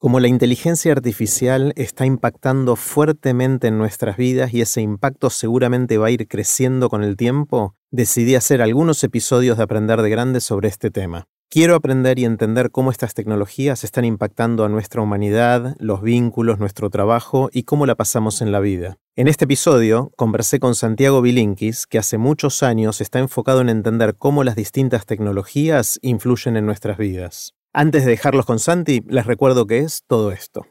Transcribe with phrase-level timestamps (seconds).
[0.00, 6.06] Como la inteligencia artificial está impactando fuertemente en nuestras vidas y ese impacto seguramente va
[6.06, 10.68] a ir creciendo con el tiempo, decidí hacer algunos episodios de Aprender de Grandes sobre
[10.68, 11.26] este tema.
[11.50, 16.90] Quiero aprender y entender cómo estas tecnologías están impactando a nuestra humanidad, los vínculos, nuestro
[16.90, 18.98] trabajo y cómo la pasamos en la vida.
[19.16, 24.14] En este episodio conversé con Santiago Bilinkis, que hace muchos años está enfocado en entender
[24.16, 27.57] cómo las distintas tecnologías influyen en nuestras vidas.
[27.74, 30.66] Antes de dejarlos con Santi, les recuerdo que es todo esto.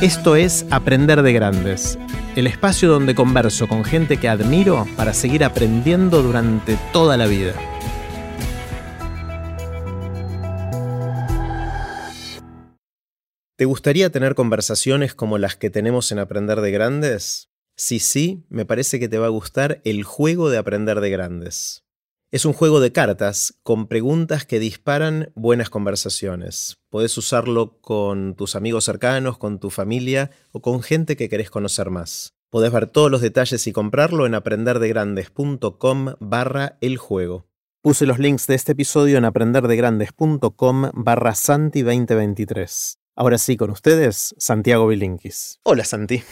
[0.00, 1.98] Esto es Aprender de Grandes,
[2.36, 7.54] el espacio donde converso con gente que admiro para seguir aprendiendo durante toda la vida.
[13.56, 17.50] ¿Te gustaría tener conversaciones como las que tenemos en Aprender de Grandes?
[17.76, 21.87] Si sí, me parece que te va a gustar el juego de Aprender de Grandes.
[22.30, 26.76] Es un juego de cartas con preguntas que disparan buenas conversaciones.
[26.90, 31.88] Podés usarlo con tus amigos cercanos, con tu familia o con gente que querés conocer
[31.88, 32.34] más.
[32.50, 37.46] Podés ver todos los detalles y comprarlo en aprenderdegrandes.com barra el juego.
[37.80, 42.98] Puse los links de este episodio en aprenderdegrandes.com barra Santi 2023.
[43.16, 45.60] Ahora sí, con ustedes, Santiago Bilinkis.
[45.62, 46.22] Hola Santi.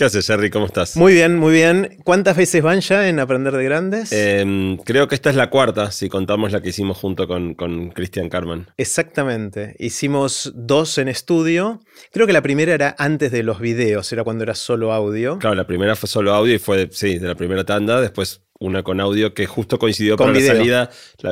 [0.00, 0.48] ¿Qué haces, Jerry?
[0.48, 0.96] ¿Cómo estás?
[0.96, 1.98] Muy bien, muy bien.
[2.04, 4.10] ¿Cuántas veces van ya en Aprender de Grandes?
[4.12, 7.90] Em, creo que esta es la cuarta, si contamos la que hicimos junto con, con
[7.90, 8.66] Christian Carman.
[8.78, 9.76] Exactamente.
[9.78, 11.82] Hicimos dos en estudio.
[12.12, 15.38] Creo que la primera era antes de los videos, era cuando era solo audio.
[15.38, 18.00] Claro, la primera fue solo audio y fue, sí, de la primera tanda.
[18.00, 20.90] Después una con audio que justo coincidió con la salida,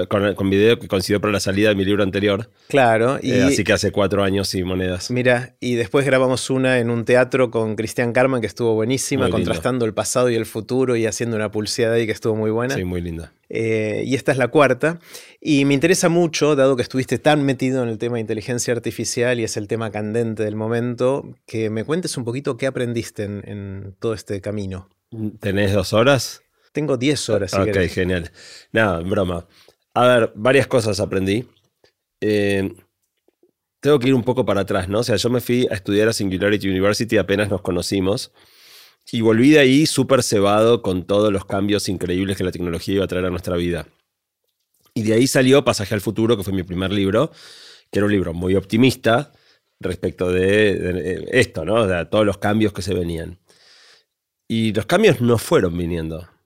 [0.09, 2.51] con, video que coincidió para la salida de mi libro anterior.
[2.69, 3.19] Claro.
[3.23, 5.11] Y, eh, así que hace cuatro años y monedas.
[5.11, 9.85] Mira, y después grabamos una en un teatro con Cristian Carmen que estuvo buenísima, contrastando
[9.85, 12.75] el pasado y el futuro y haciendo una pulseada ahí que estuvo muy buena.
[12.75, 13.35] Sí, muy linda.
[13.51, 14.99] Eh, y esta es la cuarta.
[15.39, 19.39] Y me interesa mucho, dado que estuviste tan metido en el tema de inteligencia artificial
[19.39, 23.95] y es el tema candente del momento, que me cuentes un poquito qué aprendiste en
[24.01, 24.89] todo este camino.
[25.41, 26.43] ¿Tenés dos horas?
[26.79, 27.55] Tengo 10 horas.
[27.55, 28.31] ok, genial.
[28.71, 29.45] Nada, broma.
[29.95, 31.45] A ver, varias cosas aprendí.
[32.21, 32.73] Eh,
[33.81, 35.01] tengo que ir un poco para atrás, ¿no?
[35.01, 38.31] O sea, yo me fui a estudiar a Singularity University apenas nos conocimos.
[39.11, 43.05] Y volví de ahí súper cebado con todos los cambios increíbles que la tecnología iba
[43.07, 43.89] a traer a nuestra vida.
[44.95, 47.33] Y de ahí salió Pasaje al Futuro, que fue mi primer libro,
[47.91, 49.33] que era un libro muy optimista
[49.81, 51.89] respecto de, esto, ¿no?
[51.89, 53.41] De todos los cambios que se venían.
[54.47, 56.38] Y los cambios no fueron viniendo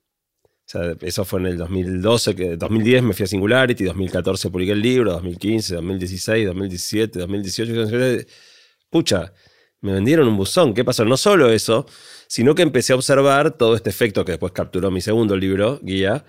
[1.01, 5.13] eso fue en el 2012, que 2010 me fui a Singularity, 2014 publiqué el libro,
[5.13, 8.27] 2015, 2016, 2017, 2018.
[8.91, 9.33] Pucha,
[9.81, 10.75] me vendieron un buzón.
[10.75, 11.05] ¿Qué pasó?
[11.05, 11.87] No solo eso,
[12.29, 16.25] sino que empecé a observar todo este efecto que después capturó mi segundo libro, Guía,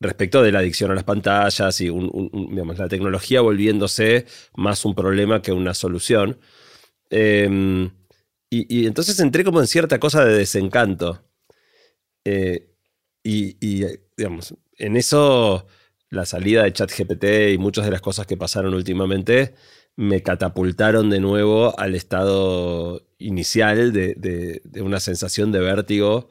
[0.00, 4.26] respecto de la adicción a las pantallas y la tecnología volviéndose
[4.56, 6.38] más un problema que una solución.
[7.10, 7.90] Em,
[8.50, 11.24] y, entonces entré como en cierta cosa de desencanto.
[12.24, 12.73] Eh,
[13.24, 13.56] y,
[14.16, 15.66] digamos, en eso
[16.10, 17.24] la salida de ChatGPT
[17.54, 19.54] y muchas de las cosas que pasaron últimamente
[19.96, 26.28] me catapultaron de nuevo al estado inicial de, una sensación de vértigo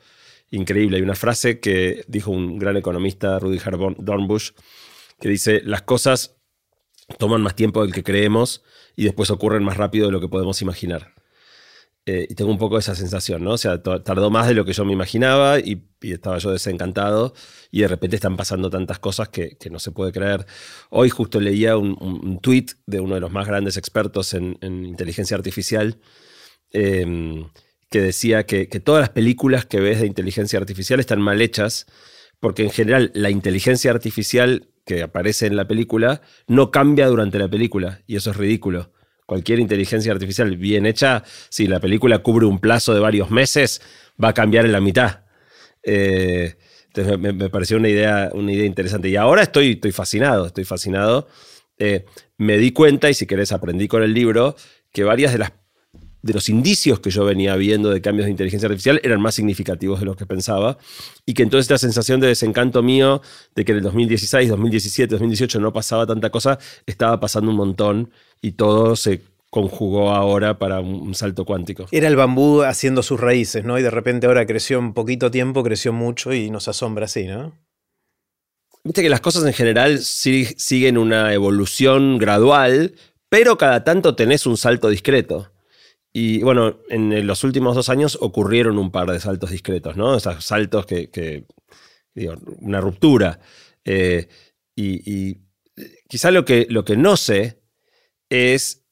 [0.51, 0.97] increíble.
[0.97, 4.51] Hay una frase que dijo un gran economista, Rudyard Dornbusch,
[5.19, 6.35] que dice, las cosas
[7.17, 8.63] toman más tiempo del que creemos
[8.95, 11.13] y después ocurren más rápido de lo que podemos imaginar.
[12.05, 13.51] Eh, y tengo un poco esa sensación, ¿no?
[13.51, 17.33] O sea, tardó más de lo que yo me imaginaba y, estaba yo desencantado
[17.71, 20.45] y de repente están pasando tantas cosas que, no se puede creer.
[20.89, 25.97] Hoy justo leía un, tweet de uno de los más grandes expertos en, inteligencia artificial
[26.71, 27.49] em,
[27.89, 31.85] que decía que, que todas las películas que ves de inteligencia artificial están mal hechas
[32.41, 37.47] porque en general la inteligencia artificial que aparece en la película no cambia durante la
[37.47, 38.91] película y eso es ridículo
[39.25, 43.81] cualquier inteligencia artificial bien hecha, si la película cubre un plazo de varios meses,
[44.21, 45.21] va a cambiar en la mitad.
[45.83, 46.55] Eh,
[46.87, 49.09] entonces me, pareció una idea, una idea interesante.
[49.09, 51.27] Y ahora estoy, estoy fascinado, estoy fascinado.
[51.77, 52.05] Eh,
[52.37, 54.55] me di cuenta, y si querés aprendí con el libro,
[54.91, 55.53] que varias de las
[56.23, 59.99] de los indicios que yo venía viendo de cambios de inteligencia artificial eran más significativos
[59.99, 60.77] de lo que pensaba
[61.25, 63.21] y que entonces esta sensación de desencanto mío
[63.55, 68.09] de que en el 2016, 2017, 2018 no pasaba tanta cosa, estaba pasando un montón
[68.41, 71.85] y todo se conjugó ahora para un salto cuántico.
[71.91, 73.77] Era el bambú haciendo sus raíces, ¿no?
[73.77, 77.53] Y de repente ahora creció en poquito tiempo, creció mucho y nos asombra así, ¿no?
[78.83, 82.95] Viste que las cosas en general siguen una evolución gradual,
[83.29, 85.52] pero cada tanto tenés un salto discreto.
[86.15, 90.15] Y bueno, en los últimos dos años ocurrieron un par de saltos discretos, ¿no?
[90.15, 91.47] Esos saltos que,
[92.13, 93.39] digo, una ruptura.
[93.83, 94.27] Eh,
[94.75, 95.41] y,
[96.07, 97.63] quizá lo que, lo que no sé
[98.29, 98.85] es,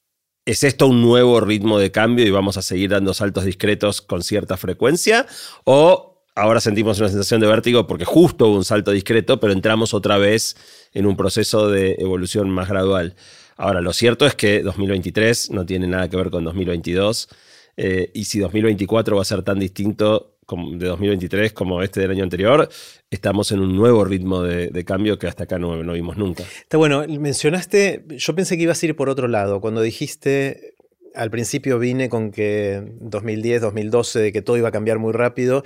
[0.46, 4.24] ¿es esto un nuevo ritmo de cambio y vamos a seguir dando saltos discretos con
[4.24, 5.28] cierta frecuencia?
[5.64, 9.94] ¿O ahora sentimos una sensación de vértigo porque justo hubo un salto discreto, pero entramos
[9.94, 10.56] otra vez
[10.92, 13.16] en un proceso de evolución más gradual?
[13.62, 17.30] Ahora, lo cierto es que 2023 no tiene nada que ver con 2022.
[17.78, 20.40] Eh, y si 2024 va a ser tan distinto
[20.74, 22.68] de 2023 como este del año anterior,
[23.12, 26.44] estamos en un nuevo ritmo de, cambio que hasta acá no, vimos nunca.
[26.60, 30.74] Está bueno, mencionaste, yo pensé que ibas a ir por otro lado, cuando dijiste,
[31.14, 35.64] al principio vine con que 2010, 2012, de que todo iba a cambiar muy rápido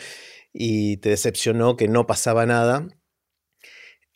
[0.52, 2.90] y te decepcionó que no pasaba nada.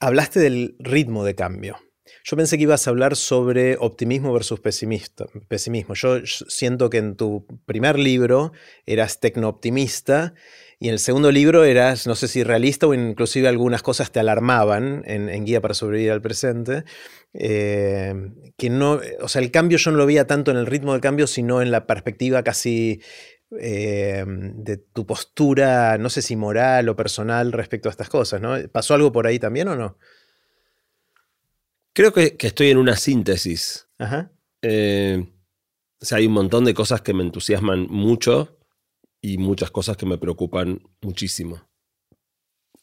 [0.02, 1.78] Hablaste del ritmo de cambio.
[2.23, 5.94] Yo pensé que ibas a hablar sobre optimismo versus pesimismo.
[5.95, 8.51] Yo siento que en tu primer libro
[8.85, 10.33] eras tecno-optimista
[10.79, 14.19] y en el segundo libro eras, no sé si realista o inclusive algunas cosas te
[14.21, 16.85] alarmaban en, Guía para sobrevivir al presente.
[17.33, 18.13] Eh,
[18.57, 21.01] que no, o sea, el cambio yo no lo veía tanto en el ritmo del
[21.01, 23.01] cambio, sino en la perspectiva casi
[23.59, 28.56] eh, de tu postura, no sé si moral o personal respecto a estas cosas, ¿no?
[28.71, 29.97] ¿Pasó algo por ahí también o no?
[31.94, 33.88] Creo que, estoy en una síntesis.
[34.62, 35.25] Eh,
[36.01, 38.57] o sea, hay un montón de cosas que me entusiasman mucho
[39.21, 41.68] y muchas cosas que me preocupan muchísimo.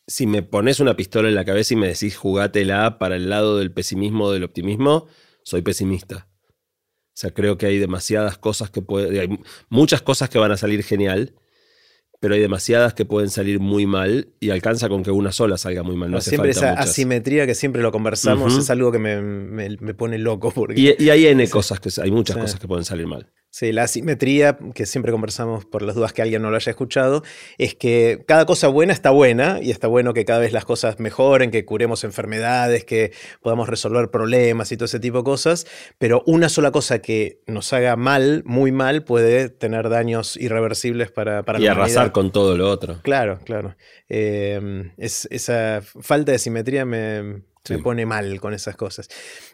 [0.07, 3.59] Si me pones una pistola en la cabeza y me decís jugátela para el lado
[3.59, 5.07] del pesimismo o del optimismo,
[5.43, 6.29] soy pesimista.
[7.17, 9.19] O sea, creo que hay demasiadas cosas que pueden.
[9.19, 9.39] Hay
[9.71, 11.35] muchas cosas que van a salir genial
[12.21, 15.83] pero hay demasiadas que pueden salir muy mal y alcanza con que una sola salga
[15.83, 16.11] muy mal.
[16.11, 20.51] No siempre esa asimetría que siempre lo conversamos es algo que me, pone loco.
[20.51, 23.31] Porque, y, hay N cosas, que, hay muchas cosas que pueden salir mal.
[23.59, 27.23] Sí, la asimetría, que siempre conversamos por las dudas que alguien no lo haya escuchado,
[27.57, 31.01] es que cada cosa buena está buena y está bueno que cada vez las cosas
[31.01, 35.67] mejoren, que curemos enfermedades, que podamos resolver problemas y todo ese tipo de cosas,
[35.97, 41.43] pero una sola cosa que nos haga mal, muy mal, puede tener daños irreversibles para,
[41.43, 43.01] para y arrasar con todo lo otro.
[43.01, 43.75] Claro, claro.
[44.11, 47.41] Eh, es, esa falta de simetría me,
[47.83, 49.09] pone mal con esas cosas.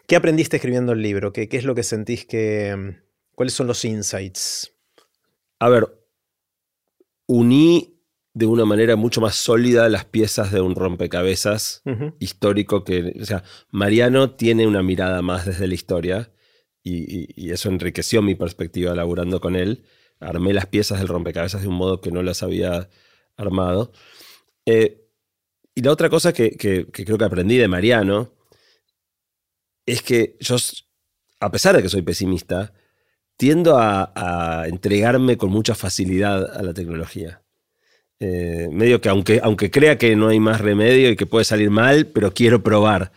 [0.07, 1.31] ¿Qué aprendiste escribiendo el libro?
[1.31, 3.01] ¿Qué, qué es lo que sentís que
[3.35, 4.73] ¿Cuáles son los insights?
[5.59, 5.87] A ver,
[7.27, 7.93] uní
[8.33, 11.83] de una manera mucho más sólida las piezas de un rompecabezas
[12.19, 16.31] histórico que, o sea, Mariano tiene una mirada más desde la historia
[16.83, 19.85] y, eso enriqueció mi perspectiva laburando con él.
[20.19, 22.89] Armé las piezas del rompecabezas de un modo que no las había
[23.37, 23.91] armado.
[24.65, 25.07] Eh,
[25.75, 28.33] y la otra cosa que, que, creo que aprendí de Mariano
[29.85, 30.55] es que yo,
[31.39, 32.73] a pesar de que soy pesimista,
[33.37, 37.41] tiendo a, entregarme con mucha facilidad a la tecnología.
[38.19, 41.69] Eh, medio que aunque, aunque crea que no hay más remedio y que puede salir
[41.69, 43.11] mal, pero quiero probar.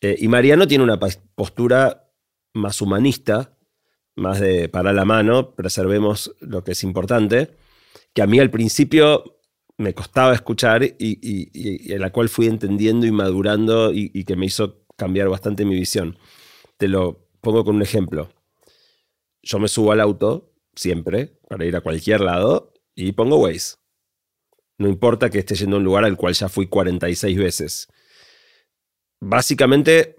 [0.00, 0.98] Eh, y Mariano tiene una
[1.34, 2.08] postura
[2.54, 3.56] más humanista,
[4.14, 7.50] más de para la mano, preservemos lo que es importante,
[8.14, 9.40] que a mí al principio
[9.76, 14.84] me costaba escuchar y, en la cual fui entendiendo y madurando y que me hizo
[14.96, 16.18] cambiar bastante mi visión.
[16.76, 18.28] Te lo pongo con un ejemplo
[19.48, 23.76] yo me subo al auto siempre para ir a cualquier lado y pongo Waze.
[24.76, 27.88] No importa que esté yendo a un lugar al cual ya fui 46 veces.
[29.20, 30.16] Básicamente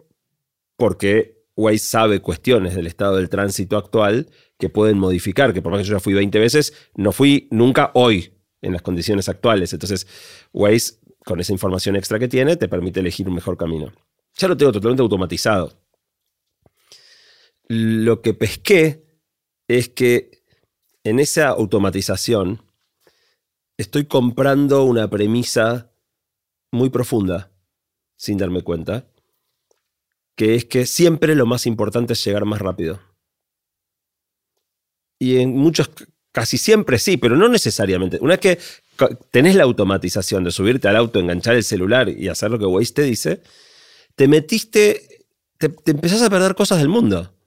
[0.76, 5.82] porque Waze sabe cuestiones del estado del tránsito actual que pueden modificar, que por más
[5.82, 9.72] que yo ya fui 20 veces, no fui nunca hoy en las condiciones actuales.
[9.74, 10.08] Entonces,
[10.54, 13.94] Waze, con esa información extra que tiene, te permite elegir un mejor camino.
[14.38, 15.80] Ya lo tengo totalmente automatizado.
[17.68, 19.09] Lo que pesqué
[19.70, 20.44] es que
[21.04, 22.64] en esa automatización
[23.78, 25.92] estoy comprando una premisa
[26.72, 27.52] muy profunda,
[28.18, 29.06] sin darme cuenta,
[30.36, 33.00] que es que siempre lo más importante es llegar más rápido.
[35.20, 35.92] Y en muchos,
[36.32, 38.18] casi siempre sí, pero no necesariamente.
[38.22, 38.60] Una vez que
[39.30, 42.94] tenés la automatización de subirte al auto, enganchar el celular y hacer lo que Waze
[42.94, 43.44] te dice,
[44.16, 45.28] te metiste,
[45.60, 47.39] te, te empezás a perder cosas del mundo.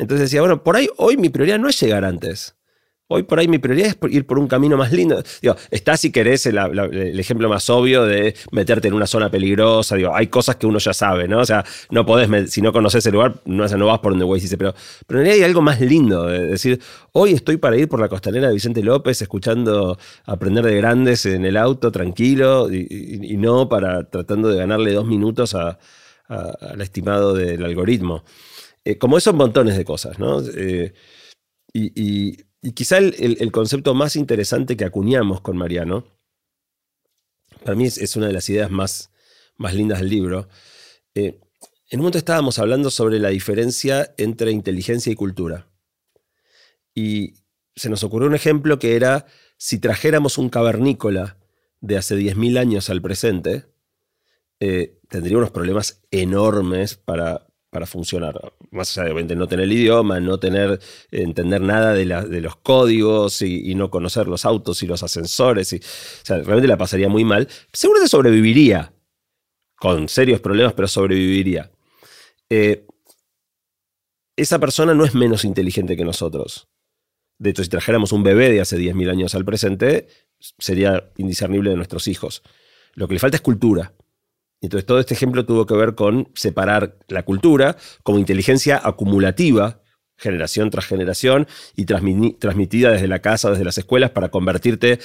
[0.00, 2.56] Entonces decía, bueno, por ahí hoy mi prioridad no es llegar antes.
[3.06, 5.22] Hoy por ahí mi prioridad es ir por un camino más lindo.
[5.42, 6.56] Digo, está si querés el,
[7.18, 9.96] ejemplo más obvio de meterte en una zona peligrosa.
[9.96, 11.40] Digo, hay cosas que uno ya sabe, ¿no?
[11.40, 14.42] O sea, no podés, si no conoces el lugar, no, no vas por donde Waze
[14.42, 14.56] dice.
[14.56, 14.74] Pero,
[15.06, 16.28] pero en realidad hay algo más lindo.
[16.28, 16.80] De decir,
[17.12, 21.44] hoy estoy para ir por la costanera de Vicente López escuchando aprender de grandes en
[21.44, 25.76] el auto, tranquilo, y, no para tratando de ganarle dos minutos al
[26.80, 28.24] estimado del algoritmo.
[28.84, 30.40] Eh, como esos montones de cosas, ¿no?
[30.40, 30.94] Eh,
[31.72, 32.36] y,
[32.72, 36.06] quizá el, concepto más interesante que acuñamos con Mariano,
[37.64, 39.10] para mí es, una de las ideas más,
[39.56, 40.48] más lindas del libro,
[41.14, 41.40] eh,
[41.90, 45.66] en un momento estábamos hablando sobre la diferencia entre inteligencia y cultura.
[46.94, 47.34] Y
[47.74, 51.36] se nos ocurrió un ejemplo que era si trajéramos un cavernícola
[51.80, 53.66] de hace 10.000 años al presente,
[54.60, 58.52] eh, tendría unos problemas enormes para, para funcionar.
[58.70, 62.04] Más allá de no tener el idioma, no tener, entender nada de,
[62.40, 65.72] los códigos y, no conocer los autos y los ascensores.
[65.72, 65.78] O
[66.24, 67.48] sea, realmente la pasaría muy mal.
[67.72, 68.92] Seguramente sobreviviría,
[69.76, 71.70] con serios problemas, pero sobreviviría.
[72.50, 72.84] Eh,
[74.36, 76.68] esa persona no es menos inteligente que nosotros.
[77.38, 80.08] De hecho, si trajéramos un bebé de hace 10.000 años al presente,
[80.58, 82.42] sería indiscernible de nuestros hijos.
[82.94, 83.94] Lo que le falta es cultura.
[84.60, 89.80] Entonces, todo este ejemplo tuvo que ver con separar la cultura como inteligencia acumulativa,
[90.16, 94.98] generación tras generación, y transmitida desde la casa, desde las escuelas, para convertirte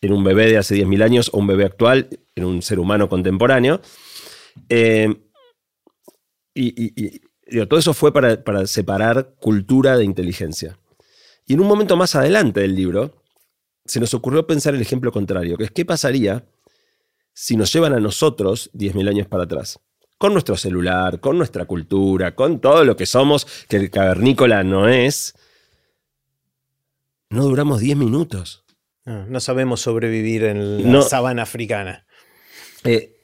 [0.00, 3.08] en un bebé de hace 10.000 años o un bebé actual, en un ser humano
[3.08, 3.80] contemporáneo.
[4.68, 5.14] Eh,
[6.54, 7.20] y,
[7.66, 10.78] todo eso fue para, para separar cultura de inteligencia.
[11.46, 13.22] Y en un momento más adelante del libro,
[13.86, 16.44] se nos ocurrió pensar el ejemplo contrario, que es qué pasaría
[17.40, 19.78] si nos llevan a nosotros 10.000 años para atrás.
[20.18, 24.88] Con nuestro celular, con nuestra cultura, con todo lo que somos, que el cavernícola no
[24.88, 25.36] es,
[27.30, 28.64] no duramos 10 minutos.
[29.04, 32.06] No, sabemos sobrevivir en la sabana africana.
[32.82, 33.14] Eh,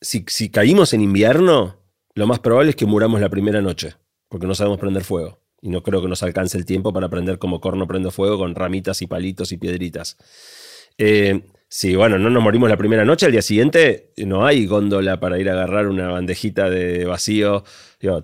[0.00, 1.76] si, si caímos en invierno,
[2.14, 3.94] lo más probable es que muramos la primera noche,
[4.30, 5.42] porque no sabemos prender fuego.
[5.60, 8.54] Y no creo que nos alcance el tiempo para aprender como corno prende fuego con
[8.54, 10.16] ramitas y palitos y piedritas.
[10.96, 11.42] Eh,
[11.76, 15.40] si, bueno, no nos morimos la primera noche, al día siguiente no hay góndola para
[15.40, 17.64] ir a agarrar una bandejita de vacío.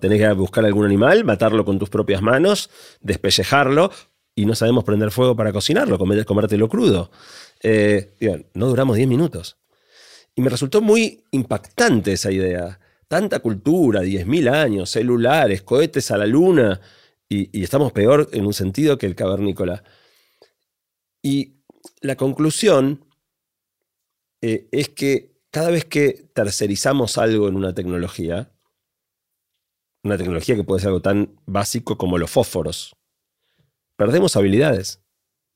[0.00, 3.90] tenés que buscar algún animal, matarlo con tus propias manos, despellejarlo
[4.36, 7.10] y no sabemos prender fuego para cocinarlo, comértelo crudo.
[7.60, 8.14] Eh,
[8.54, 9.56] no duramos 10 minutos.
[10.36, 12.78] Y me resultó muy impactante esa idea.
[13.08, 16.80] Tanta cultura, 10.000 años, celulares, cohetes a la luna,
[17.28, 19.82] y, estamos peor en un sentido que el cavernícola.
[21.20, 21.56] Y
[22.00, 23.09] la conclusión
[24.42, 28.52] eh, es que cada vez que tercerizamos algo en una tecnología,
[30.02, 32.96] una tecnología que puede ser algo tan básico como los fósforos,
[33.96, 35.02] perdemos habilidades.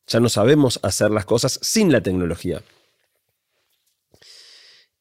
[0.06, 2.62] Ya no sabemos hacer las cosas sin la tecnología.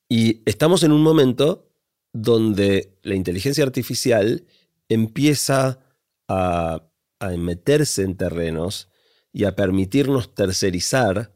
[0.08, 1.70] Y estamos en un momento
[2.13, 4.46] donde la inteligencia artificial
[4.88, 5.80] empieza
[6.28, 6.88] a,
[7.20, 8.90] a meterse en terrenos
[9.34, 11.34] y a permitirnos tercerizar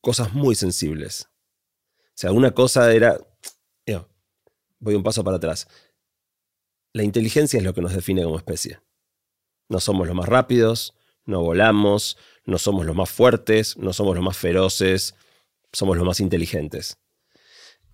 [0.00, 1.31] cosas muy sensibles.
[2.14, 3.18] O sea, una cosa era,
[4.82, 5.68] voy un paso para atrás.
[6.92, 8.80] La inteligencia es lo que nos define como especie.
[9.68, 14.24] No somos los más rápidos, no volamos, no somos los más fuertes, no somos los
[14.24, 15.14] más feroces,
[15.72, 16.98] somos los más inteligentes.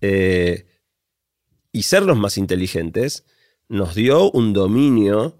[0.01, 0.65] Eh,
[1.71, 3.25] y ser los más inteligentes
[3.67, 5.37] nos dio un dominio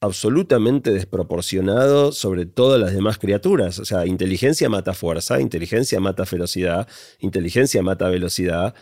[0.00, 3.78] absolutamente desproporcionado sobre todas las demás criaturas.
[3.78, 6.88] O sea, inteligencia mata fuerza, inteligencia mata ferocidad,
[7.18, 8.74] inteligencia mata velocidad.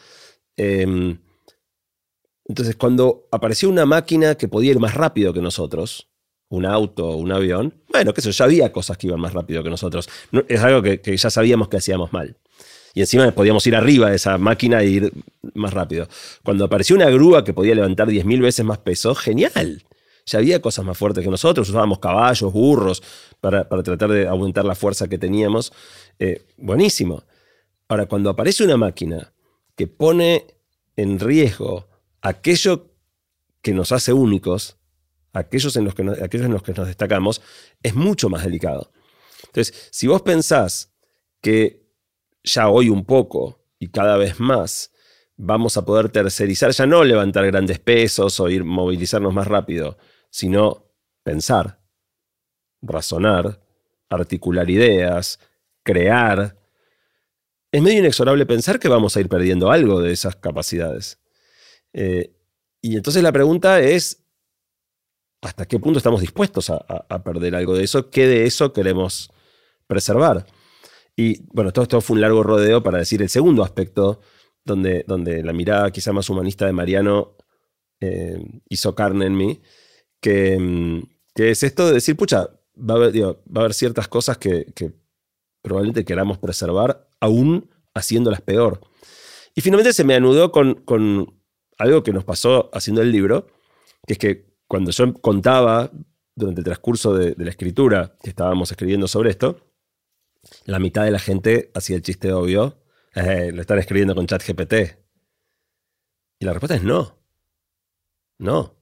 [0.56, 1.18] Em,
[2.44, 6.08] entonces, cuando apareció una máquina que podía ir más rápido que nosotros,
[6.48, 9.70] un auto un avión, bueno, que eso, ya había cosas que iban más rápido que
[9.70, 10.08] nosotros.
[10.48, 12.36] es algo que, que ya sabíamos que hacíamos mal.
[12.94, 15.12] Y encima podíamos ir arriba de esa máquina e ir
[15.54, 16.08] más rápido.
[16.42, 19.82] Cuando apareció una grúa que podía levantar 10.000 veces más peso, genial
[20.26, 23.02] ya había cosas más fuertes que nosotros, usábamos caballos, burros,
[23.40, 25.72] para, tratar de aumentar la fuerza que teníamos.
[26.18, 27.22] Eh, buenísimo.
[27.88, 29.32] Ahora, cuando aparece una máquina
[29.76, 30.46] que pone
[30.96, 31.88] en riesgo
[32.22, 32.90] aquello
[33.62, 34.78] que nos hace únicos,
[35.32, 37.40] aquellos en los que nos, aquellos en los que nos destacamos,
[37.82, 38.90] es mucho más delicado.
[39.44, 40.92] Entonces, si vos pensás
[41.40, 41.86] que
[42.42, 44.90] ya hoy un poco y cada vez más
[45.36, 49.98] vamos a poder tercerizar, ya no levantar grandes pesos o ir movilizarnos más rápido,
[50.36, 50.84] sino
[51.22, 51.80] pensar,
[52.82, 53.58] razonar,
[54.10, 55.40] articular ideas,
[55.82, 56.58] crear.
[57.72, 61.18] Es medio inexorable pensar que vamos a ir perdiendo algo de esas capacidades.
[61.94, 62.36] Eh,
[62.82, 64.26] y entonces la pregunta es,
[65.40, 68.10] ¿hasta qué punto estamos dispuestos a, perder algo de eso?
[68.10, 69.30] ¿Qué de eso queremos
[69.86, 70.44] preservar?
[71.16, 74.20] Y bueno, todo esto fue un largo rodeo para decir el segundo aspecto,
[74.66, 77.38] donde, donde la mirada quizá más humanista de Mariano
[78.00, 78.38] eh,
[78.68, 79.62] hizo carne en mí,
[81.34, 84.66] Que, es esto de decir, pucha, va a haber, ciertas cosas que,
[85.62, 88.80] probablemente queramos preservar, aún haciéndolas peor.
[89.54, 91.40] Y finalmente se me anudó con, con
[91.78, 93.46] algo que nos pasó haciendo el libro,
[94.06, 95.92] que es que cuando yo contaba
[96.34, 99.60] durante el transcurso de, la escritura que estábamos escribiendo sobre esto,
[100.64, 102.82] la mitad de la gente hacía el chiste obvio,
[103.14, 104.74] eh, lo están escribiendo con ChatGPT.
[106.40, 107.16] Y la respuesta es no.
[108.38, 108.76] No.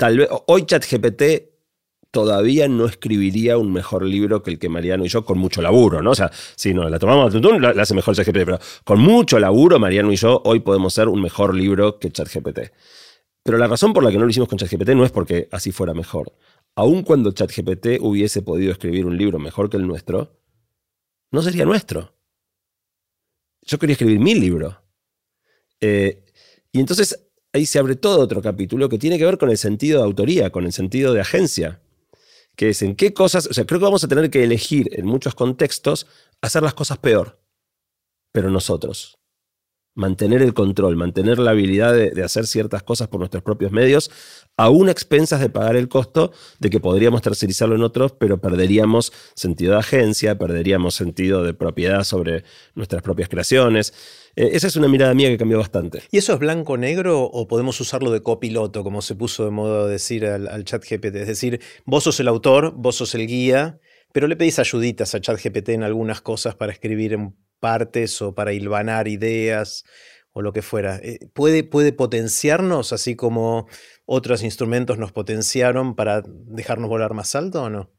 [0.00, 1.22] Tal vez hoy ChatGPT
[2.10, 6.00] todavía no escribiría un mejor libro que el que Mariano y yo, con mucho laburo,
[6.00, 6.12] ¿no?
[6.12, 9.78] O sea, si no la tomamos la, la hace mejor ChatGPT, pero con mucho laburo,
[9.78, 12.72] Mariano y yo hoy podemos ser un mejor libro que ChatGPT.
[13.42, 15.70] Pero la razón por la que no lo hicimos con ChatGPT no es porque así
[15.70, 16.32] fuera mejor.
[16.76, 20.40] Aun cuando ChatGPT hubiese podido escribir un libro mejor que el nuestro,
[21.30, 22.14] no sería nuestro.
[23.66, 24.82] Yo quería escribir mi libro.
[25.78, 26.24] Eh,
[26.72, 29.98] y entonces ahí se abre todo otro capítulo que tiene que ver con el sentido
[29.98, 31.80] de autoría, con el sentido de agencia
[32.56, 35.06] que es en qué cosas, o sea, creo que vamos a tener que elegir en
[35.06, 36.06] muchos contextos
[36.42, 37.40] hacer las cosas peor,
[38.32, 39.19] pero nosotros.
[40.00, 44.10] Mantener el control, mantener la habilidad de, hacer ciertas cosas por nuestros propios medios,
[44.56, 49.12] aún a expensas de pagar el costo de que podríamos tercerizarlo en otros, pero perderíamos
[49.34, 53.92] sentido de agencia, perderíamos sentido de propiedad sobre nuestras propias creaciones.
[54.36, 56.02] Eh, esa es una mirada mía que cambió bastante.
[56.10, 60.24] ¿Y eso es blanco-negro o podemos usarlo de copiloto, como se puso de modo decir
[60.24, 61.16] al, chat GPT?
[61.16, 63.78] Es decir, vos sos el autor, vos sos el guía,
[64.14, 68.34] pero le pedís ayuditas a chat GPT en algunas cosas para escribir en partes o
[68.34, 69.84] para hilvanar ideas
[70.32, 70.96] o lo que fuera.
[70.96, 73.68] Eh, ¿Puede, ¿Puede potenciarnos así como
[74.06, 77.90] otros instrumentos nos potenciaron para dejarnos volar más alto o no?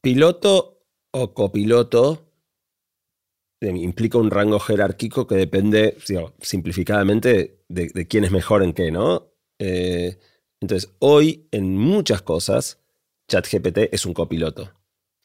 [0.00, 2.32] Piloto o copiloto
[3.60, 5.96] implica un rango jerárquico que depende,
[6.40, 9.32] simplificadamente, de, quién es mejor en qué, ¿no?
[9.58, 10.18] Eh,
[10.60, 12.80] entonces, hoy en muchas cosas,
[13.28, 14.72] ChatGPT es un copiloto.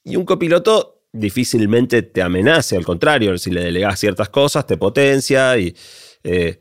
[0.04, 5.58] Y un copiloto difícilmente te amenace, al contrario, si le delegas ciertas cosas, te potencia
[5.58, 5.76] y...
[6.24, 6.60] Eh,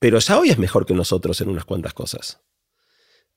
[0.00, 2.40] pero ya hoy es mejor que nosotros en unas cuantas cosas.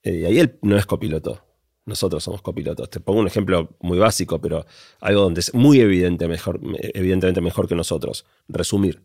[0.03, 1.43] Eh, y ahí él no es copiloto.
[1.86, 2.89] Nosotros somos copilotos.
[2.89, 4.65] Te pongo un ejemplo muy básico, pero
[5.00, 6.60] algo donde es muy evidente mejor,
[6.93, 8.25] evidentemente mejor que nosotros.
[8.48, 9.01] Resumir.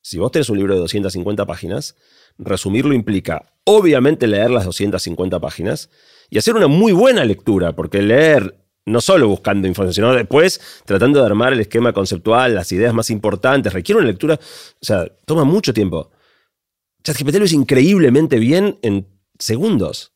[0.00, 1.96] Si vos tenés un libro de 250 páginas,
[2.38, 5.90] resumirlo implica, obviamente, leer las 250 páginas
[6.30, 11.20] y hacer una muy buena lectura, porque leer no solo buscando información, sino después tratando
[11.20, 15.44] de armar el esquema conceptual, las ideas más importantes, requiere una lectura, o sea, toma
[15.44, 16.10] mucho tiempo.
[17.02, 19.06] ChatGPT lo es increíblemente bien en
[19.38, 20.12] segundos.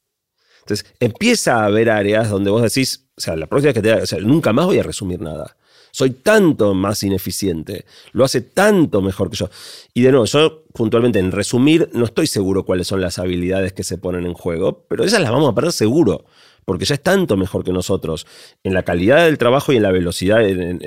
[0.60, 4.06] Entonces, empieza a haber áreas donde vos decís, o sea, la próxima que te o
[4.06, 5.56] sea, nunca más voy a resumir nada.
[5.92, 9.50] Soy tanto más ineficiente, lo hace tanto mejor que yo.
[9.92, 13.84] Y de nuevo, yo puntualmente en resumir no estoy seguro cuáles son las habilidades que
[13.84, 16.24] se ponen en juego, pero esas las vamos a perder seguro,
[16.64, 18.26] porque ya es tanto mejor que nosotros
[18.62, 20.80] en la calidad del trabajo y en la velocidad, en,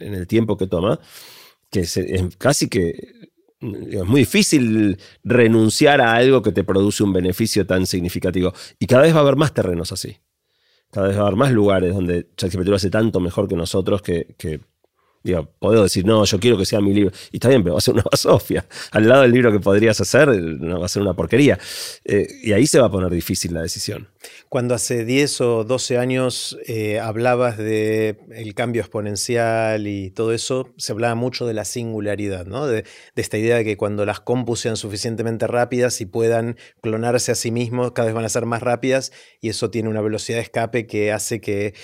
[0.00, 1.00] el tiempo que toma,
[1.70, 1.98] que es
[2.38, 3.28] casi que
[3.60, 8.52] es muy difícil renunciar a algo que te produce un beneficio tan significativo.
[8.78, 10.16] Y cada vez va a haber más terrenos así.
[10.90, 14.00] Cada vez va a haber más lugares donde ChatGPT lo hace tanto mejor que nosotros
[14.00, 14.60] que, que
[15.28, 17.12] Digo, puedo decir, no, yo quiero que sea mi libro.
[17.30, 18.64] Y está bien, pero va a ser una basofia.
[18.92, 21.58] Al lado del libro que podrías hacer, va a ser una porquería.
[22.04, 24.08] Eh, y ahí se va a poner difícil la decisión.
[24.48, 28.16] Cuando hace 10 o 12 años eh, hablabas de
[28.54, 32.66] cambio exponencial y todo eso, se hablaba mucho de la singularidad, ¿no?
[32.66, 37.32] De, de esta idea de que cuando las compus sean suficientemente rápidas y puedan clonarse
[37.32, 40.38] a sí mismos, cada vez van a ser más rápidas y eso tiene una velocidad
[40.38, 41.74] de escape que hace que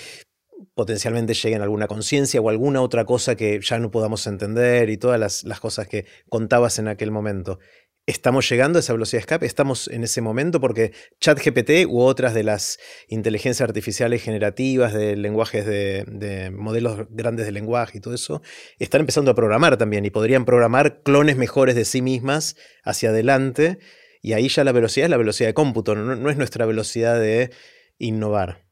[0.75, 4.97] potencialmente lleguen a alguna conciencia o alguna otra cosa que ya no podamos entender y
[4.97, 7.59] todas las, cosas que contabas en aquel momento.
[8.07, 9.47] ¿Estamos llegando a esa velocidad de escape?
[9.47, 10.61] ¿Estamos en ese momento?
[10.61, 17.47] Porque ChatGPT u otras de las inteligencias artificiales generativas, de lenguajes de, de, modelos grandes
[17.47, 18.43] de lenguaje y todo eso,
[18.79, 23.79] están empezando a programar también y podrían programar clones mejores de sí mismas hacia adelante.
[24.21, 27.53] Y ahí ya la velocidad es la velocidad de cómputo, no es nuestra velocidad de
[27.99, 28.64] innovar.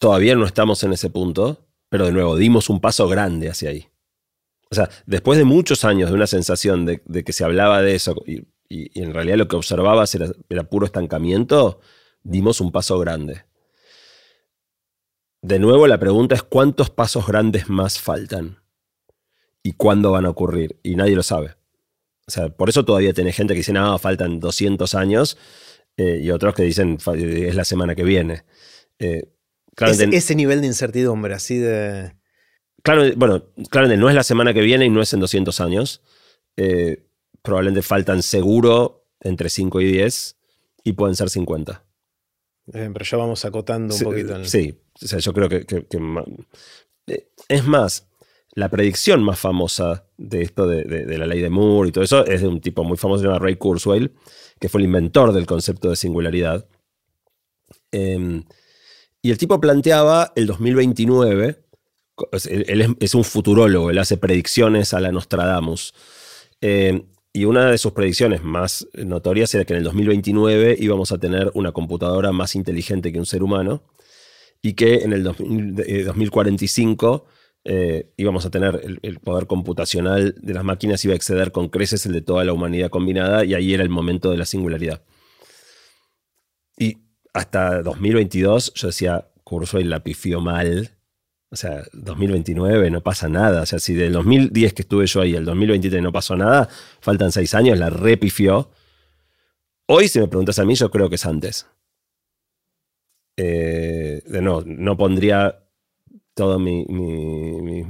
[0.00, 3.86] Todavía no estamos en ese punto, pero de nuevo, dimos un paso grande hacia ahí.
[4.70, 8.14] O sea, después de muchos años de una sensación de, que se hablaba de eso
[8.26, 11.80] y, en realidad lo que observabas era, puro estancamiento,
[12.22, 13.44] dimos un paso grande.
[15.42, 18.62] De nuevo, la pregunta es cuántos pasos grandes más faltan
[19.62, 20.80] y cuándo van a ocurrir.
[20.82, 21.56] Y nadie lo sabe.
[22.26, 25.36] O sea, por eso todavía tiene gente que dice, no, faltan 200 años,
[25.98, 28.44] eh, y otros que dicen, es la semana que viene.
[28.98, 29.28] Eh,
[29.80, 32.14] ese nivel de incertidumbre, así de...
[32.82, 36.02] Claro, bueno, claro, no es la semana que viene y no es en 200 años.
[36.56, 37.04] Eh,
[37.42, 40.36] probablemente faltan seguro entre 5 y 10
[40.84, 41.84] y pueden ser 50.
[42.72, 44.44] pero ya vamos acotando un poquito.
[44.44, 45.66] Sí, yo creo que,
[47.06, 48.08] eh, Es más,
[48.54, 52.40] la predicción más famosa de esto de, la ley de Moore y todo eso es
[52.40, 54.12] de un tipo muy famoso llamado Ray Kurzweil,
[54.58, 56.66] que fue el inventor del concepto de singularidad.
[57.92, 58.44] Em,
[59.22, 61.64] y el tipo planteaba el 2029
[62.48, 65.94] él, es, un futurólogo, él hace predicciones a la Nostradamus.
[66.60, 71.18] Eh, y una de sus predicciones más notorias era que en el 2029 íbamos a
[71.18, 73.84] tener una computadora más inteligente que un ser humano
[74.60, 77.26] y que en el 2045
[77.64, 82.04] eh, íbamos a tener el, poder computacional de las máquinas iba a exceder con creces
[82.06, 85.02] el de toda la humanidad combinada y ahí era el momento de la singularidad.
[86.76, 86.98] Y
[87.32, 90.90] hasta 2022 yo decía, Kurzweil la pifió mal,
[91.50, 93.62] o sea, 2029 no pasa nada.
[93.62, 96.68] O sea, si del 2010 que estuve yo ahí al 2023 no pasó nada,
[97.00, 98.70] faltan seis años, la repifió.
[99.86, 101.66] Hoy, si me preguntas a mí, yo creo que es antes.
[103.36, 105.64] Eh, no, no pondría
[106.34, 106.86] todas mis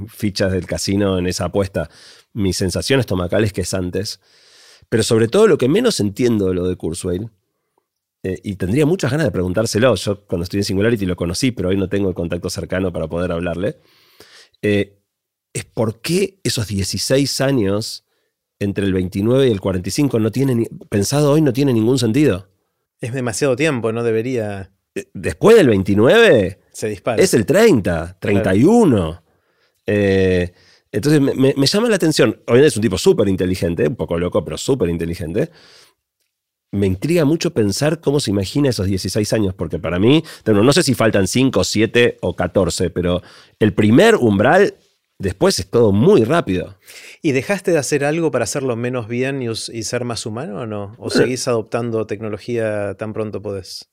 [0.09, 1.89] fichas del casino en esa apuesta.
[2.33, 4.19] Mis sensaciones estomacales que es antes.
[4.89, 7.29] Pero sobre todo lo que menos entiendo de lo de Kurzweil
[8.23, 9.95] eh, y tendría muchas ganas de preguntárselo.
[9.95, 13.07] Yo cuando estudié en Singularity lo conocí, pero hoy no tengo el contacto cercano para
[13.07, 13.77] poder hablarle.
[14.61, 14.99] Eh,
[15.53, 18.05] es por qué esos 16 años
[18.59, 22.47] entre el 29 y el 45 no tienen, pensado hoy no tiene ningún sentido.
[22.99, 24.71] Es demasiado tiempo, no debería...
[24.93, 27.21] Eh, después del 29 se dispara.
[27.21, 29.23] Es el 30, 31.
[29.87, 32.39] entonces me, me, llama la atención.
[32.47, 35.49] Hoy es un tipo súper inteligente, un poco loco, pero súper inteligente
[36.71, 40.83] me intriga mucho pensar cómo se imagina esos 16 años, porque para mí, no sé
[40.83, 43.21] si faltan 5, 7 o 14, pero
[43.59, 44.75] el primer umbral
[45.19, 46.77] después es todo muy rápido.
[47.21, 50.95] ¿Y dejaste de hacer algo para hacerlo menos bien y, ser más humano o no?
[50.97, 53.89] ¿O seguís adoptando tecnología tan pronto podés?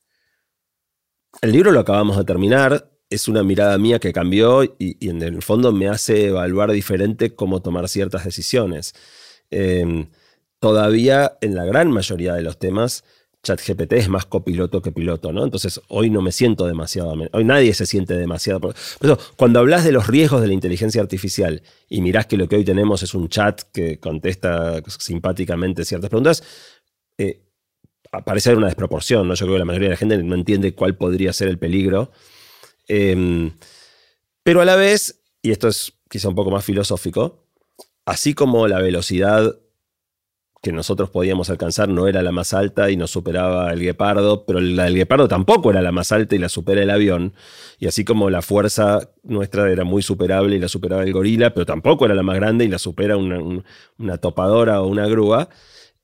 [1.43, 5.43] El libro lo acabamos de terminar, es una mirada mía que cambió y, en el
[5.43, 8.95] fondo me hace evaluar diferente cómo tomar ciertas decisiones.
[9.51, 10.07] Eh,
[10.61, 13.05] todavía en la gran mayoría de los temas,
[13.43, 15.45] ChatGPT es más copiloto que piloto, ¿no?
[15.45, 18.61] Entonces hoy no me siento demasiado, hoy nadie se siente demasiado.
[18.61, 22.49] Por eso, cuando hablas de los riesgos de la inteligencia artificial y mirás que lo
[22.49, 26.43] que hoy tenemos es un chat que contesta simpáticamente ciertas preguntas,
[27.17, 27.41] eh,
[28.25, 29.35] parece haber una desproporción, ¿no?
[29.35, 32.11] Yo creo que la mayoría de la gente no entiende cuál podría ser el peligro.
[32.89, 33.53] Em,
[34.43, 37.45] pero a la vez, y esto es quizá un poco más filosófico,
[38.05, 39.59] así como la velocidad
[40.61, 44.61] que nosotros podíamos alcanzar no era la más alta y nos superaba el guepardo, pero
[44.61, 47.35] la del guepardo tampoco era la más alta y la supera el avión.
[47.79, 51.65] Y así como la fuerza nuestra era muy superable y la superaba el gorila, pero
[51.65, 55.49] tampoco era la más grande y la supera una, topadora o una grúa,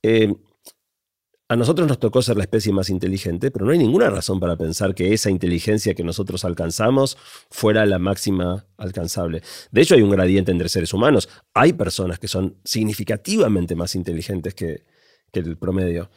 [0.02, 0.32] eh,
[1.48, 4.56] a nosotros nos tocó ser la especie más inteligente, pero no hay ninguna razón para
[4.56, 7.18] pensar que esa inteligencia que nosotros alcanzamos
[7.50, 9.42] fuera la máxima alcanzable.
[9.70, 11.28] De hecho, hay un gradiente entre seres humanos.
[11.52, 14.84] Hay personas que son significativamente más inteligentes que,
[15.32, 16.10] el promedio.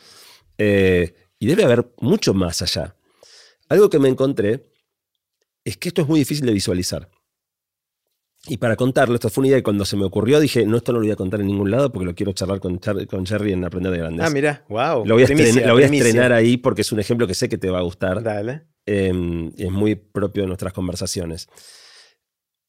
[0.60, 2.96] Eh, y debe haber mucho más allá.
[3.68, 4.72] Algo que me encontré
[5.66, 7.10] es que esto es muy difícil de visualizar.
[8.50, 10.94] Y para contarlo, esto fue una idea que cuando se me ocurrió dije, no, esto
[10.94, 13.54] no lo voy a contar en ningún lado porque lo quiero charlar con, con Jerry
[13.54, 14.26] en Aprender de Grandes.
[14.26, 15.06] Ah, mira, wow.
[15.06, 17.82] Lo voy, a, estrenar, ahí porque es un ejemplo que sé que te va a
[17.82, 18.24] gustar.
[18.24, 18.64] Dale.
[18.86, 21.50] Em, es muy propio de nuestras conversaciones.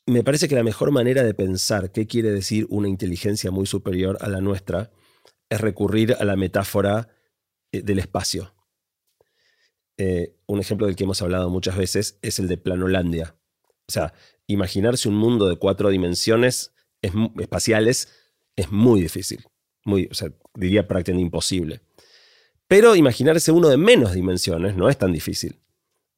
[0.06, 4.18] Me parece que la mejor manera de pensar qué quiere decir una inteligencia muy superior
[4.20, 4.90] a la nuestra
[5.48, 7.08] es recurrir a la metáfora
[7.70, 8.52] eh, del espacio.
[9.96, 13.37] Eh, un ejemplo del que hemos hablado muchas veces es el de Planolandia.
[13.88, 14.12] O sea,
[14.46, 18.08] imaginarse un mundo de cuatro dimensiones espaciales
[18.54, 19.44] es muy difícil.
[19.84, 20.10] Muy,
[20.54, 21.80] diría prácticamente imposible.
[22.66, 25.58] Pero imaginarse uno de menos dimensiones no es tan difícil.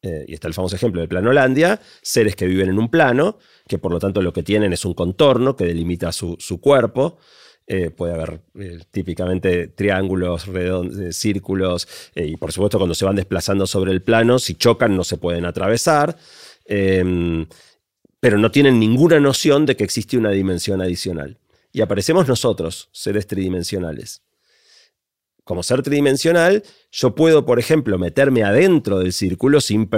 [0.03, 3.79] Eh, y está el famoso ejemplo de Planolandia, seres que viven en un plano, que
[3.79, 7.19] por lo tanto lo que tienen es un contorno que delimita su, cuerpo.
[7.67, 13.67] Eh, puede haber eh, típicamente triángulos, redondos, círculos, y por supuesto cuando se van desplazando
[13.67, 16.17] sobre el plano, si chocan no se pueden atravesar.
[16.71, 17.47] Em,
[18.21, 21.39] pero no tienen ninguna noción de que existe una dimensión adicional.
[21.73, 24.23] Y aparecemos nosotros, seres tridimensionales.
[25.43, 29.91] Como ser tridimensional, yo puedo, por ejemplo, meterme adentro del círculo sin,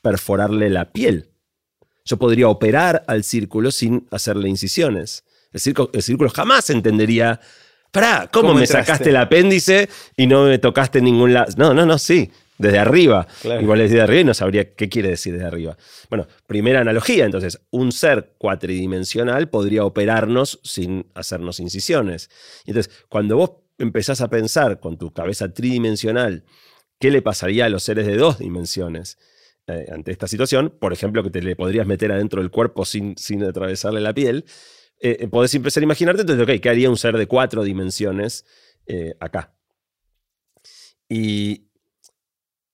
[0.00, 1.30] perforarle la piel.
[2.04, 5.24] Yo podría operar al círculo sin hacerle incisiones.
[5.52, 7.40] El círculo, el círculo jamás entendería,
[7.90, 11.52] para, ¿cómo, me sacaste el apéndice y no me tocaste ningún lado?
[11.56, 13.26] No, no, no, sí desde arriba.
[13.60, 15.76] Igual desde arriba y no sabría qué quiere decir desde arriba.
[16.10, 22.30] Bueno, primera analogía, entonces, un ser cuatridimensional podría operarnos sin hacernos incisiones.
[22.66, 26.44] Entonces, cuando vos empezás a pensar con tu cabeza tridimensional,
[26.98, 29.18] ¿qué le pasaría a los seres de dos dimensiones?
[29.68, 33.16] Eh, ante esta situación, por ejemplo, que te le podrías meter adentro del cuerpo sin,
[33.18, 34.46] sin atravesarle la piel,
[35.00, 38.44] eh, eh, podés empezar a imaginarte, entonces, ok, ¿qué haría un ser de cuatro dimensiones
[39.20, 39.54] acá?
[41.10, 41.67] Y,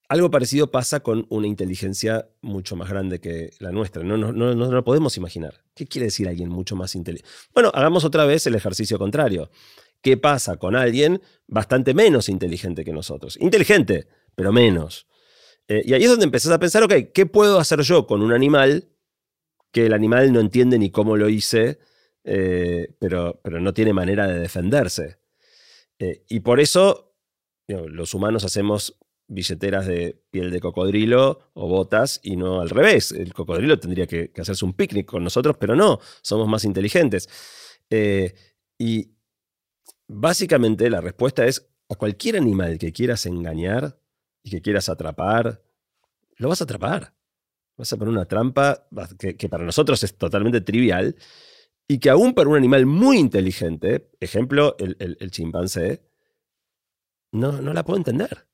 [0.07, 4.03] algo parecido pasa con una inteligencia mucho más grande que la nuestra.
[4.03, 5.63] No, no, no, no lo podemos imaginar.
[5.73, 7.29] ¿Qué quiere decir alguien mucho más inteligente?
[7.53, 9.49] Bueno, hagamos otra vez el ejercicio contrario.
[10.01, 13.37] ¿Qué pasa con alguien bastante menos inteligente que nosotros?
[13.41, 15.07] Inteligente, pero menos.
[15.67, 18.31] Eh, y ahí es donde empezás a pensar, ok, ¿qué puedo hacer yo con un
[18.31, 18.89] animal
[19.71, 21.79] que el animal no entiende ni cómo lo hice,
[22.23, 25.17] eh, pero, pero no tiene manera de defenderse?
[25.97, 27.15] Eh, y por eso
[27.67, 33.11] los humanos hacemos billeteras de piel de cocodrilo o botas y no al revés.
[33.11, 37.29] El cocodrilo tendría que, hacerse un picnic con nosotros, pero no, somos más inteligentes.
[38.77, 39.11] y
[40.07, 43.97] básicamente la respuesta es a cualquier animal que quieras engañar,
[44.45, 45.63] y que quieras atrapar,
[46.37, 47.13] lo vas a atrapar.
[47.77, 51.15] Vas a poner una trampa que, para nosotros es totalmente trivial
[51.87, 56.03] y que aún para un animal muy inteligente, ejemplo, el, chimpancé,
[57.31, 58.47] no, no, la puedo entender.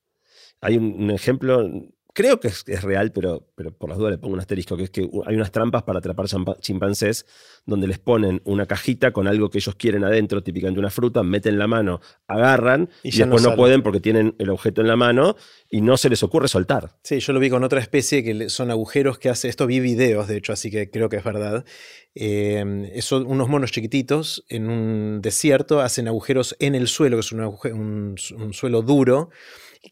[0.62, 1.68] Hay un ejemplo
[2.12, 4.90] creo que es, real, pero, pero por las dudas le pongo un asterisco, que es
[4.90, 6.26] que hay unas trampas para atrapar
[6.60, 7.26] chimpancés
[7.64, 11.58] donde les ponen una cajita con algo que ellos quieren adentro, típicamente una fruta, meten
[11.58, 15.36] la mano, agarran y, después no, pueden porque tienen el objeto en la mano
[15.70, 16.96] y no se les ocurre soltar.
[17.02, 20.28] Sí, yo lo vi con otra especie que son agujeros que hace, esto vi videos
[20.28, 21.64] de hecho, así que creo que es verdad.
[22.14, 27.32] Eh, son unos monos chiquititos en un desierto hacen agujeros en el suelo, que es
[27.32, 28.16] un
[28.52, 29.30] suelo duro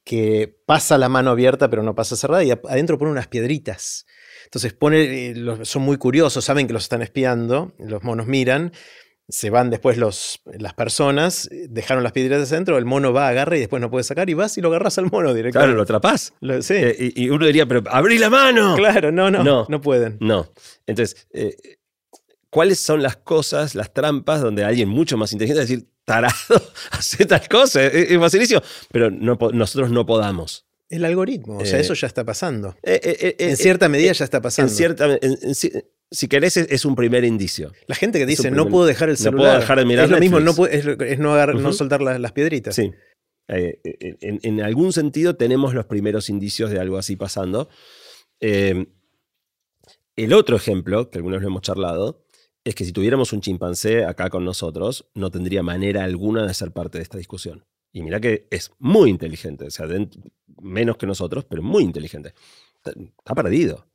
[0.05, 4.07] que pasa la mano abierta pero no pasa cerrada y adentro pone unas piedritas.
[4.45, 8.73] Entonces pone, eh, son muy curiosos, saben que los están espiando, los monos miran,
[9.31, 13.61] se van después los, las personas, dejaron las piedritas adentro, el mono va, agarra y
[13.61, 15.67] después no puede sacar y vas y lo agarras al mono directamente.
[15.67, 16.35] Claro, lo atrapás.
[16.61, 16.75] sí.
[16.75, 18.75] Eh, y, uno diría, pero abrí la mano.
[18.77, 20.17] Claro, no, no, no, no pueden.
[20.21, 20.53] No.
[20.87, 21.55] Entonces, eh,
[22.51, 26.35] ¿cuáles son las cosas, las trampas donde alguien mucho más inteligente va a decir, tarado,
[26.91, 28.61] hace tal cosa, es, facilísimo,
[28.93, 30.67] pero nosotros no podamos.
[30.89, 32.75] El algoritmo, o sea, eso ya está pasando.
[32.83, 34.73] Eh, eh, eh, en cierta medida ya está pasando.
[34.73, 35.19] En cierta,
[36.11, 37.73] si querés, es, un primer indicio.
[37.87, 39.37] La gente que dice, no puedo dejar el celular.
[39.37, 40.85] No puedo dejar de mirar Es lo mismo, no es,
[41.21, 42.75] no, soltar las, piedritas.
[42.75, 42.91] Sí.
[43.47, 47.69] en, algún sentido tenemos los primeros indicios de algo así pasando.
[48.41, 48.89] el
[50.33, 52.25] otro ejemplo, que algunos lo hemos charlado,
[52.65, 56.73] es que si tuviéramos un chimpancé acá con nosotros, no tendría manera alguna de ser
[56.73, 57.65] parte de esta discusión.
[57.93, 59.87] Y mira que es muy inteligente, o sea,
[60.61, 62.35] menos que nosotros, pero muy inteligente.
[62.85, 63.87] Está, perdido.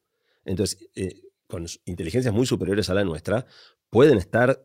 [0.43, 3.45] Entonces, eh, con inteligencias muy superiores a la nuestra,
[3.89, 4.61] pueden estar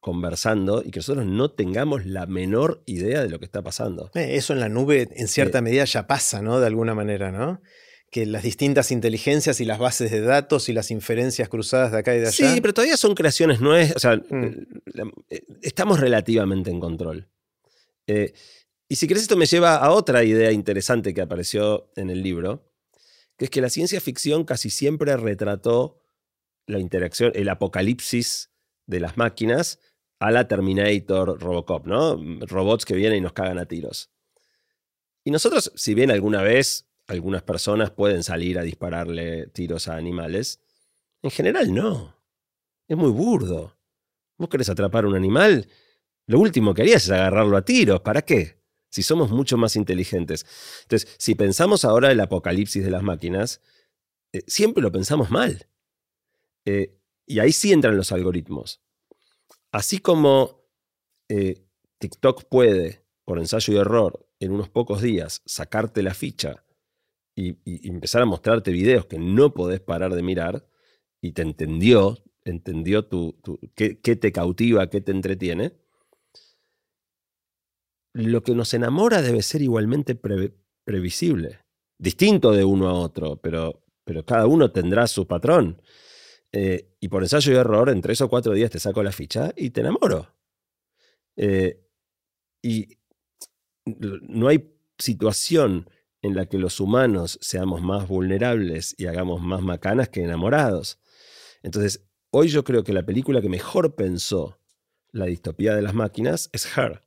[0.00, 4.10] conversando y que nosotros no tengamos la menor idea de lo que está pasando.
[4.14, 6.58] Eh, eso en la nube, en cierta medida, ya pasa, ¿no?
[6.58, 7.60] De alguna manera, ¿no?
[8.10, 12.14] Que las distintas inteligencias y las bases de datos y las inferencias cruzadas de acá
[12.14, 12.54] y de allá.
[12.54, 13.94] Sí, pero todavía son creaciones nuevas.
[13.94, 14.66] O sea, mm.
[15.30, 17.28] eh, estamos relativamente en control.
[18.08, 18.34] Eh,
[18.88, 22.68] y si querés, esto me lleva a otra idea interesante que apareció en el libro,
[23.36, 26.00] que es que la ciencia ficción casi siempre retrató
[26.66, 28.50] la interacción, el apocalipsis
[28.86, 29.78] de las máquinas
[30.18, 32.20] a la Terminator Robocop, ¿no?
[32.40, 34.10] Robots que vienen y nos cagan a tiros.
[35.22, 40.60] Y nosotros, si bien alguna vez algunas personas pueden salir a dispararle tiros a animales.
[41.22, 42.16] En general no.
[42.88, 43.76] Es muy burdo.
[44.38, 45.68] ¿Vos querés atrapar a un animal?
[46.26, 48.00] Lo último que harías es agarrarlo a tiros.
[48.00, 48.60] ¿Para qué?
[48.90, 50.46] Si somos mucho más inteligentes.
[50.82, 53.60] Entonces, si pensamos ahora el apocalipsis de las máquinas,
[54.32, 55.66] eh, siempre lo pensamos mal.
[56.64, 56.96] Eh,
[57.26, 58.80] y ahí sí entran los algoritmos.
[59.72, 60.64] Así como
[61.28, 61.64] eh,
[61.98, 66.64] TikTok puede, por ensayo y error, en unos pocos días, sacarte la ficha
[67.34, 70.66] y, empezar a mostrarte videos que no podés parar de mirar
[71.20, 73.38] y te entendió, entendió tu,
[73.74, 75.72] qué, te cautiva, qué te entretiene,
[78.12, 80.16] lo que nos enamora debe ser igualmente
[80.84, 81.60] previsible,
[81.98, 85.80] distinto de uno a otro, pero, pero cada uno tendrá su patrón.
[86.52, 89.52] Eh, y por ensayo y error, en tres o cuatro días te saco la ficha
[89.56, 90.34] y te enamoro.
[91.36, 91.86] Eh,
[92.60, 92.98] y
[93.86, 95.88] no hay situación
[96.22, 100.98] en la que los humanos seamos más vulnerables y hagamos más macanas que enamorados.
[101.62, 104.58] Entonces, hoy yo creo que la película que mejor pensó
[105.12, 107.02] la distopía de las máquinas es Her.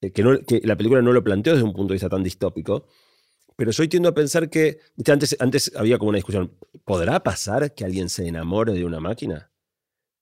[0.00, 2.86] Eh, que, la película no lo planteó desde un punto de vista tan distópico,
[3.56, 7.84] pero yo tiendo a pensar que, antes, antes había como una discusión, ¿podrá pasar que
[7.84, 9.50] alguien se enamore de una máquina?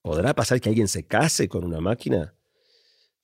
[0.02, 2.34] ¿Podrá pasar que alguien se case con una máquina?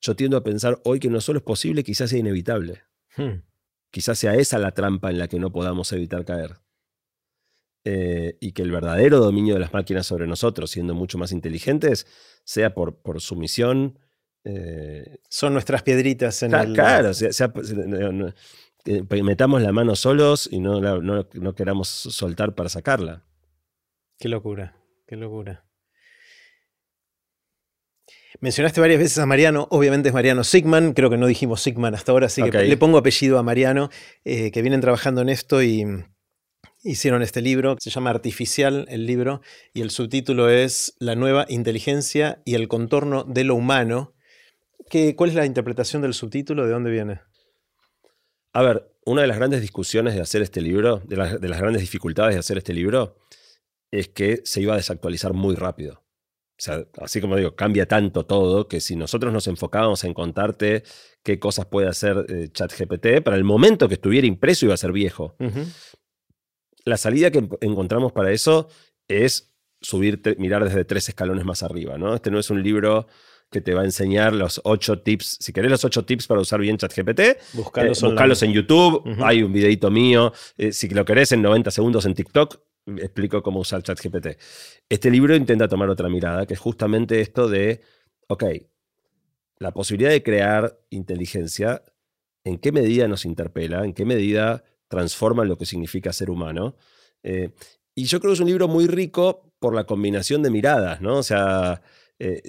[0.01, 2.83] Yo tiendo a pensar hoy que no solo es posible, quizás sea inevitable.
[3.17, 3.43] Hmm.
[3.95, 6.57] Quizás sea esa la trampa en la que no podamos evitar caer.
[7.85, 12.09] Eh, y que el verdadero dominio de las máquinas sobre nosotros, siendo mucho más inteligentes,
[12.43, 14.01] sea por, por sumisión.
[14.43, 16.73] Eh, Son nuestras piedritas en el.
[16.73, 17.13] Claro,
[18.87, 23.23] eh, metamos la mano solos y no, no queramos soltar para sacarla.
[24.19, 24.77] Qué locura,
[25.07, 25.64] qué locura.
[28.45, 32.13] Mencionaste varias veces a Mariano, obviamente es Mariano Sigman, creo que no dijimos Sigman hasta
[32.13, 33.89] ahora, así que le pongo apellido a Mariano,
[34.27, 35.87] eh, que vienen trabajando en esto y
[36.83, 39.41] hicieron este libro, se llama Artificial el libro,
[39.73, 44.13] y el subtítulo es La nueva inteligencia y el contorno de lo humano.
[44.91, 46.67] ¿Qué, ¿Cuál es la interpretación del subtítulo?
[46.67, 47.23] ¿De dónde viene?
[48.53, 51.61] A ver, una de las grandes discusiones de hacer este libro, de las, de las
[51.61, 53.17] grandes dificultades de hacer este libro,
[53.91, 56.04] es que se iba a desactualizar muy rápido.
[56.57, 60.85] O sea, así como digo, cambia tanto todo que si nosotros nos enfocábamos en contarte
[61.25, 64.93] qué cosas puede hacer eh, ChatGPT, para el momento que estuviera impreso iba a ser
[64.93, 65.35] viejo.
[66.85, 68.69] La salida que en- encontramos para eso
[69.09, 72.15] es subirte, mirar desde tres escalones más arriba, ¿no?
[72.15, 73.07] Este no es un libro
[73.51, 76.61] que te va a enseñar los ocho tips, si querés los ocho tips para usar
[76.61, 77.21] bien ChatGPT,
[78.09, 82.07] Buscalos eh, en YouTube, hay un videito mío, eh, si lo querés en 90 segundos
[82.07, 84.39] en TikTok, explico cómo usar ChatGPT.
[84.89, 87.81] Este libro intenta tomar otra mirada, que es justamente esto de,
[88.29, 88.45] ok,
[89.59, 91.83] la posibilidad de crear inteligencia,
[92.45, 93.85] ¿en qué medida nos interpela?
[93.85, 96.77] ¿En qué medida transforma lo que significa ser humano?
[97.23, 97.51] Eh,
[97.95, 101.19] y yo creo que es un libro muy rico por la combinación de miradas, ¿no?
[101.19, 101.81] O sea,
[102.19, 102.43] eh,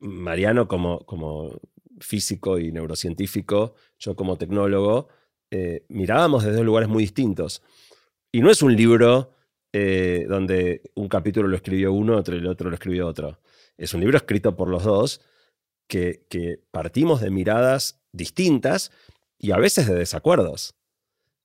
[0.00, 1.60] Mariano como, como
[2.00, 5.08] físico y neurocientífico, yo como tecnólogo,
[5.50, 7.62] eh, mirábamos desde dos lugares muy distintos.
[8.34, 9.30] Y no es un libro
[9.72, 13.38] eh, donde un capítulo lo escribió uno, otro, el otro lo escribió otro.
[13.78, 15.20] Es un libro escrito por los dos
[15.86, 18.90] que, que partimos de miradas distintas
[19.38, 20.74] y a veces de desacuerdos.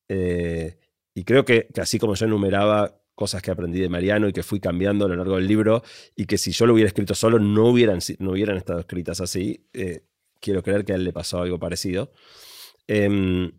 [0.07, 0.79] Eh,
[1.13, 4.59] y creo que, así como yo enumeraba cosas que aprendí de Mariano y que fui
[4.59, 5.83] cambiando a lo largo del libro
[6.15, 9.69] y que si yo lo hubiera escrito solo no hubieran, no hubieran estado escritas así,
[9.73, 10.07] eh,
[10.39, 12.11] quiero creer que a él le pasó algo parecido.
[12.87, 13.51] Em,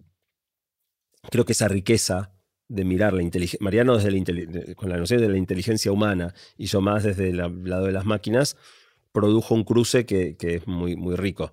[1.31, 2.35] creo que esa riqueza
[2.71, 6.67] de mirar la inteligencia, Mariano desde la con la noción de la inteligencia humana y
[6.67, 8.57] yo más desde el lado de las máquinas,
[9.11, 11.53] produjo un cruce que, que es muy, muy rico.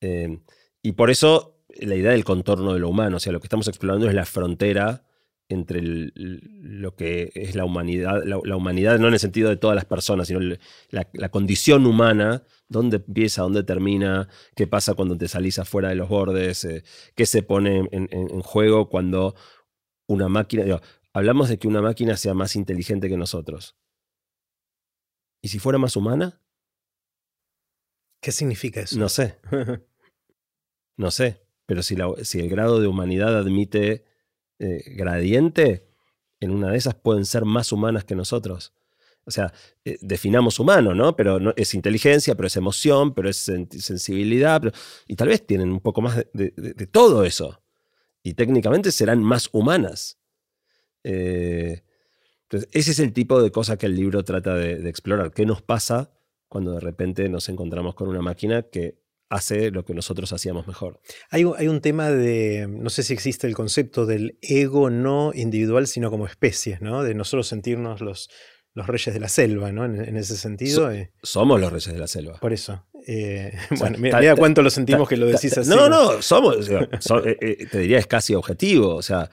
[0.00, 0.38] Eh,
[0.80, 3.66] y por eso la idea del contorno de lo humano, o sea, lo que estamos
[3.66, 5.04] explorando es la frontera
[5.48, 9.84] entre lo que es la humanidad, la, humanidad no en el sentido de todas las
[9.84, 10.40] personas, sino
[10.90, 16.08] la, condición humana, dónde empieza, dónde termina, qué pasa cuando te salís afuera de los
[16.08, 16.84] bordes, eh,
[17.16, 19.34] qué se pone en juego cuando
[20.06, 20.80] una máquina, digo,
[21.12, 23.76] hablamos de que una máquina sea más inteligente que nosotros.
[25.42, 26.40] ¿Y si fuera más humana?
[28.22, 28.98] ¿Qué significa eso?
[28.98, 29.38] No sé.
[30.96, 34.04] No sé, pero si, la- si el grado de humanidad admite
[34.60, 35.88] eh, gradiente,
[36.38, 38.72] en una de esas pueden ser más humanas que nosotros.
[39.24, 39.52] O sea,
[39.84, 41.16] eh, definamos humano, ¿no?
[41.16, 44.76] Pero no, es inteligencia, pero es emoción, pero es sen- sensibilidad, pero-
[45.08, 47.60] y tal vez tienen un poco más de, de- de- de todo eso.
[48.24, 50.18] Y técnicamente serán más humanas.
[51.04, 51.82] Eh,
[52.44, 55.30] entonces, ese es el tipo de cosa que el libro trata de, de explorar.
[55.32, 56.10] ¿Qué nos pasa
[56.48, 61.00] cuando de repente nos encontramos con una máquina que hace lo que nosotros hacíamos mejor?
[61.30, 65.32] Hay, un- hay un tema de, no sé si existe el concepto del ego no
[65.34, 67.02] individual, sino como especies, ¿no?
[67.02, 68.30] De nosotros sentirnos los,
[68.72, 69.84] los reyes de la selva, ¿no?
[69.84, 70.76] En, en ese sentido.
[70.76, 72.38] So- eh, Somos los reyes de la selva.
[72.40, 72.86] por eso.
[73.06, 75.56] Eh, O sea, bueno, mira, ta- mira ta- cuánto lo sentimos Ta- que lo decís
[75.56, 75.68] así.
[75.70, 76.66] No, no, somos,
[77.00, 79.30] so- eh, eh, te diría es casi objetivo, o sea,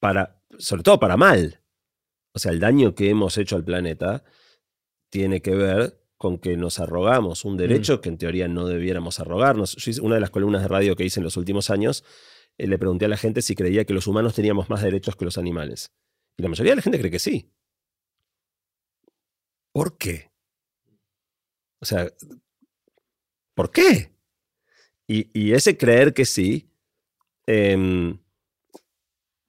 [0.00, 1.60] para, sobre todo para mal.
[2.34, 4.24] O sea, el daño que hemos hecho al planeta
[5.10, 9.74] tiene que ver con que nos arrogamos un derecho que en teoría no debiéramos arrogarnos.
[9.76, 12.04] Yo hice- una de las columnas de radio que hice en los últimos años,
[12.58, 15.24] eh, le pregunté a la gente si creía que los humanos teníamos más derechos que
[15.24, 15.90] los animales.
[16.38, 17.50] Y la mayoría de la gente cree que sí.
[19.72, 20.30] ¿Por qué?
[21.80, 22.08] O sea,
[23.54, 24.12] ¿por qué?
[25.06, 26.70] Y, ese creer que sí
[27.46, 28.18] em,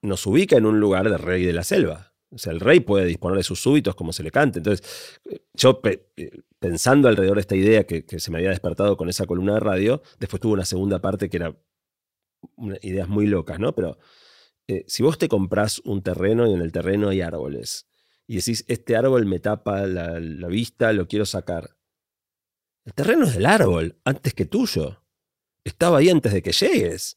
[0.02, 2.12] nos ubica en un lugar de rey de la selva.
[2.30, 4.58] O sea, el rey puede disponer de sus súbitos como se le cante.
[4.58, 5.20] Entonces,
[5.54, 9.54] yo eh, pensando alrededor de esta idea que, se me había despertado con esa columna
[9.54, 11.56] de radio, después tuve una segunda parte que era
[12.82, 13.74] ideas muy locas, ¿no?
[13.74, 13.98] Pero
[14.66, 17.86] eh, si vos te comprás un terreno y en el terreno hay árboles
[18.26, 21.76] y decís, este árbol me tapa la vista, lo quiero sacar.
[22.84, 25.02] El terreno es del árbol, antes que tuyo.
[25.64, 27.16] Estaba ahí antes de que llegues.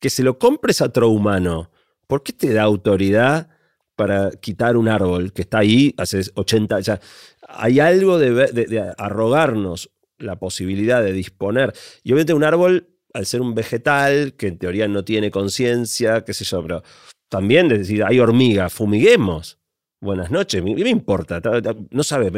[0.00, 1.70] Que se lo compres a otro humano.
[2.06, 3.48] ¿Por qué te da autoridad
[3.94, 7.00] para quitar un árbol que está ahí hace 80 ya
[7.48, 11.72] Hay algo de, arrogarnos la posibilidad de disponer.
[12.02, 16.34] Y obviamente un árbol, al ser un vegetal, que en teoría no tiene conciencia, qué
[16.34, 16.82] sé yo, pero
[17.28, 19.57] también de decir, hay hormigas, fumiguemos.
[20.00, 21.40] Buenas noches, ¿qué me importa?
[21.40, 22.32] Ta- ta- No sabes,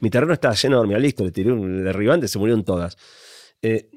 [0.00, 2.96] mi terreno estaba lleno de hormigas, listo, le tiré un derribante, se murieron todas.
[3.62, 3.88] Eh,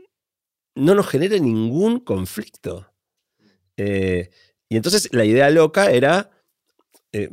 [0.76, 2.88] no nos genera ningún conflicto.
[3.78, 4.30] Eh,
[4.70, 6.32] y entonces la idea loca era,
[7.13, 7.32] eh,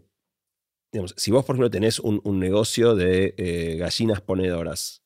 [0.93, 5.03] digamos, si vos, por ejemplo, tenés un, un negocio de gallinas ponedoras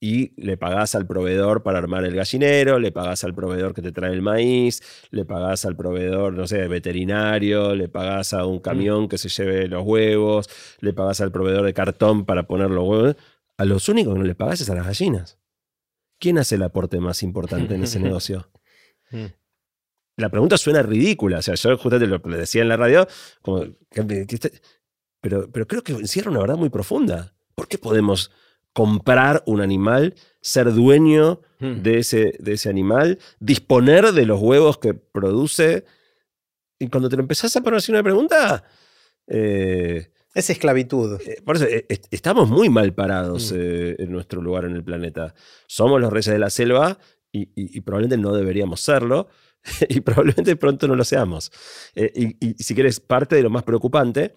[0.00, 3.92] y le pagás al proveedor para armar el gallinero, le pagás al proveedor que te
[3.92, 9.08] trae el maíz, le pagás al proveedor, no sé, veterinario, le pagás a un camión
[9.08, 10.48] que se lleve los huevos,
[10.80, 13.16] le pagás al proveedor de cartón para poner los huevos.
[13.58, 15.38] A los únicos que no le pagás es a las gallinas.
[16.18, 18.48] ¿Quién hace el aporte más importante en ese negocio?
[19.10, 19.26] Mm.
[20.16, 21.38] La pregunta suena ridícula.
[21.38, 23.06] O sea, yo justamente lo decía en la radio,
[23.42, 23.64] como,
[25.20, 27.34] pero, pero creo que encierra una verdad muy profunda.
[27.54, 28.30] ¿Por qué podemos
[28.72, 31.82] comprar un animal, ser dueño Mm.
[31.82, 35.84] de ese, de ese animal, disponer de los huevos que produce?
[36.78, 38.64] Y cuando te lo empezás a poner así una pregunta,
[39.26, 41.20] eh, Es esclavitud.
[41.26, 43.56] eh, por eso eh, est- estamos muy mal parados Mm.
[43.58, 45.34] eh, en nuestro lugar en el planeta.
[45.66, 46.98] Somos los reyes de la selva
[47.32, 49.28] y, y- y probablemente no deberíamos serlo
[49.90, 51.52] y probablemente pronto no lo seamos.
[51.94, 54.32] Y, y si quieres, parte de lo más preocupante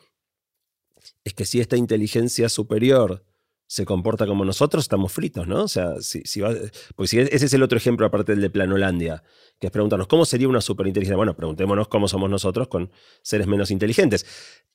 [1.24, 3.24] es que si esta inteligencia superior
[3.68, 5.64] se comporta como nosotros, estamos fritos, ¿no?
[5.64, 6.54] O sea, si, si va-
[6.96, 9.24] porque si ese es el otro ejemplo aparte del de Planolandia,
[9.60, 11.16] que es preguntarnos, ¿cómo sería una superinteligencia?
[11.18, 12.92] Bueno, preguntémonos cómo somos nosotros con
[13.22, 14.26] seres menos inteligentes.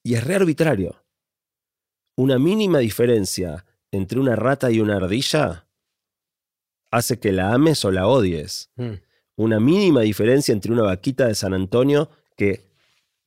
[0.02, 1.04] Y es re arbitrario.
[2.16, 5.66] Una mínima diferencia entre una rata y una ardilla
[6.90, 8.70] hace que la ames o la odies.
[8.76, 8.92] Mm.
[9.36, 12.68] Una mínima diferencia entre una vaquita de San Antonio que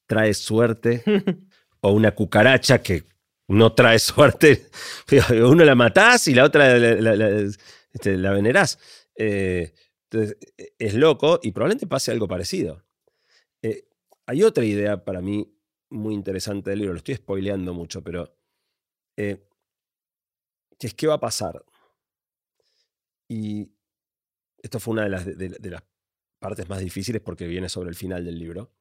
[0.07, 1.03] trae suerte
[1.82, 3.05] o una cucaracha que
[3.51, 4.69] no trae suerte.
[5.31, 7.51] Uno la matás y la otra la, la-
[7.93, 8.79] este, venerás.
[9.15, 9.73] Eh,
[10.09, 12.83] entonces, eh, es loco y probablemente pase algo parecido.
[13.61, 13.87] Eh,
[14.25, 15.53] hay otra idea para mí
[15.89, 18.33] muy interesante del libro, lo estoy spoileando mucho, pero
[19.17, 19.45] eh,
[20.79, 21.63] es qué va a pasar.
[23.29, 23.71] Y
[24.61, 25.83] esto fue una de las
[26.39, 28.71] partes más difíciles porque viene sobre el final del libro.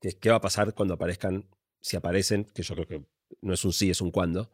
[0.00, 1.48] Que es qué va a pasar cuando aparezcan,
[1.86, 3.06] si aparecen, que yo creo que
[3.42, 4.50] no es un sí, es un cuándo,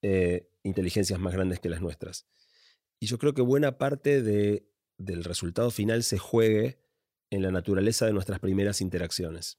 [0.00, 2.28] eh, inteligencias más grandes que las nuestras.
[3.00, 6.78] Y yo creo que buena parte de, del resultado final se juegue
[7.30, 9.58] en la naturaleza de nuestras primeras interacciones.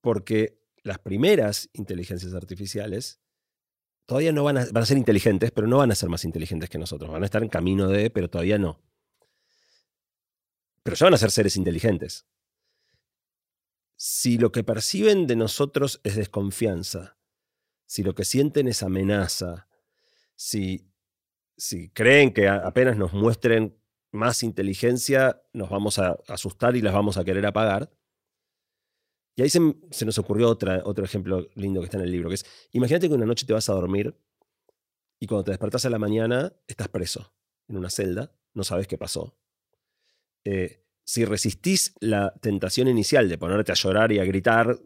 [0.00, 3.20] Porque las primeras inteligencias artificiales
[4.04, 6.68] todavía no van a, van a ser inteligentes, pero no van a ser más inteligentes
[6.68, 7.08] que nosotros.
[7.08, 8.82] Van a estar en camino de, pero todavía no.
[10.82, 12.26] Pero ya van a ser seres inteligentes.
[13.96, 17.18] Si lo que perciben de nosotros es desconfianza,
[17.86, 19.68] si lo que sienten es amenaza,
[20.34, 20.92] si,
[21.56, 23.80] si creen que apenas nos muestren
[24.12, 27.90] más inteligencia, nos vamos a asustar y las vamos a querer apagar.
[29.36, 32.46] Y ahí se, nos ocurrió otro ejemplo lindo que está en el libro, que es,
[32.72, 34.18] imagínate que una noche te vas a dormir
[35.20, 37.34] y cuando te despertás a la mañana estás preso
[37.68, 39.38] en una celda, no sabes qué pasó.
[40.44, 44.78] Eh, si resistís la tentación inicial de ponerte a llorar y a gritar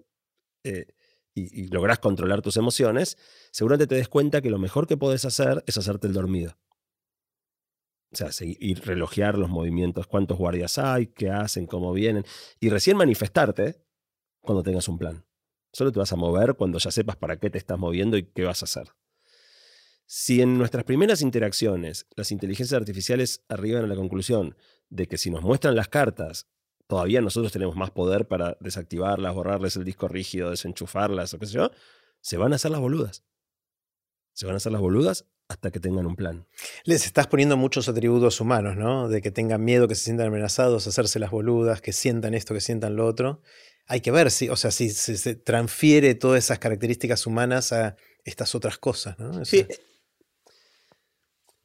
[0.65, 0.87] eh,
[1.35, 3.17] y, y lográs controlar tus emociones,
[3.51, 6.59] seguramente te des cuenta que lo mejor que podés hacer es hacerte el dormido.
[8.13, 12.25] O sea, segui- ir relojear los movimientos, cuántos guardias hay, qué hacen, cómo vienen,
[12.59, 13.83] y recién manifestarte
[14.41, 15.25] cuando tengas un plan.
[15.73, 18.45] Solo te vas a mover cuando ya sepas para qué te estás moviendo y qué
[18.45, 18.89] vas a hacer.
[20.05, 24.57] Si en nuestras primeras interacciones las inteligencias artificiales arriban a la conclusión
[24.91, 26.49] de que si nos muestran las cartas,
[26.87, 31.53] todavía nosotros tenemos más poder para desactivarlas, borrarles el disco rígido, desenchufarlas o qué sé
[31.55, 31.71] yo,
[32.21, 33.25] se van a hacer las boludas.
[34.33, 36.47] Se van a hacer las boludas hasta que tengan un plan.
[36.85, 39.09] Les estás poniendo muchos atributos humanos, ¿no?
[39.09, 42.61] De que tengan miedo, que se sientan amenazados, hacerse las boludas, que sientan esto, que
[42.61, 43.43] sientan lo otro.
[43.87, 48.55] Hay que ver si, o sea, si, se transfiere todas esas características humanas a estas
[48.55, 49.41] otras cosas, ¿no?
[49.41, 49.67] O Sí.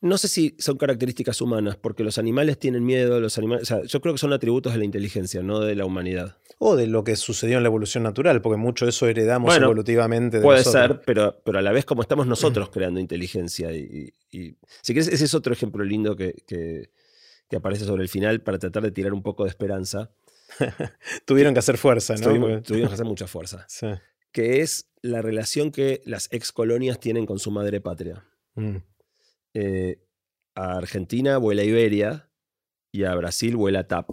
[0.06, 3.64] No sé si son características humanas, porque los animales tienen miedo, los animales.
[3.64, 6.38] O sea, yo creo que son atributos de la inteligencia, no de la humanidad.
[6.60, 9.66] O de lo que sucedió en la evolución natural, porque mucho de eso heredamos Bueno,
[9.66, 10.88] evolutivamente de Puede nosotros.
[10.98, 13.72] ser, pero, pero a la vez como estamos nosotros creando inteligencia.
[13.74, 16.92] Y, y- si quieres, ese es otro ejemplo lindo que, que-
[17.50, 20.12] que aparece sobre el final para tratar de tirar un poco de esperanza.
[21.26, 22.22] Tuvieron que hacer fuerza, ¿no?
[22.30, 23.66] Tuvimos, tuvimos que hacer mucha fuerza.
[23.70, 23.88] Sí.
[24.32, 28.26] Que es la relación que las ex colonias tienen con su madre patria.
[28.56, 28.78] Mm.
[29.56, 30.00] Eh,
[30.56, 32.30] a Argentina vuela Iberia
[32.94, 34.12] y a Brasil vuela TAP.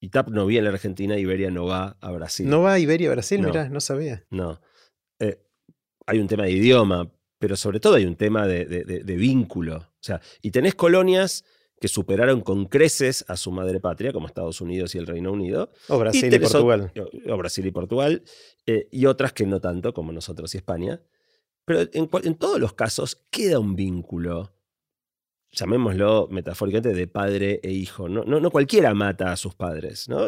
[0.00, 2.48] Y TAP no viene a la Argentina, Iberia no va a Brasil.
[2.48, 3.40] ¿No va a Iberia a Brasil?
[3.40, 3.48] No.
[3.48, 4.24] Mirá, no sabía.
[4.30, 4.60] No.
[5.20, 5.38] Eh,
[6.06, 9.16] hay un tema de idioma, pero sobre todo hay un tema de, de- de- de
[9.16, 9.76] vínculo.
[9.76, 11.44] O sea, y tenés colonias
[11.80, 15.70] que superaron con creces a su madre patria, como Estados Unidos y el Reino Unido,
[15.88, 16.92] O Brasil y, Portugal.
[16.96, 18.22] o, o Brasil y Portugal,
[18.66, 21.00] eh, y otras que no tanto, como nosotros y España.
[21.64, 24.50] Pero en, todos los casos queda un vínculo
[25.50, 28.08] llamémoslo metafóricamente, de padre e hijo.
[28.08, 30.08] No, no, cualquiera mata a sus padres.
[30.08, 30.26] ¿no?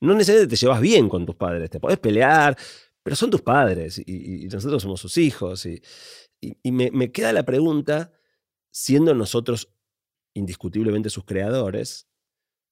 [0.00, 2.58] no necesariamente te llevas bien con tus padres, te podés pelear,
[3.04, 5.64] pero son tus padres y, nosotros somos sus hijos.
[5.64, 5.80] Y,
[6.40, 8.12] y me, queda la pregunta,
[8.72, 9.72] siendo nosotros
[10.34, 12.08] indiscutiblemente sus creadores,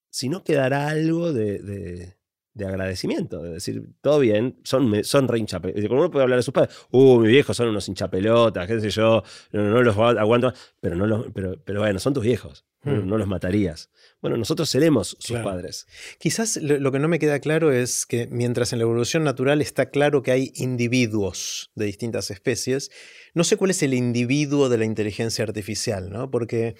[0.09, 2.16] si no quedará algo de
[2.65, 5.87] agradecimiento, de decir, todo bien, son, son re hinchapelotas.
[5.87, 8.89] Como uno puede hablar de sus padres, uh, mis viejos son unos hinchapelotas, qué sé
[8.89, 13.09] yo, no, los aguanto, pero, no los, pero, pero bueno, son tus viejos, no, hmm.
[13.09, 13.89] los matarías.
[14.21, 15.85] Bueno, nosotros seremos sus padres.
[16.19, 19.91] Quizás lo, que no me queda claro es que mientras en la evolución natural está
[19.91, 22.89] claro que hay individuos de distintas especies,
[23.35, 26.31] no sé cuál es el individuo de la inteligencia artificial, ¿no?
[26.31, 26.75] Porque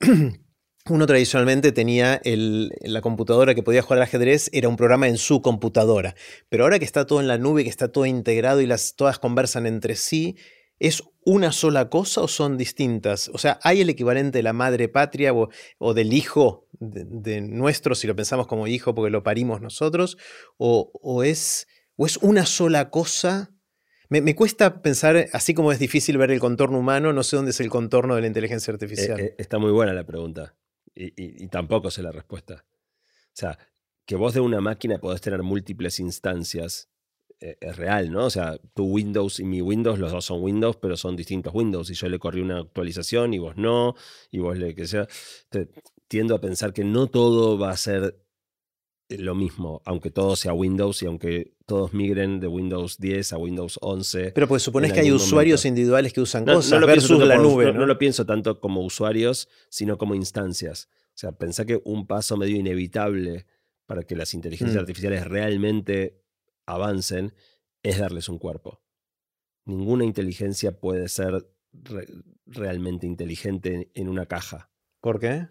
[0.88, 5.42] uno tradicionalmente tenía la computadora que podía jugar al ajedrez, era un programa en su
[5.42, 6.14] computadora.
[6.48, 9.18] Pero ahora que está todo en la nube, que está todo integrado y las, todas
[9.18, 10.36] conversan entre sí,
[10.78, 13.28] ¿es una sola cosa o son distintas?
[13.28, 18.06] O sea, ¿hay el equivalente de la madre patria o, del hijo de, nuestro, si
[18.06, 20.16] lo pensamos como hijo porque lo parimos nosotros?
[20.56, 23.52] ¿O, es, o es una sola cosa?
[24.08, 27.60] Me, cuesta pensar, así como es difícil ver el contorno humano, no sé dónde es
[27.60, 29.20] el contorno de la inteligencia artificial.
[29.20, 30.56] Eh, eh, está muy buena la pregunta.
[31.02, 32.64] Y, tampoco sé la respuesta.
[32.64, 33.58] O sea,
[34.06, 36.90] que vos de una máquina podés tener múltiples instancias
[37.40, 38.26] eh, es real, ¿no?
[38.26, 41.90] O sea, tu Windows y mi Windows, los dos son Windows, pero son distintos Windows.
[41.90, 43.94] Y yo le corrí una actualización y vos no,
[44.30, 45.06] y vos le que sea.
[46.08, 48.20] tiendo a pensar que no todo va a ser
[49.18, 53.78] lo mismo, aunque todo sea Windows y aunque todos migren de Windows 10 a Windows
[53.82, 54.32] 11.
[54.32, 57.72] Pero pues supones que hay usuarios individuales que usan cosas versus la nube.
[57.72, 57.86] ¿no?
[57.86, 60.88] lo pienso tanto como usuarios, sino como instancias.
[61.08, 63.46] O sea, pensá que un paso medio inevitable
[63.86, 64.80] para que las inteligencias mm.
[64.80, 66.22] artificiales realmente
[66.66, 67.34] avancen
[67.82, 68.80] es darles un cuerpo.
[69.64, 71.46] Ninguna inteligencia puede ser
[72.46, 74.70] realmente inteligente en una caja.
[75.00, 75.48] ¿Por qué?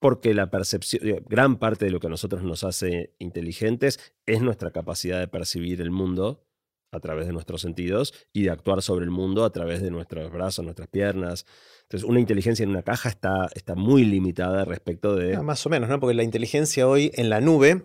[0.00, 4.70] Porque la percepción, gran parte de lo que a nosotros nos hace inteligentes es nuestra
[4.70, 6.44] capacidad de percibir el mundo
[6.90, 10.30] a través de nuestros sentidos y de actuar sobre el mundo a través de nuestros
[10.32, 11.46] brazos, nuestras piernas.
[11.82, 15.36] Entonces, una inteligencia en una caja está, está muy limitada respecto de...
[15.36, 16.00] Ah, más o menos, ¿no?
[16.00, 17.82] Porque la inteligencia hoy en la nube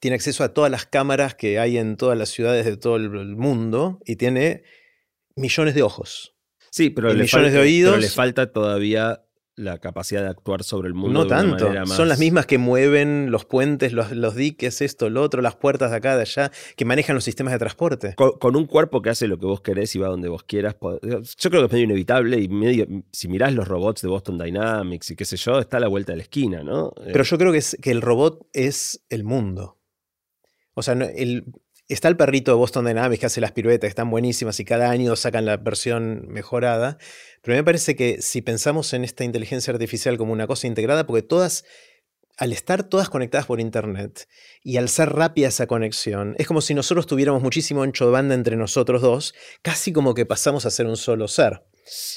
[0.00, 3.36] tiene acceso a todas las cámaras que hay en todas las ciudades de todo el
[3.36, 4.64] mundo y tiene
[5.36, 6.34] millones de ojos.
[6.70, 7.92] Sí, pero, le, millones de oídos.
[7.92, 9.23] pero le falta todavía
[9.56, 11.20] la capacidad de actuar sobre el mundo.
[11.20, 11.86] No tanto.
[11.86, 15.96] Son las mismas que mueven los puentes, los, diques, esto, lo otro, las puertas de
[15.96, 18.14] acá, de allá, que manejan los sistemas de transporte.
[18.14, 20.76] Con, un cuerpo que hace lo que vos querés y va donde vos quieras.
[20.80, 25.10] Yo creo que es medio inevitable y medio, si mirás los robots de Boston Dynamics
[25.12, 26.92] y qué sé yo, está a la vuelta de la esquina, ¿no?
[27.04, 29.78] Pero yo creo que, es, que el robot es el mundo.
[30.74, 31.44] O sea, el,
[31.86, 34.90] Está el perrito de Boston Dynamics que hace las piruetas, que están buenísimas y cada
[34.90, 36.96] año sacan la versión mejorada.
[37.42, 41.20] Pero me parece que si pensamos en esta inteligencia artificial como una cosa integrada, porque
[41.20, 41.66] todas,
[42.38, 44.28] al estar todas conectadas por Internet
[44.62, 48.34] y al ser rápida esa conexión, es como si nosotros tuviéramos muchísimo ancho de banda
[48.34, 51.66] entre nosotros dos, casi como que pasamos a ser un solo ser.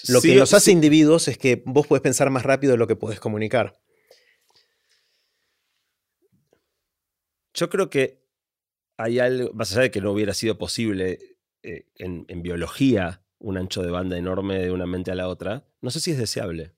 [0.07, 2.95] Lo que nos hace individuos es que vos podés pensar más rápido de lo que
[2.95, 3.77] podés comunicar.
[7.53, 8.26] Yo creo que
[8.97, 11.19] hay algo, más allá de que no hubiera sido posible
[11.63, 15.91] eh, en, biología un ancho de banda enorme de una mente a la otra, no
[15.91, 16.73] sé si es deseable.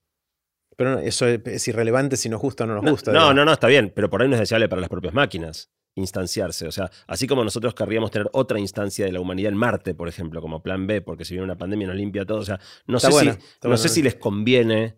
[0.76, 3.12] Pero eso es, irrelevante si nos gusta o no nos gusta.
[3.12, 5.70] No, no, no, está bien, pero por ahí no es deseable para las propias máquinas
[5.94, 6.66] instanciarse.
[6.66, 10.08] O sea, así como nosotros querríamos tener otra instancia de la humanidad en Marte, por
[10.08, 12.38] ejemplo, como plan B, porque si viene una pandemia nos limpia todo.
[12.38, 13.30] O sea, no sé, si,
[13.62, 14.96] no sé si les conviene.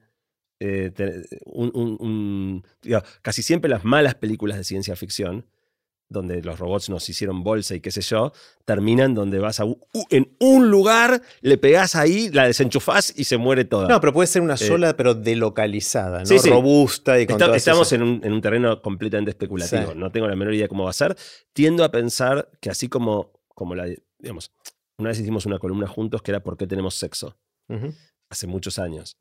[0.64, 0.92] Eh,
[1.46, 2.64] un,
[3.20, 5.46] casi siempre las malas películas de ciencia ficción
[6.12, 8.32] donde los robots nos hicieron bolsa y qué sé yo,
[8.64, 9.64] terminan donde vas a
[10.10, 13.88] en un lugar, le pegás ahí, la desenchufás y se muere toda.
[13.88, 16.42] No, pero puede ser una eh, sola, pero delocalizada, ¿no?
[16.50, 19.94] Robusta y con Estamos en un, terreno completamente especulativo.
[19.94, 21.16] No tengo la menor idea cómo va a ser.
[21.52, 23.86] Tiendo a pensar que así como, como la,
[24.18, 24.52] digamos,
[24.98, 27.36] una vez hicimos una columna juntos que era ¿Por qué tenemos sexo?
[28.28, 29.16] Hace muchos años.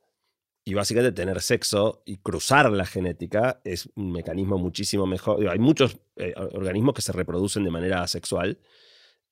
[0.64, 5.48] Y básicamente tener sexo y cruzar la genética es un mecanismo muchísimo mejor.
[5.50, 8.60] Hay muchos eh, organismos que se reproducen de manera asexual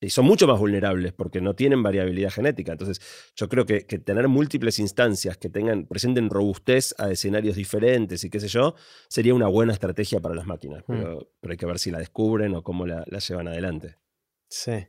[0.01, 2.71] y son mucho más vulnerables porque no tienen variabilidad genética.
[2.71, 2.99] Entonces,
[3.35, 8.39] yo creo que, tener múltiples instancias que tengan, presenten robustez a escenarios diferentes y qué
[8.39, 8.75] sé yo,
[9.07, 10.83] sería una buena estrategia para las máquinas.
[10.87, 10.93] Mm.
[10.93, 13.97] Pero, hay que ver si la descubren o cómo la llevan adelante.
[14.49, 14.87] Sí.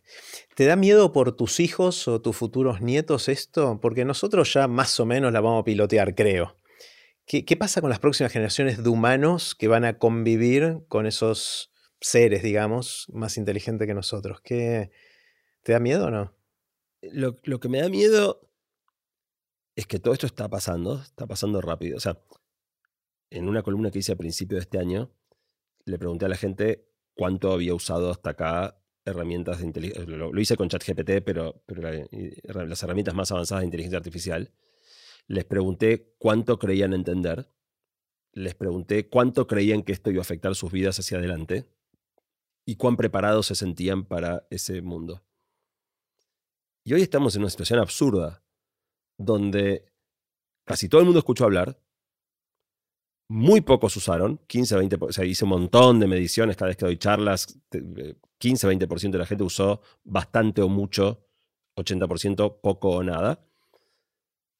[0.55, 3.79] ¿Te da miedo por tus hijos o tus futuros nietos esto?
[3.81, 6.57] Porque nosotros ya más o menos la vamos a pilotear, creo.
[7.27, 12.43] ¿Qué, pasa con las próximas generaciones de humanos que van a convivir con esos seres,
[12.43, 14.41] digamos, más inteligentes que nosotros?
[14.41, 14.91] ¿Qué,
[15.63, 16.35] ¿Te da miedo o no?
[17.03, 18.51] Lo, lo que me da miedo
[19.77, 21.99] es que todo esto está pasando, está pasando rápido.
[21.99, 22.19] O sea,
[23.31, 25.13] en una columna que hice a principio de este año,
[25.85, 30.17] le pregunté a la gente cuánto había usado hasta acá herramientas de inteligencia.
[30.17, 31.91] Lo, hice con ChatGPT, pero, pero
[32.67, 34.53] las herramientas más avanzadas de inteligencia artificial.
[35.27, 37.51] Les pregunté cuánto creían entender.
[38.33, 41.67] Les pregunté cuánto creían que esto iba a afectar sus vidas hacia adelante
[42.65, 45.25] y cuán preparados se sentían para ese mundo.
[46.85, 48.43] Y hoy estamos en una situación absurda,
[49.19, 49.93] donde
[50.65, 51.81] casi todo el mundo escuchó hablar,
[53.29, 56.87] muy pocos usaron, 15, 20, o sea, hice un montón de mediciones cada vez que
[56.87, 57.59] doy charlas,
[58.41, 61.27] 15, 20% de la gente usó bastante o mucho,
[61.77, 63.45] 80% poco o nada.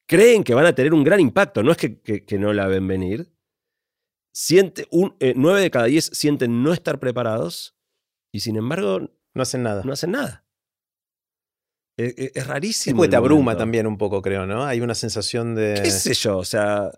[0.07, 3.33] Creen que van a tener un gran impacto, no es que, no la ven venir.
[4.33, 7.75] Siente, un, 9 eh, de cada 10 sienten no estar preparados
[8.31, 9.11] y sin embargo...
[9.33, 9.83] No hacen nada.
[9.83, 10.45] No hacen nada.
[11.97, 12.95] E, e, es, rarísimo.
[12.95, 14.65] Es porque te abruma también un poco, creo, ¿no?
[14.65, 15.79] Hay una sensación de.
[15.81, 16.37] ¿Qué sé yo?
[16.37, 16.91] O sea,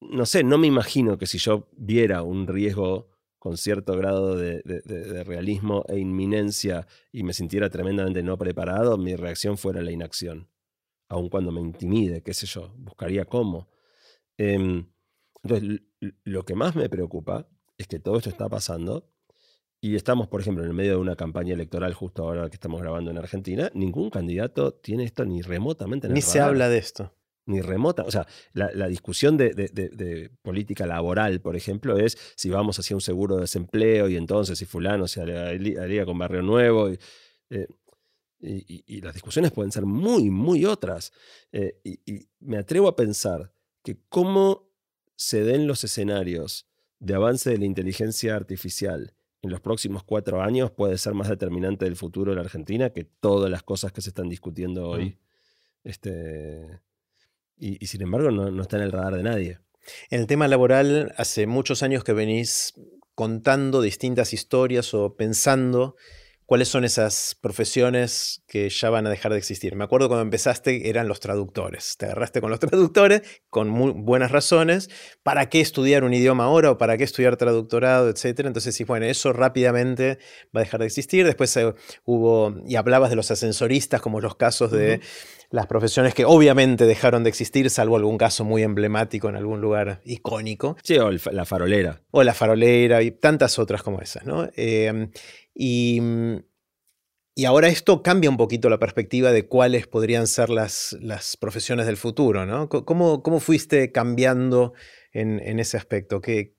[0.00, 3.15] no sé, no me imagino que si yo viera un riesgo
[3.46, 9.56] con cierto grado de, realismo e inminencia y me sintiera tremendamente no preparado, mi reacción
[9.56, 10.48] fuera la inacción.
[11.08, 13.68] Aun cuando me intimide, qué sé yo, buscaría cómo.
[14.36, 14.88] Em,
[15.44, 15.80] entonces,
[16.24, 19.12] lo que más me preocupa es que todo esto está pasando
[19.80, 22.80] y estamos, por ejemplo, en el medio de una campaña electoral justo ahora que estamos
[22.80, 23.70] grabando en Argentina.
[23.74, 27.15] Ningún candidato tiene esto ni remotamente en Ni se habla de esto
[27.46, 28.02] ni remota.
[28.02, 33.36] O sea, la, discusión de, política laboral, por ejemplo, es si vamos hacia un seguro
[33.36, 36.90] de desempleo y entonces si fulano se haría con Barrio Nuevo.
[37.50, 37.66] Eh,
[38.40, 41.12] y, las discusiones pueden ser muy, muy otras.
[41.52, 44.68] Eh, y, me atrevo a pensar que cómo
[45.14, 46.68] se den los escenarios
[46.98, 51.84] de avance de la inteligencia artificial en los próximos cuatro años puede ser más determinante
[51.84, 55.04] del futuro de la Argentina que todas las cosas que se están discutiendo hoy.
[55.04, 55.18] Mm.
[55.84, 56.80] Este,
[57.58, 59.58] y, sin embargo no, está en el radar de nadie.
[60.10, 62.74] En el tema laboral, hace muchos años que venís
[63.14, 65.96] contando distintas historias o pensando
[66.46, 69.74] cuáles son esas profesiones que ya van a dejar de existir.
[69.74, 71.96] Me acuerdo cuando empezaste eran los traductores.
[71.98, 74.88] Te agarraste con los traductores con muy buenas razones.
[75.22, 78.46] ¿Para qué estudiar un idioma ahora o para qué estudiar traductorado, etcétera?
[78.46, 80.18] Entonces, sí, bueno, eso rápidamente
[80.54, 81.26] va a dejar de existir.
[81.26, 85.00] Después eh, hubo, y hablabas de los ascensoristas como los casos de
[85.50, 90.00] las profesiones que obviamente dejaron de existir, salvo algún caso muy emblemático en algún lugar
[90.04, 90.76] icónico.
[90.82, 92.02] Sí, o la farolera.
[92.10, 94.48] O la farolera y tantas otras como esas, ¿no?
[94.56, 95.10] Em,
[95.54, 96.00] y,
[97.34, 101.86] y, ahora esto cambia un poquito la perspectiva de cuáles podrían ser las, las profesiones
[101.86, 102.68] del futuro, ¿no?
[102.68, 104.72] ¿Cómo, cómo fuiste cambiando
[105.12, 106.20] en, ese aspecto?
[106.20, 106.54] ¿Qué,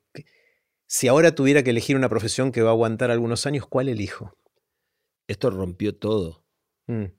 [0.88, 4.38] si ahora tuviera que elegir una profesión que va a aguantar algunos años, ¿cuál elijo?
[5.28, 6.46] Esto rompió todo.
[6.88, 7.17] Mm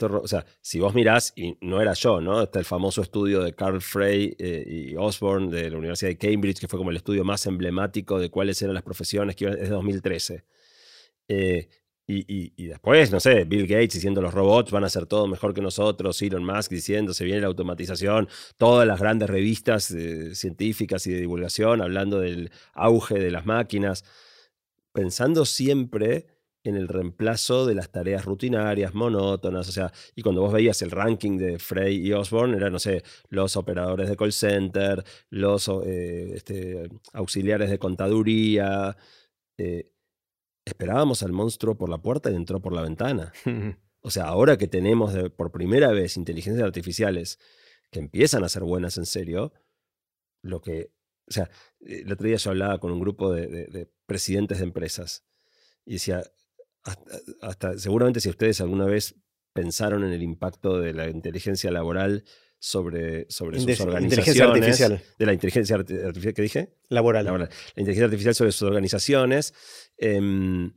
[0.00, 2.42] o sea, si vos mirás, y no era yo, ¿no?
[2.42, 6.58] Está el famoso estudio de Carl Frey eh, y Osborne de la Universidad de Cambridge,
[6.60, 9.68] que fue como el estudio más emblemático de cuáles eran las profesiones, que es de
[9.68, 10.44] 2013.
[11.28, 11.68] Eh,
[12.06, 15.62] y, después, no sé, Bill Gates diciendo los robots van a hacer todo mejor que
[15.62, 18.28] nosotros, Elon Musk diciendo se viene la automatización,
[18.58, 24.04] todas las grandes revistas eh, científicas y de divulgación hablando del auge de las máquinas,
[24.92, 26.26] pensando siempre
[26.64, 30.90] en el reemplazo de las tareas rutinarias, monótonas, o sea, y cuando vos veías el
[30.90, 36.32] ranking de Frey y Osborne, eran, no sé, los operadores de call center, los eh,
[36.34, 38.96] este, auxiliares de contaduría.
[39.58, 39.92] Eh,
[40.64, 43.32] esperábamos al monstruo por la puerta y entró por la ventana.
[44.00, 47.38] o sea, ahora que tenemos por primera vez inteligencias artificiales
[47.90, 49.52] que empiezan a ser buenas en serio,
[50.40, 50.92] lo que,
[51.28, 51.50] o sea,
[51.80, 55.24] el otro día yo hablaba con un grupo de presidentes de empresas
[55.84, 56.22] y decía,
[57.40, 59.14] hasta, seguramente si ustedes alguna vez
[59.52, 62.24] pensaron en el impacto de la inteligencia laboral
[62.58, 64.40] sobre, sobre sus organizaciones.
[64.40, 65.02] Artificial.
[65.18, 66.74] De la inteligencia artificial, ¿qué dije?
[66.88, 67.24] Laboral.
[67.24, 69.54] La inteligencia artificial sobre sus organizaciones.
[69.96, 70.72] Em,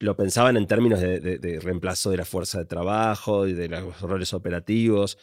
[0.00, 4.32] lo pensaban en términos de, reemplazo de la fuerza de trabajo y de los roles
[4.32, 5.18] operativos.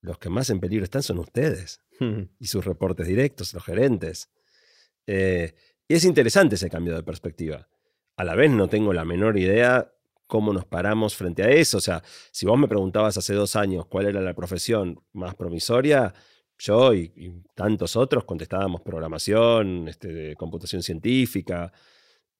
[0.00, 1.80] Los que más en peligro están son ustedes
[2.38, 4.30] y sus reportes directos, los gerentes.
[5.06, 5.54] Eh,
[5.88, 7.68] y es interesante ese cambio de perspectiva
[8.18, 9.92] a la vez no tengo la menor idea
[10.26, 11.78] cómo nos paramos frente a eso.
[11.78, 12.02] O sea,
[12.32, 16.12] si vos me preguntabas hace dos años cuál era la profesión más promisoria,
[16.58, 17.12] yo y,
[17.54, 21.72] tantos otros contestábamos programación, este, computación científica.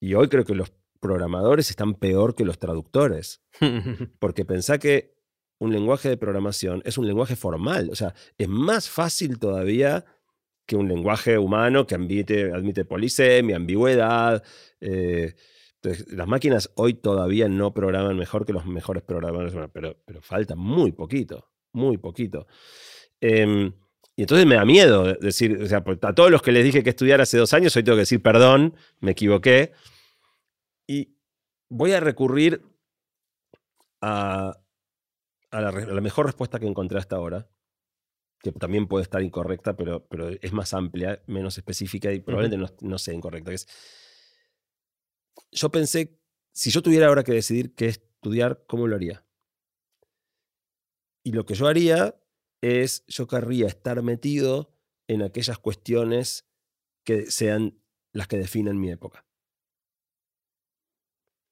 [0.00, 3.40] Y hoy creo que los programadores están peor que los traductores.
[4.18, 5.14] Porque pensá que
[5.58, 7.88] un lenguaje de programación es un lenguaje formal.
[7.92, 10.04] O sea, es más fácil todavía
[10.66, 14.42] que un lenguaje humano que admite, admite polisemia, ambigüedad.
[14.80, 15.34] Eh,
[15.82, 20.56] entonces, las máquinas hoy todavía no programan mejor que los mejores programadores, pero, pero falta
[20.56, 22.46] muy poquito, muy poquito.
[23.20, 23.72] Em,
[24.16, 26.90] Y entonces me da miedo decir, o sea, a todos los que les dije que
[26.90, 29.72] estudiar hace dos años, hoy tengo que decir perdón, me equivoqué.
[30.88, 31.16] Y
[31.68, 32.62] voy a recurrir
[34.00, 34.58] a,
[35.52, 37.48] la, mejor respuesta que encontré hasta ahora,
[38.40, 42.88] que también puede estar incorrecta, pero, pero es más amplia, menos específica y probablemente no,
[42.88, 43.52] no, sea incorrecta.
[43.52, 43.68] Es,
[45.52, 46.18] yo pensé,
[46.52, 49.24] si yo tuviera ahora que decidir qué estudiar, ¿cómo lo haría?
[51.24, 52.16] Y lo que yo haría
[52.62, 54.74] es, yo querría estar metido
[55.08, 56.46] en aquellas cuestiones
[57.04, 57.80] que sean
[58.12, 59.24] las que definen mi época.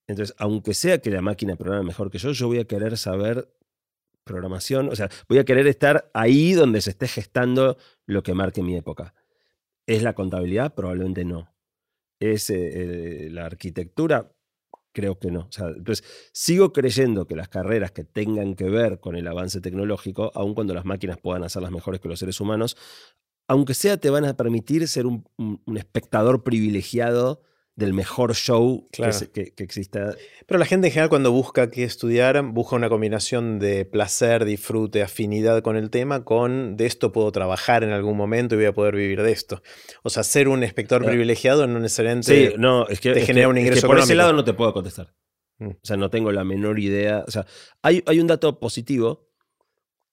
[0.08, 3.52] Entonces, aunque sea que la máquina programa mejor que yo, yo voy a querer saber
[4.24, 7.76] programación, o sea, voy a querer estar ahí donde se esté gestando
[8.06, 9.14] lo que marque mi época.
[9.86, 10.74] ¿Es la contabilidad?
[10.74, 11.55] Probablemente no.
[12.20, 14.32] ¿Es eh, eh, la arquitectura?
[14.92, 15.50] Creo que no.
[15.76, 20.54] entonces, sigo creyendo que las carreras que tengan que ver con el avance tecnológico, aun
[20.54, 22.76] cuando las máquinas puedan hacerlas mejores que los seres humanos,
[23.48, 25.24] aunque sea te van a permitir ser un,
[25.76, 27.42] espectador privilegiado
[27.76, 30.16] del mejor show que, exista.
[30.46, 35.02] Pero la gente en general cuando busca qué estudiar, busca una combinación de placer, disfrute,
[35.02, 38.72] afinidad con el tema, con de esto puedo trabajar en algún momento y voy a
[38.72, 39.62] poder vivir de esto.
[40.02, 43.58] O sea, ser un espectador privilegiado no necesariamente sí, no, es que, te genera un
[43.58, 45.14] ingreso Por ese lado no te puedo contestar.
[45.58, 45.68] Mm.
[45.68, 47.24] O sea, no tengo la menor idea.
[47.26, 47.46] O sea,
[47.82, 49.28] hay, hay un dato positivo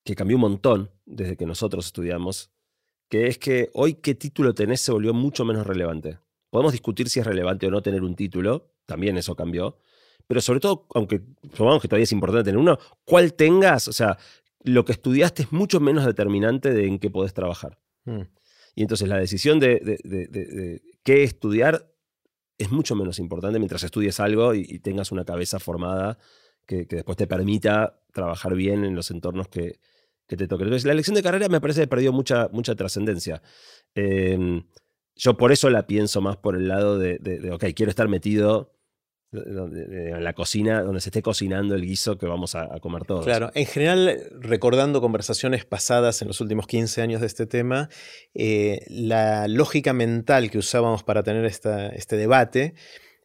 [0.04, 2.52] que cambió un montón desde que nosotros estudiamos,
[3.08, 6.18] que es que hoy qué título tenés se volvió mucho menos relevante.
[6.54, 9.76] Podemos discutir si es relevante o no tener un título, también eso cambió.
[10.28, 14.18] Pero sobre todo, aunque supongamos que todavía es importante tener uno, cuál tengas, o sea,
[14.60, 17.80] lo que estudiaste es mucho menos determinante de en qué podés trabajar.
[18.04, 18.20] Mm.
[18.76, 21.90] Y entonces la decisión de, qué estudiar
[22.56, 26.18] es mucho menos importante mientras estudies algo y, tengas una cabeza formada
[26.66, 29.80] que, después te permita trabajar bien en los entornos que,
[30.28, 30.68] te toquen.
[30.68, 33.42] Entonces, la elección de carrera me parece que perdió mucha, mucha trascendencia.
[33.96, 34.62] Em,
[35.16, 38.72] yo por eso la pienso más por el lado de, ok, quiero estar metido
[39.32, 43.24] en la cocina, donde se esté cocinando el guiso que vamos a, comer todos.
[43.24, 47.88] Claro, en general, recordando conversaciones pasadas en los últimos 15 años de este tema,
[48.32, 52.74] eh, la lógica mental que usábamos para tener este debate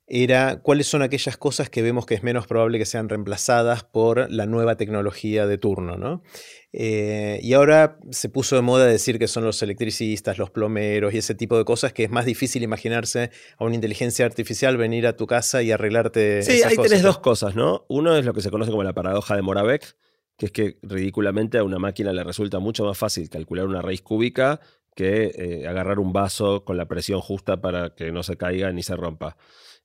[0.09, 4.29] era cuáles son aquellas cosas que vemos que es menos probable que sean reemplazadas por
[4.31, 5.97] la nueva tecnología de turno.
[5.97, 6.23] ¿no?
[6.71, 11.17] Eh, y ahora se puso de moda decir que son los electricistas, los plomeros y
[11.17, 15.15] ese tipo de cosas que es más difícil imaginarse a una inteligencia artificial venir a
[15.15, 16.43] tu casa y arreglarte.
[16.43, 17.85] Sí, ahí tenés dos cosas, ¿no?
[17.89, 19.95] Uno es lo que se conoce como la paradoja de Moravec,
[20.37, 24.01] que es que ridículamente a una máquina le resulta mucho más fácil calcular una raíz
[24.01, 24.59] cúbica
[24.95, 28.83] que eh, agarrar un vaso con la presión justa para que no se caiga ni
[28.83, 29.37] se rompa.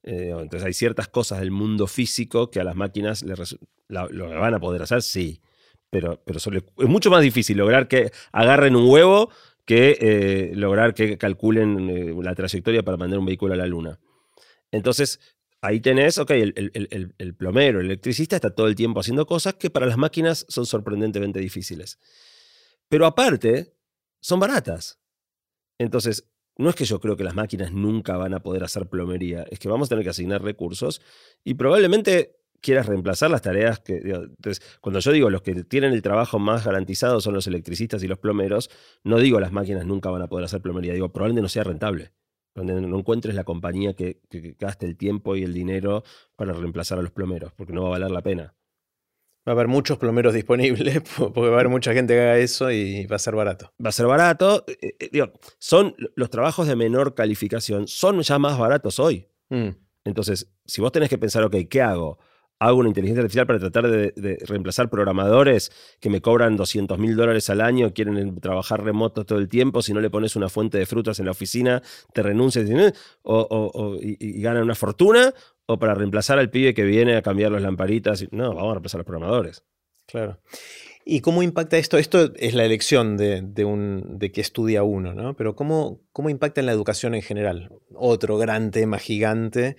[0.03, 3.35] Eh, entonces hay ciertas cosas del mundo físico que a las máquinas le
[3.89, 5.41] lo van a poder hacer, sí
[5.95, 9.31] pero, pero es mucho más difícil lograr que agarren un huevo
[9.65, 14.01] que eh, lograr que calculen eh, la trayectoria para mandar un vehículo a la luna.
[14.73, 15.21] Entonces,
[15.61, 19.87] ahí tenés, ok, el, plomero, el electricista está todo el tiempo haciendo cosas que para
[19.87, 22.01] las máquinas son sorprendentemente difíciles.
[22.89, 23.77] Pero aparte,
[24.21, 24.99] son baratas.
[25.79, 29.47] Entonces, no es que yo creo que las máquinas nunca van a poder hacer plomería,
[29.49, 31.01] es que vamos a tener que asignar recursos
[31.45, 33.97] y probablemente quieras reemplazar las tareas que...
[33.99, 38.09] entonces, cuando yo digo los que tienen el trabajo más garantizado son los electricistas y
[38.09, 38.71] los plomeros,
[39.05, 42.13] no digo las máquinas nunca van a poder hacer plomería, digo probablemente no sea rentable.
[42.55, 44.21] Donde no encuentres la compañía que,
[44.59, 46.05] gaste el tiempo y el dinero
[46.37, 48.55] para reemplazar a los plomeros, porque no va a valer la pena.
[49.47, 52.71] Va a haber muchos plomeros disponibles, porque va a haber mucha gente que haga eso
[52.71, 53.75] y va a ser barato.
[53.85, 54.65] Va a ser barato.
[54.69, 59.27] Eh, eh, digo, son los trabajos de menor calificación, son ya más baratos hoy.
[59.51, 59.71] Mm.
[60.05, 62.19] Entonces, si vos tenés que pensar, ok, ¿qué hago?
[62.67, 67.51] Hago una inteligencia artificial para tratar de, reemplazar programadores que me cobran 200 mil dólares
[67.51, 70.87] al año, quieren trabajar remoto todo el tiempo, si no le pones una fuente de
[70.87, 72.65] frutas en la oficina, te renuncias
[73.23, 75.33] o, y, ganan una fortuna,
[75.67, 78.27] o para reemplazar al pibe que viene a cambiar las lamparitas.
[78.31, 79.65] No, vamos a reemplazar a los programadores.
[80.07, 80.39] Claro.
[81.07, 81.99] ¿Y cómo impacta esto?
[81.99, 85.37] Esto es la elección de, un, de estudia uno, ¿no?
[85.37, 87.71] Pero ¿cómo, ¿cómo impacta en la educación en general?
[87.95, 89.77] Otro gran tema gigante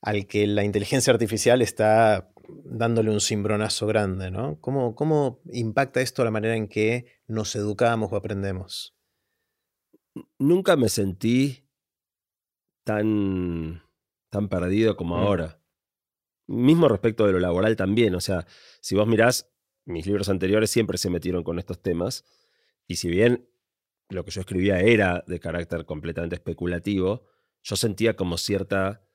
[0.00, 2.30] al que la inteligencia artificial está
[2.64, 4.60] dándole un cimbronazo grande, ¿no?
[4.60, 8.96] ¿Cómo, ¿Cómo, impacta esto la manera en que nos educamos o aprendemos?
[10.38, 11.68] Nunca me sentí
[12.84, 13.82] tan,
[14.30, 15.20] tan perdido como mm.
[15.20, 15.60] ahora.
[16.46, 18.14] Mismo respecto de lo laboral también.
[18.14, 18.46] O sea,
[18.80, 19.50] si vos mirás,
[19.84, 22.24] mis libros anteriores siempre se metieron con estos temas.
[22.86, 23.48] Y si bien
[24.08, 27.26] lo que yo escribía era de carácter completamente especulativo,
[27.62, 29.07] yo sentía como cierta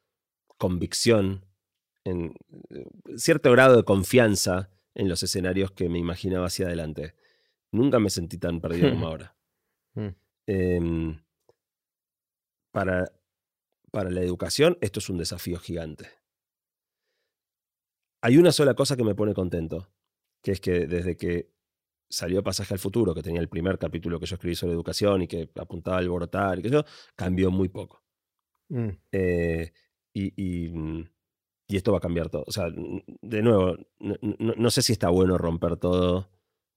[0.57, 1.45] convicción,
[2.03, 2.35] en
[2.69, 2.85] eh,
[3.17, 7.15] cierto grado de confianza en los escenarios que me imaginaba hacia adelante.
[7.71, 9.35] Nunca me sentí tan perdido como ahora.
[9.95, 10.07] Mm.
[10.45, 11.23] Em,
[12.71, 13.11] para,
[13.91, 16.09] para la educación esto es un desafío gigante.
[18.21, 19.89] Hay una sola cosa que me pone contento,
[20.41, 21.51] que es que desde que
[22.09, 25.27] salió Pasaje al Futuro, que tenía el primer capítulo que yo escribí sobre educación y
[25.27, 26.85] que apuntaba a alborotar y que yo,
[27.15, 28.03] cambió muy poco.
[28.69, 28.89] Mm.
[29.11, 29.73] Eh,
[30.13, 31.09] y, mm,
[31.67, 32.43] y, esto va a cambiar todo.
[32.47, 32.65] O sea,
[33.21, 36.29] de nuevo, no, sé si está bueno romper todo.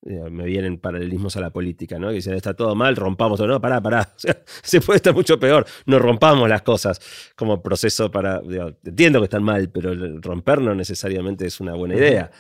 [0.03, 2.09] Me vienen paralelismos a la política, ¿no?
[2.09, 3.49] Que dicen, está todo mal, rompamos todo.
[3.49, 4.14] No, pará, pará.
[4.62, 5.66] se puede estar mucho peor.
[5.87, 7.01] No rompamos las cosas
[7.34, 8.41] como proceso para.
[8.84, 12.30] entiendo que están mal, pero romper no necesariamente es una buena idea.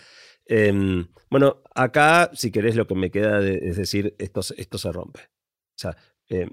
[0.46, 5.20] Em, bueno, acá, si querés, lo que me queda es decir, esto, esto se rompe.
[5.20, 5.96] O sea,
[6.28, 6.50] em,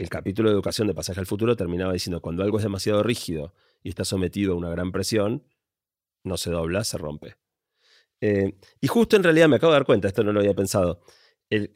[0.00, 3.52] el capítulo de educación de Pasaje al Futuro terminaba diciendo, cuando algo es demasiado rígido
[3.82, 5.44] y está sometido a una gran presión,
[6.24, 7.36] no se dobla, se rompe.
[8.22, 11.02] Eh, y justo en realidad me acabo de dar cuenta, esto no lo había pensado,
[11.50, 11.68] el,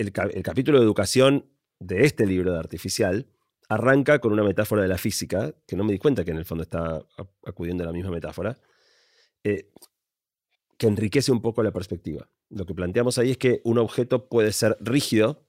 [0.42, 3.26] capítulo de educación de este libro de artificial
[3.68, 6.46] arranca con una metáfora de la física, que no me di cuenta que en el
[6.46, 7.04] fondo está
[7.44, 8.56] acudiendo a la misma metáfora.
[9.42, 9.70] Eh,
[10.78, 12.28] que enriquece un poco la perspectiva.
[12.48, 15.44] Lo que planteamos ahí es que un objeto puede ser rígido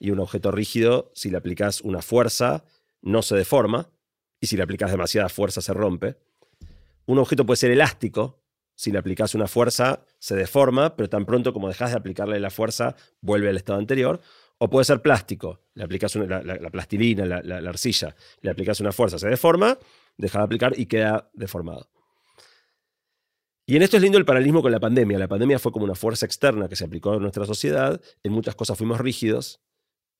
[0.00, 2.64] y un objeto rígido, si le aplicas una fuerza,
[3.02, 3.90] no se deforma
[4.40, 6.16] y si le aplicas demasiada fuerza se rompe.
[7.06, 8.42] Un objeto puede ser elástico,
[8.74, 12.50] si le aplicas una fuerza se deforma, pero tan pronto como dejas de aplicarle la
[12.50, 14.20] fuerza vuelve al estado anterior.
[14.56, 19.28] O puede ser plástico, le aplicas la, plastilina, la, arcilla, le aplicas una fuerza, se
[19.28, 19.78] deforma,
[20.18, 21.90] deja de aplicar y queda deformado.
[23.66, 25.18] Y en esto es lindo el paralelismo con la pandemia.
[25.18, 28.00] La pandemia fue como una fuerza externa que se aplicó a nuestra sociedad.
[28.22, 29.60] En muchas cosas fuimos rígidos,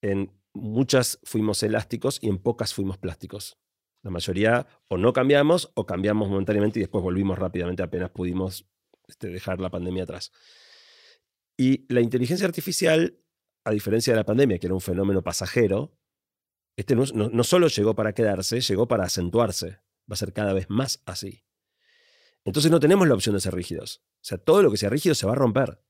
[0.03, 3.59] en muchas fuimos elásticos y en pocas fuimos plásticos.
[4.03, 8.67] La mayoría o no cambiamos o cambiamos momentáneamente y después volvimos rápidamente apenas pudimos
[9.07, 10.33] este, dejar la pandemia atrás.
[11.57, 13.19] Y la inteligencia artificial,
[13.65, 15.99] a diferencia de la pandemia, que era un fenómeno pasajero,
[16.77, 19.81] este no, no solo llegó para quedarse, llegó para acentuarse.
[20.11, 21.45] Va a ser cada vez más así.
[22.45, 24.03] Entonces no tenemos la opción de ser rígidos.
[24.17, 25.83] O sea, todo lo que sea rígido se va a romper.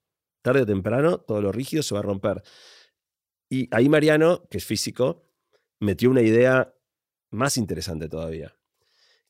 [0.43, 2.43] Tarde o temprano, todo lo rígido se va a romper.
[3.51, 5.27] Y ahí Mariano, que es físico,
[5.81, 6.73] metió una idea
[7.31, 8.57] más interesante todavía,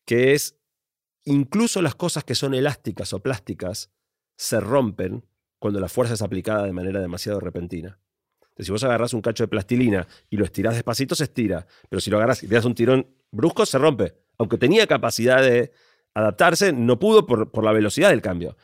[0.04, 0.60] que es,
[1.24, 3.90] incluso las cosas que son elásticas o plásticas
[4.36, 5.26] se rompen
[5.58, 7.98] cuando la fuerza es aplicada de manera demasiado repentina.
[8.40, 11.66] Entonces, si vos agarrás un cacho de plastilina y lo estirás despacito, se estira.
[11.88, 14.14] Pero si lo agarrás y te das un tirón brusco, se rompe.
[14.38, 15.72] Aunque tenía capacidad de
[16.14, 18.56] adaptarse, no pudo por, la velocidad del cambio.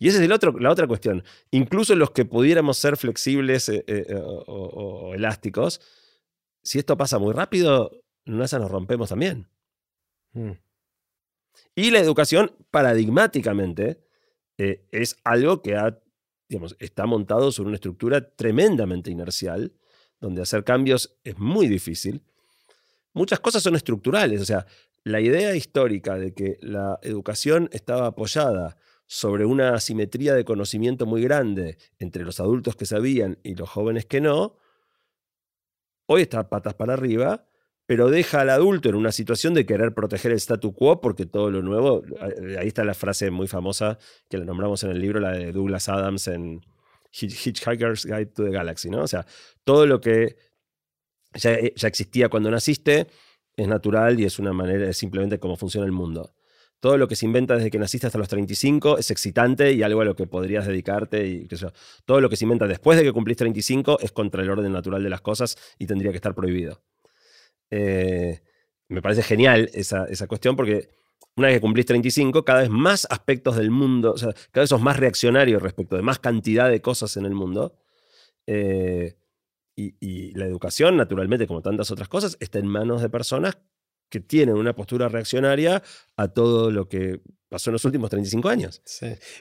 [0.00, 1.22] Y esa es el otro, la otra cuestión.
[1.50, 5.82] Incluso los que pudiéramos ser flexibles eh, eh, eh, o, elásticos,
[6.62, 9.46] si esto pasa muy rápido, nos rompemos también.
[10.32, 10.52] Hmm.
[11.74, 14.00] Y la educación, paradigmáticamente,
[14.56, 15.76] es algo que
[16.48, 19.74] digamos, está montado sobre una estructura tremendamente inercial,
[20.18, 22.22] donde hacer cambios es muy difícil.
[23.12, 24.66] Muchas cosas son estructurales, o sea,
[25.04, 28.76] la idea histórica de que la educación estaba apoyada
[29.12, 34.06] sobre una asimetría de conocimiento muy grande entre los adultos que sabían y los jóvenes
[34.06, 34.56] que no,
[36.06, 37.44] hoy está patas para arriba,
[37.86, 41.50] pero deja al adulto en una situación de querer proteger el statu quo porque todo
[41.50, 42.04] lo nuevo,
[42.56, 43.98] ahí está la frase muy famosa
[44.28, 46.60] que la nombramos en el libro, la de Douglas Adams en
[47.10, 49.02] Hitchhiker's Guide to the Galaxy, ¿no?
[49.02, 49.26] O sea,
[49.64, 50.36] todo lo que
[51.34, 53.08] ya, ya existía cuando naciste,
[53.56, 56.32] es natural y es una manera, de simplemente cómo funciona el mundo.
[56.80, 60.00] Todo lo que se inventa desde que naciste hasta los 35 es excitante y algo
[60.00, 61.26] a lo que podrías dedicarte.
[61.26, 61.48] Y,
[62.06, 65.02] Todo lo que se inventa después de que cumplís 35 es contra el orden natural
[65.02, 66.82] de las cosas y tendría que estar prohibido.
[67.70, 68.40] Eh,
[68.88, 70.88] me parece genial esa, cuestión porque
[71.36, 74.70] una vez que cumplís 35, cada vez más aspectos del mundo, o sea, cada vez
[74.70, 77.74] sos más reaccionario respecto de más cantidad de cosas en el mundo.
[78.46, 79.16] Eh,
[79.76, 83.58] y, la educación, naturalmente, como tantas otras cosas, está en manos de personas
[84.10, 85.82] que tienen una postura reaccionaria
[86.16, 88.82] a todo lo que pasó en los últimos 35 años.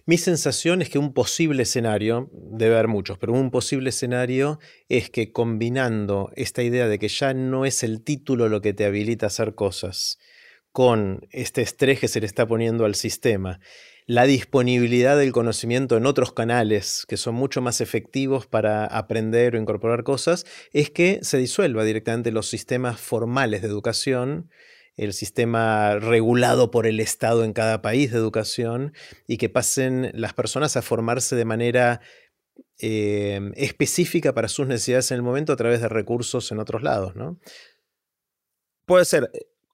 [0.06, 4.60] Mi sensación es que un posible escenario, debe haber muchos, pero un posible escenario
[4.90, 8.86] es que combinando esta idea de que ya no es el título lo que te
[8.86, 10.18] habilita a hacer cosas,
[10.72, 13.60] con este estrés que se le está poniendo al sistema
[14.10, 19.60] la disponibilidad del conocimiento en otros canales que son mucho más efectivos para aprender o
[19.60, 24.50] incorporar cosas, es que se disuelva directamente los sistemas formales de educación,
[24.96, 28.94] el sistema regulado por el Estado en cada país de educación,
[29.28, 32.02] y que pasen las personas a formarse de manera
[32.80, 37.16] eh, específica para sus necesidades en el momento a través de recursos en otros lados,
[37.16, 37.38] ¿no?
[38.88, 39.30] Puede ser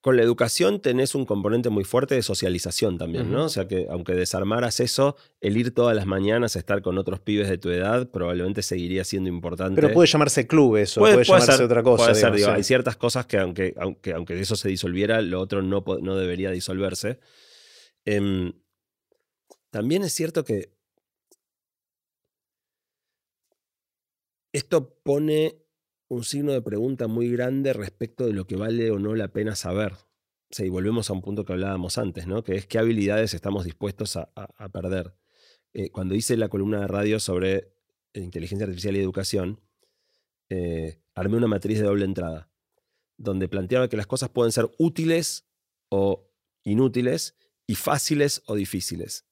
[0.05, 3.45] con la educación tenés un componente muy fuerte de socialización también, ¿no?
[3.45, 7.21] O sea que aunque desarmaras eso, el ir todas las mañanas a estar con otros
[7.21, 9.81] pibes de tu edad probablemente seguiría siendo importante.
[9.81, 12.11] Pero puede llamarse club eso, puede, llamarse otra cosa.
[12.53, 16.51] Hay ciertas cosas que aunque, aunque, aunque eso se disolviera, lo otro no, no debería
[16.51, 17.17] disolverse.
[18.05, 18.53] Em,
[19.71, 20.69] también es cierto que
[24.53, 25.64] esto pone
[26.07, 29.55] un signo de pregunta muy grande respecto de lo que vale o no la pena
[29.55, 29.93] saber.
[30.57, 32.43] y volvemos a un punto que hablábamos antes, ¿no?
[32.43, 35.15] que es qué habilidades estamos dispuestos a, perder.
[35.73, 37.73] Eh, cuando hice la columna de radio sobre
[38.13, 39.59] inteligencia artificial y educación,
[40.49, 42.49] eh, armé una matriz de doble entrada,
[43.17, 45.45] donde planteaba que las cosas pueden ser útiles
[45.89, 46.31] o
[46.63, 47.35] inútiles
[47.67, 49.25] y fáciles o difíciles.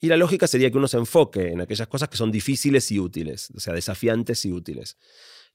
[0.00, 2.98] Y la lógica sería que uno se enfoque en aquellas cosas que son difíciles y
[2.98, 4.98] útiles, o sea, desafiantes y útiles.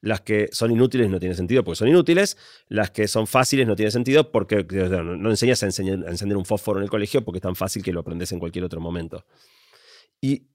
[0.01, 2.37] Las que son inútiles no tienen sentido porque son inútiles.
[2.67, 6.83] Las que son fáciles no tienen sentido porque no enseñas a, encender un fósforo en
[6.83, 9.25] el colegio porque es tan fácil que lo aprendes en cualquier otro momento.
[10.19, 10.47] Y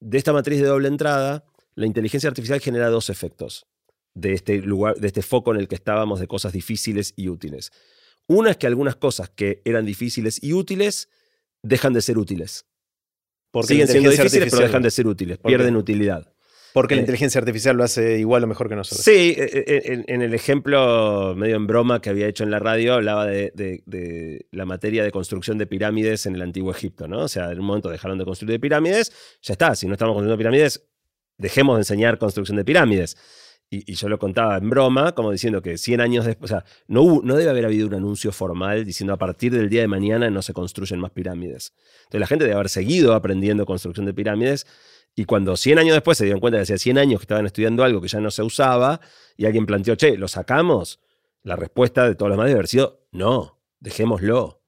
[0.00, 1.44] de esta matriz de doble entrada,
[1.76, 3.66] la inteligencia artificial genera dos efectos
[4.14, 7.70] de este lugar, de este foco en el que estábamos de cosas difíciles y útiles.
[8.26, 11.08] Una es que algunas cosas que eran difíciles y útiles
[11.62, 12.66] dejan de ser útiles.
[13.52, 16.29] Porque Siguen siendo difíciles, pero dejan de ser útiles, pierden utilidad.
[16.72, 19.04] Porque la eh, inteligencia artificial lo hace igual o mejor que nosotros.
[19.04, 22.94] Sí, eh, eh, en, el ejemplo medio en broma que había hecho en la radio,
[22.94, 27.20] hablaba de, la materia de construcción de pirámides en el antiguo Egipto, ¿no?
[27.20, 29.12] O sea, en un momento dejaron de construir pirámides,
[29.42, 30.86] ya está, si no estamos construyendo pirámides,
[31.38, 33.16] dejemos de enseñar construcción de pirámides.
[33.72, 37.20] Y, yo lo contaba en broma, como diciendo que 100 años después, o sea, no,
[37.22, 40.42] no debe haber habido un anuncio formal diciendo a partir del día de mañana no
[40.42, 41.72] se construyen más pirámides.
[42.00, 44.66] Entonces la gente debe haber seguido aprendiendo construcción de pirámides
[45.14, 47.84] y cuando 100 años después se dieron cuenta que hacía 100 años que estaban estudiando
[47.84, 49.00] algo que ya no se usaba
[49.36, 51.00] y alguien planteó, che, ¿lo sacamos?
[51.42, 54.58] La respuesta de todos los demás debe haber sido, no, dejémoslo.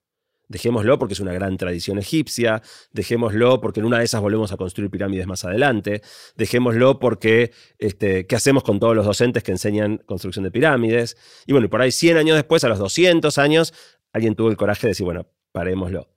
[0.48, 2.60] Dejémoslo porque es una gran tradición egipcia,
[2.92, 6.02] dejémoslo porque en una de esas volvemos a construir pirámides más adelante,
[6.36, 11.16] dejémoslo porque, este, ¿qué hacemos con todos los docentes que enseñan construcción de pirámides?
[11.46, 13.72] Y bueno, y por ahí 100 años después, a los 200 años,
[14.12, 16.08] alguien tuvo el coraje de decir, bueno, parémoslo.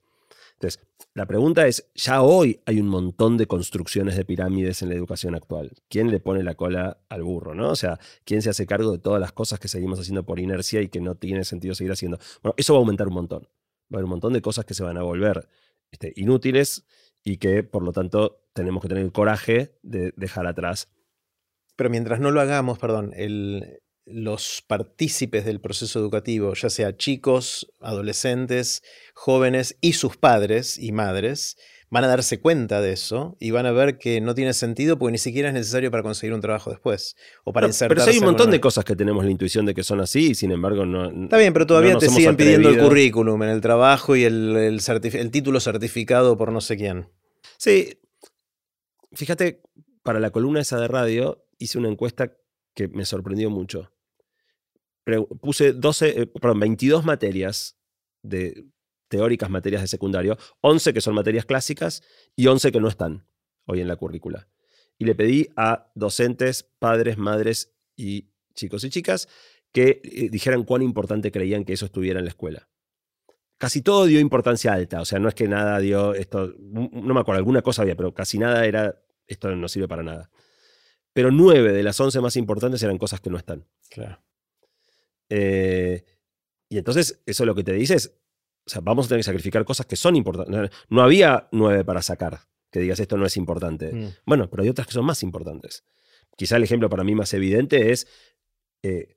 [0.54, 0.82] Entonces,
[1.16, 5.34] la pregunta es, ya hoy hay un montón de construcciones de pirámides en la educación
[5.34, 5.72] actual.
[5.88, 7.54] ¿Quién le pone la cola al burro?
[7.54, 7.70] ¿no?
[7.70, 10.82] O sea, ¿quién se hace cargo de todas las cosas que seguimos haciendo por inercia
[10.82, 12.18] y que no tiene sentido seguir haciendo?
[12.42, 13.44] Bueno, eso va a aumentar un montón.
[13.44, 15.48] Va a haber un montón de cosas que se van a volver
[15.90, 16.84] este, inútiles
[17.24, 20.90] y que, por lo tanto, tenemos que tener el coraje de dejar atrás.
[21.76, 27.68] Pero mientras no lo hagamos, perdón, el, los partícipes del proceso educativo, ya sea chicos,
[27.80, 28.82] adolescentes,
[29.14, 31.56] jóvenes y sus padres y madres,
[31.90, 35.12] van a darse cuenta de eso y van a ver que no tiene sentido porque
[35.12, 38.50] ni siquiera es necesario para conseguir un trabajo después o para Pero hay un montón
[38.50, 41.24] de cosas que tenemos la intuición de que son así y sin embargo no.
[41.24, 45.30] Está bien, pero todavía te siguen pidiendo el currículum en el trabajo y el, el
[45.30, 47.08] título certificado por no sé quién.
[47.58, 47.98] Sí.
[49.12, 49.62] Fíjate,
[50.02, 52.36] para la columna esa de radio hice una encuesta
[52.74, 53.90] que me sorprendió mucho
[55.40, 57.78] puse 12, eh, perdón, 22 materias
[58.22, 58.66] de
[59.08, 62.02] teóricas materias de secundario, 11 que son materias clásicas
[62.34, 63.26] y 11 que no están
[63.66, 64.48] hoy en la currícula.
[64.98, 69.28] Y le pedí a docentes, padres, madres y chicos y chicas
[69.72, 72.68] que eh, dijeran cuán importante creían que eso estuviera en la escuela.
[73.58, 77.20] Casi todo dio importancia alta, o sea, no es que nada dio esto, no me
[77.20, 80.30] acuerdo, alguna cosa había, pero casi nada era, esto no sirve para nada.
[81.14, 83.66] Pero nueve de las once más importantes eran cosas que no están.
[83.88, 84.25] Claro.
[85.28, 86.04] Eh,
[86.68, 88.14] y entonces, eso lo que te dice es,
[88.66, 90.70] o sea, vamos a tener que sacrificar cosas que son importantes.
[90.88, 93.92] No había nueve para sacar, que digas esto no es importante.
[93.92, 94.14] Mm.
[94.26, 95.84] Bueno, pero hay otras que son más importantes.
[96.36, 98.08] Quizá el ejemplo para mí más evidente es,
[98.82, 99.16] eh,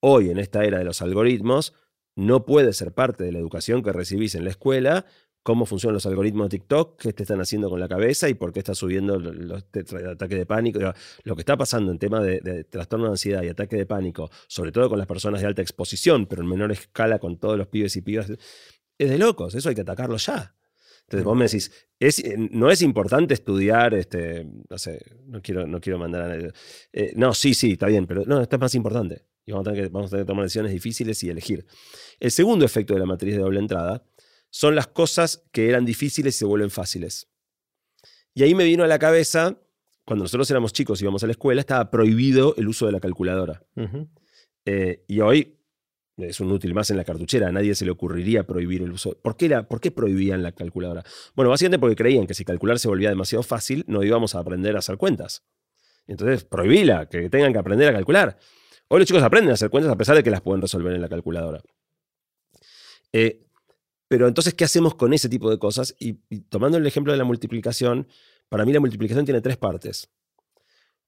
[0.00, 1.74] hoy en esta era de los algoritmos,
[2.16, 5.06] no puede ser parte de la educación que recibís en la escuela
[5.42, 8.52] cómo funcionan los algoritmos de TikTok, qué te están haciendo con la cabeza y por
[8.52, 10.78] qué está subiendo los, ataques de pánico.
[11.24, 14.72] Lo que está pasando en tema de, trastorno de ansiedad y ataque de pánico, sobre
[14.72, 17.96] todo con las personas de alta exposición, pero en menor escala con todos los pibes
[17.96, 19.54] y pibas, es de locos.
[19.54, 20.54] Eso hay que atacarlo ya.
[21.02, 22.22] Entonces vos me decís, es,
[22.52, 26.52] no es importante estudiar, este, no sé, no quiero, no quiero mandar a nadie.
[26.92, 29.26] Eh, no, sí, sí, está bien, pero no, esto es más importante.
[29.44, 31.66] Y vamos a, tener que, vamos a tener que tomar decisiones difíciles y elegir.
[32.20, 34.04] El segundo efecto de la matriz de doble entrada
[34.52, 37.26] son las cosas que eran difíciles y se vuelven fáciles.
[38.34, 39.58] Y ahí me vino a la cabeza,
[40.04, 43.00] cuando nosotros éramos chicos y íbamos a la escuela, estaba prohibido el uso de la
[43.00, 43.64] calculadora.
[44.66, 45.58] Eh, y hoy
[46.18, 49.18] es un útil más en la cartuchera, a nadie se le ocurriría prohibir el uso.
[49.22, 51.02] ¿Por qué, era, ¿Por qué prohibían la calculadora?
[51.34, 54.76] Bueno, básicamente porque creían que si calcular se volvía demasiado fácil, no íbamos a aprender
[54.76, 55.44] a hacer cuentas.
[56.06, 58.38] Entonces, prohibíla, que tengan que aprender a calcular.
[58.88, 61.00] Hoy los chicos aprenden a hacer cuentas a pesar de que las pueden resolver en
[61.00, 61.62] la calculadora.
[63.14, 63.46] Eh,
[64.12, 65.96] pero entonces, ¿qué hacemos con ese tipo de cosas?
[65.98, 66.12] Y,
[66.50, 68.06] tomando el ejemplo de la multiplicación,
[68.50, 70.10] para mí la multiplicación tiene tres partes.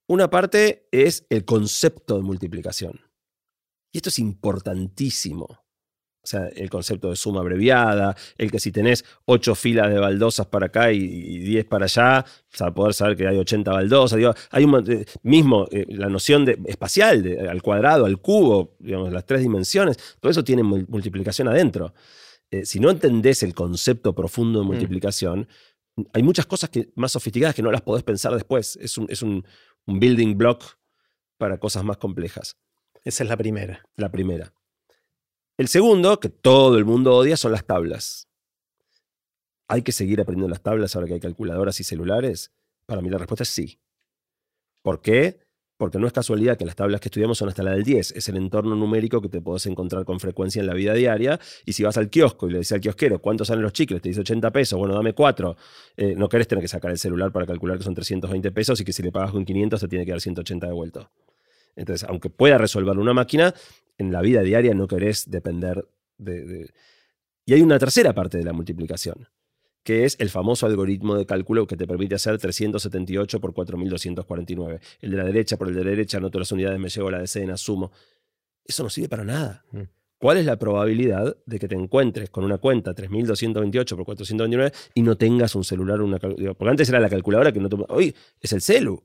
[0.07, 3.03] Una parte es el concepto de multiplicación.
[3.93, 5.45] Y esto es importantísimo.
[5.45, 10.47] O sea, el concepto de suma abreviada, el que si tenés ocho filas de baldosas
[10.47, 11.07] para acá y,
[11.41, 12.25] diez para allá,
[12.59, 14.19] para poder saber que hay 80 baldosas.
[14.51, 19.27] hay un, eh, mismo eh, la noción de, espacial, al cuadrado, al cubo, digamos, las
[19.27, 21.93] tres dimensiones, todo eso tiene multiplicación adentro.
[22.55, 24.69] Eh, si no entendés el concepto profundo de mm.
[24.69, 25.49] multiplicación,
[26.13, 28.77] hay muchas cosas que, más sofisticadas que no las podés pensar después.
[28.77, 29.45] Es un, es un,
[29.87, 30.63] un building block
[31.37, 32.57] para cosas más complejas.
[33.03, 33.85] Esa es la primera.
[33.97, 34.55] La primera.
[35.57, 38.29] El segundo, que todo el mundo odia, son las tablas.
[39.67, 42.53] ¿Hay que seguir aprendiendo las tablas ahora que hay calculadoras y celulares?
[42.87, 43.81] Para mí la respuesta es sí.
[44.83, 45.41] ¿Por qué?
[45.77, 48.13] Porque no es casualidad que las tablas que estudiamos son hasta la del 10.
[48.13, 51.41] Es el entorno numérico que te podés encontrar con frecuencia en la vida diaria.
[51.67, 54.01] Y si vas al kiosco y le dices al kiosquero, ¿cuántos salen los chicles?
[54.01, 54.79] Te dice 80 pesos.
[54.79, 55.57] Bueno, dame 4.
[55.97, 58.85] Eh, no querés tener que sacar el celular para calcular que son 320 pesos y
[58.85, 61.11] que si le pagas con 500 te tiene que dar 180 de vuelta.
[61.75, 63.53] Entonces, aunque pueda resolver una máquina,
[63.99, 66.71] en la vida diaria no querés depender de...
[67.47, 69.29] Y hay una tercera parte de la multiplicación
[69.85, 74.81] que es el famoso algoritmo de cálculo que te permite hacer 378 por 4249.
[75.03, 77.13] El de la derecha por el de la derecha, anoto las unidades, me llevo a
[77.13, 77.93] la decena, sumo.
[78.65, 79.65] Eso no sirve para nada.
[79.71, 79.83] Mm.
[80.19, 85.03] ¿Cuál es la probabilidad de que te encuentres con una cuenta 3228 por 429 y
[85.03, 87.77] no tengas un celular una Porque antes era la calculadora que no te...
[87.91, 89.03] Hoy es el celu.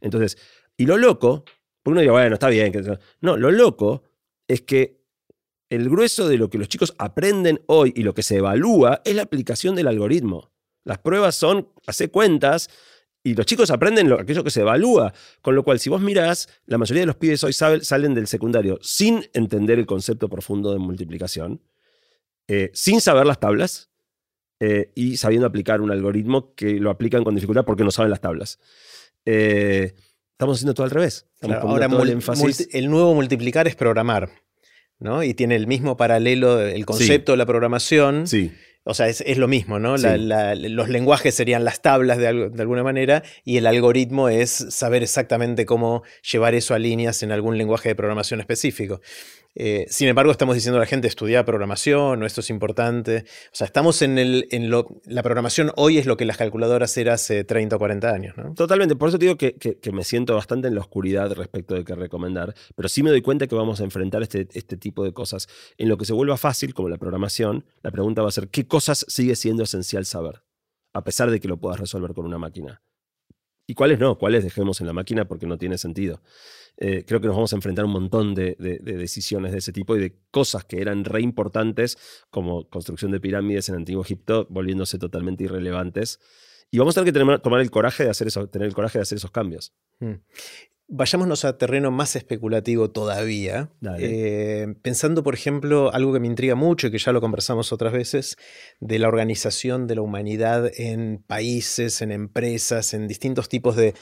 [0.00, 0.38] Entonces,
[0.78, 1.44] y lo loco,
[1.82, 2.72] porque uno dice, bueno, está bien.
[3.20, 4.04] No, lo loco
[4.48, 4.95] es que
[5.70, 9.14] el grueso de lo que los chicos aprenden hoy y lo que se evalúa es
[9.14, 10.50] la aplicación del algoritmo.
[10.84, 12.68] Las pruebas son, hace cuentas,
[13.24, 15.12] y los chicos aprenden aquello que se evalúa.
[15.42, 18.78] Con lo cual, si vos mirás, la mayoría de los pibes hoy salen del secundario
[18.82, 21.60] sin entender el concepto profundo de multiplicación,
[22.46, 23.90] eh, sin saber las tablas
[24.60, 28.20] eh, y sabiendo aplicar un algoritmo que lo aplican con dificultad porque no saben las
[28.20, 28.60] tablas.
[29.24, 29.94] Eh,
[30.30, 31.26] estamos haciendo todo al revés.
[31.42, 31.88] ahora,
[32.70, 34.30] el nuevo multiplicar es programar.
[34.98, 35.22] ¿No?
[35.22, 38.26] Y tiene el mismo paralelo, el concepto de la programación.
[38.26, 38.52] Sí.
[38.88, 39.96] O sea, es, lo mismo, ¿no?
[39.96, 45.66] los lenguajes serían las tablas de, de, alguna manera y el algoritmo es saber exactamente
[45.66, 49.00] cómo llevar eso a líneas en algún lenguaje de programación específico.
[49.58, 53.24] Eh, sin embargo, estamos diciendo a la gente estudiar programación, o esto es importante.
[53.46, 56.94] O sea, estamos en, el, en lo, la programación hoy es lo que las calculadoras
[56.98, 58.36] eran hace 30 o 40 años.
[58.36, 58.52] ¿no?
[58.52, 59.56] Totalmente, por eso te digo que,
[59.92, 63.46] me siento bastante en la oscuridad respecto de qué recomendar, pero sí me doy cuenta
[63.46, 65.48] que vamos a enfrentar este, este tipo de cosas.
[65.78, 68.66] En lo que se vuelva fácil, como la programación, la pregunta va a ser, ¿qué
[68.66, 70.42] cosas sigue siendo esencial saber?
[70.92, 72.82] A pesar de que lo puedas resolver con una máquina.
[73.66, 74.16] ¿Y cuáles no?
[74.16, 76.20] ¿Cuáles dejemos en la máquina porque no tiene sentido?
[76.78, 79.96] Eh, creo que nos vamos a enfrentar a un montón de, decisiones de ese tipo
[79.96, 81.96] y de cosas que eran re importantes,
[82.30, 86.20] como construcción de pirámides en Antiguo Egipto, volviéndose totalmente irrelevantes.
[86.70, 89.02] Y vamos a tener que tomar el coraje de hacer eso, tener el coraje de
[89.02, 89.72] hacer esos cambios.
[90.00, 90.16] Hmm.
[90.88, 96.86] Vayámonos a terreno más especulativo todavía, eh, pensando, por ejemplo, algo que me intriga mucho
[96.86, 98.36] y que ya lo conversamos otras veces,
[98.78, 103.94] de la organización de la humanidad en países, en empresas, en distintos tipos de,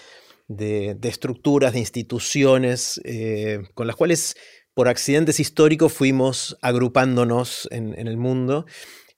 [0.49, 4.37] estructuras, de instituciones, eh, con las cuales
[4.75, 8.67] por accidentes históricos fuimos agrupándonos en el mundo.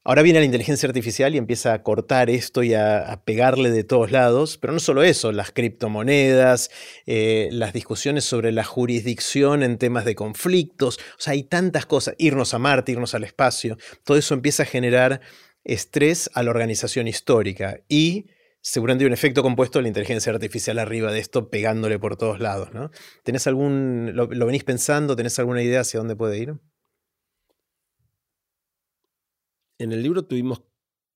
[0.09, 4.13] Ahora viene la inteligencia artificial y empieza a cortar esto y a, pegarle de todos
[4.13, 6.71] lados, pero no solo eso, las criptomonedas,
[7.07, 12.15] eh, las discusiones sobre la jurisdicción en temas de conflictos, o sea, hay tantas cosas,
[12.19, 15.23] irnos a Marte, irnos al espacio, todo eso empieza a generar
[15.65, 18.27] estrés a la organización histórica y
[18.69, 22.41] seguramente hay un efecto compuesto de la inteligencia artificial arriba de esto pegándole por todos
[22.41, 22.91] lados, ¿no?
[23.23, 26.59] ¿Tenés algún, lo venís pensando, tenés alguna idea hacia dónde puede ir?
[29.79, 30.65] En el libro tuvimos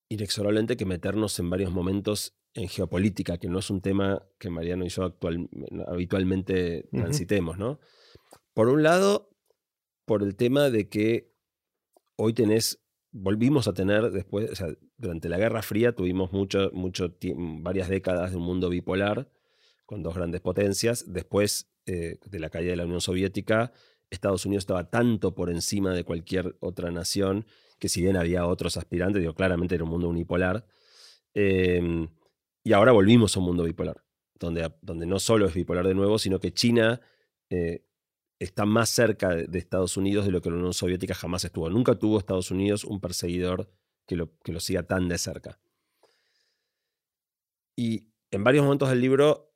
[0.09, 4.85] inexorablemente que meternos en varios momentos en geopolítica, que no es un tema que Mariano
[4.85, 5.17] y yo
[5.89, 7.81] habitualmente transitemos, ¿no?
[8.55, 9.37] Por un lado,
[10.05, 11.35] por el tema de que
[12.17, 12.81] hoy tenés,
[13.12, 14.62] volvimos a tener después,
[14.97, 17.16] durante la Guerra Fría tuvimos mucho, mucho
[17.61, 19.28] varias décadas de un mundo bipolar
[19.87, 21.05] con dos grandes potencias.
[21.12, 23.73] Después eh, de la caída de la Unión Soviética,
[24.11, 27.47] Estados Unidos estaba tanto por encima de cualquier otra nación
[27.78, 30.66] que si bien había otros aspirantes, digo, claramente era un mundo unipolar.
[31.32, 32.09] Em,
[32.62, 34.05] y ahora volvimos a un mundo bipolar,
[34.39, 37.01] donde, donde no solo es bipolar de nuevo, sino que China
[37.49, 37.87] eh,
[38.41, 41.69] está más cerca de, Estados Unidos de lo que la Unión Soviética jamás estuvo.
[41.71, 43.71] Nunca tuvo Estados Unidos un perseguidor
[44.07, 45.61] que lo, que lo siga tan de cerca.
[47.77, 49.55] Y en varios momentos del libro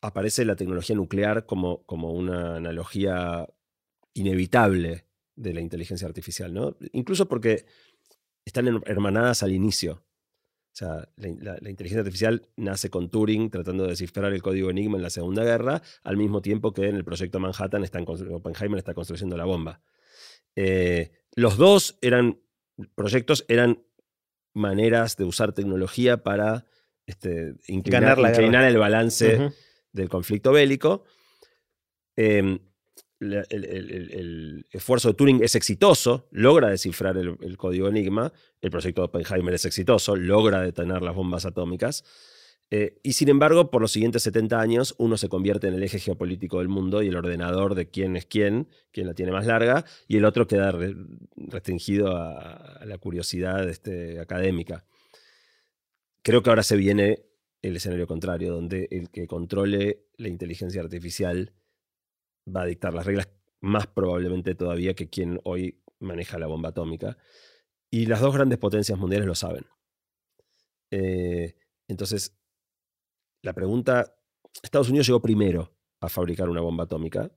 [0.00, 3.48] aparece la tecnología nuclear como, como una analogía
[4.14, 6.76] inevitable de la inteligencia artificial, ¿no?
[6.92, 7.66] Incluso porque
[8.44, 10.05] están hermanadas al inicio.
[10.76, 15.02] O sea, la, inteligencia artificial nace con Turing tratando de descifrar el código Enigma en
[15.04, 19.38] la Segunda Guerra, al mismo tiempo que en el proyecto Manhattan está Oppenheimer está construyendo
[19.38, 19.80] la bomba.
[20.54, 22.42] Eh, los dos eran
[22.94, 23.86] proyectos, eran
[24.52, 26.66] maneras de usar tecnología para
[27.06, 29.50] este, inclinar, el balance
[29.92, 31.04] del conflicto bélico.
[32.16, 32.58] Em,
[33.20, 39.54] el, esfuerzo de Turing es exitoso, logra descifrar el, código Enigma, el proyecto de Oppenheimer
[39.54, 42.04] es exitoso, logra detener las bombas atómicas,
[42.70, 46.00] eh, y sin embargo, por los siguientes 70 años, uno se convierte en el eje
[46.00, 49.84] geopolítico del mundo y el ordenador de quién es quién, quién la tiene más larga,
[50.08, 50.76] y el otro queda
[51.36, 54.84] restringido a, la curiosidad este, académica.
[56.22, 57.22] Creo que ahora se viene
[57.62, 61.52] el escenario contrario, donde el que controle la inteligencia artificial
[62.54, 63.28] va a dictar las reglas
[63.60, 67.16] más probablemente todavía que quien hoy maneja la bomba atómica.
[67.90, 69.66] Y las dos grandes potencias mundiales lo saben.
[70.90, 71.56] Eh,
[71.88, 72.36] entonces,
[73.42, 74.16] la pregunta,
[74.62, 77.30] Estados Unidos llegó primero a fabricar una bomba atómica.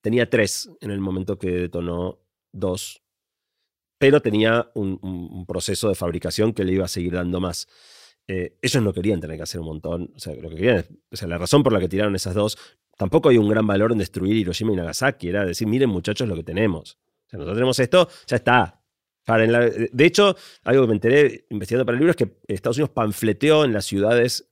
[0.00, 2.20] Tenía tres en el momento que detonó
[2.52, 3.02] dos,
[3.98, 7.66] pero tenía un, proceso de fabricación que le iba a seguir dando más.
[8.26, 10.12] Eh, ellos no querían tener que hacer un montón.
[10.14, 12.58] O sea, lo que querían, o sea, la razón por la que tiraron esas dos
[12.96, 15.28] tampoco hay un gran valor en destruir Hiroshima y Nagasaki.
[15.28, 16.98] Era decir, miren muchachos lo que tenemos.
[17.32, 18.80] O nosotros tenemos esto, ya está.
[19.26, 23.64] de hecho, algo que me enteré investigando para el libro es que Estados Unidos panfleteó
[23.64, 24.50] en las ciudades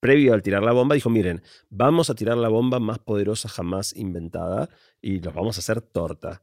[0.00, 3.94] previo al tirar la bomba, dijo, miren, vamos a tirar la bomba más poderosa jamás
[3.94, 4.70] inventada
[5.00, 6.42] y los vamos a hacer torta.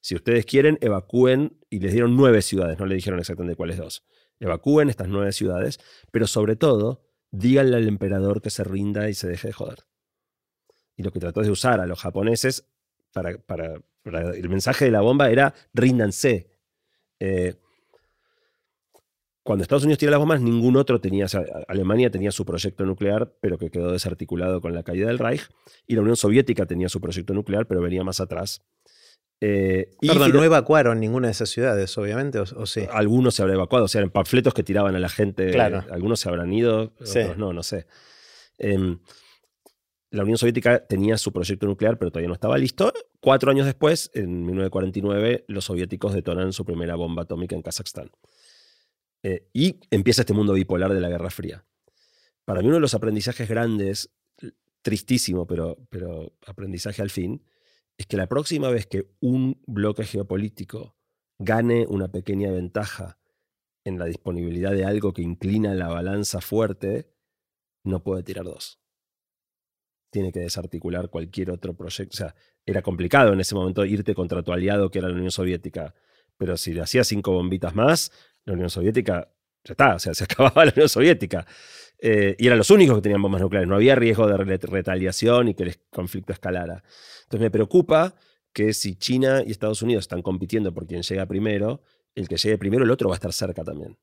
[0.00, 4.04] Si ustedes quieren, evacúen, y les dieron nueve ciudades, no le dijeron exactamente cuáles dos.
[4.40, 5.80] Evacúen estas nueve ciudades,
[6.10, 9.78] pero sobre todo, díganle al emperador que se rinda y se deje de joder
[10.96, 12.66] y lo que trató de usar a los japoneses
[13.12, 16.48] para, para, el mensaje de la bomba era ríndanse.
[17.20, 17.54] Eh,
[19.42, 21.26] cuando Estados Unidos tira las bombas, ningún otro tenía,
[21.68, 25.48] Alemania tenía su proyecto nuclear, pero que quedó desarticulado con la caída del Reich,
[25.86, 28.62] y la Unión Soviética tenía su proyecto nuclear, pero venía más atrás.
[29.40, 32.86] Eh, Perdón, no evacuaron ninguna de esas ciudades, obviamente, o, sí.
[32.90, 35.84] Algunos se habrán evacuado, o sea, en panfletos que tiraban a la gente, claro.
[35.90, 37.86] algunos se habrán ido, otros no, no sé.
[38.56, 38.98] Em,
[40.14, 42.92] la Unión Soviética tenía su proyecto nuclear, pero todavía no estaba listo.
[43.20, 48.12] Cuatro años después, en 1949, los soviéticos detonan su primera bomba atómica en Kazajstán.
[49.24, 51.64] Eh, y empieza este mundo bipolar de la Guerra Fría.
[52.44, 54.14] Para mí uno de los aprendizajes grandes,
[54.82, 57.44] tristísimo, pero, pero aprendizaje al fin,
[57.98, 60.96] es que la próxima vez que un bloque geopolítico
[61.40, 63.18] gane una pequeña ventaja
[63.82, 67.10] en la disponibilidad de algo que inclina la balanza fuerte,
[67.82, 68.83] no puede tirar dos
[70.14, 72.14] tiene que desarticular cualquier otro proyecto.
[72.14, 75.32] O sea, era complicado en ese momento irte contra tu aliado que era la Unión
[75.32, 75.92] Soviética.
[76.36, 78.12] Pero si le hacías cinco bombitas más,
[78.44, 79.28] la Unión Soviética,
[79.64, 81.44] ya está, o sea, se acababa la Unión Soviética.
[81.98, 83.68] Eh, y eran los únicos que tenían bombas nucleares.
[83.68, 86.84] No había riesgo de retaliación y que el conflicto escalara.
[87.24, 88.14] Entonces me preocupa
[88.52, 91.82] que si China y Estados Unidos están compitiendo por quien llega primero,
[92.14, 93.98] el que llegue primero, el otro va a estar cerca también.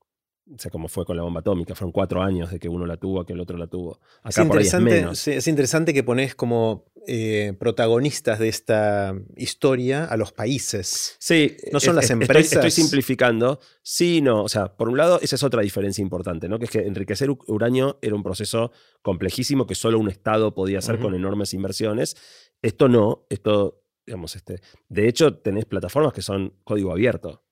[0.54, 2.98] O sea, como fue con la bomba atómica, fueron cuatro años de que uno la
[2.98, 4.00] tuvo que el otro la tuvo.
[4.26, 11.16] es, interesante, es, interesante que pones como eh, protagonistas de esta historia a los países.
[11.20, 12.54] Sí, no son las empresas.
[12.54, 13.60] Estoy, simplificando.
[13.82, 14.44] Sí, no.
[14.44, 16.60] O sea, por un lado, esa es otra diferencia importante, ¿no?
[16.60, 18.72] Que es que enriquecer uranio era un proceso
[19.02, 22.18] complejísimo que solo un Estado podía hacer con enormes inversiones.
[22.62, 24.62] Esto no, esto, digamos, este.
[24.90, 27.44] De hecho, tenés plataformas que son código abierto.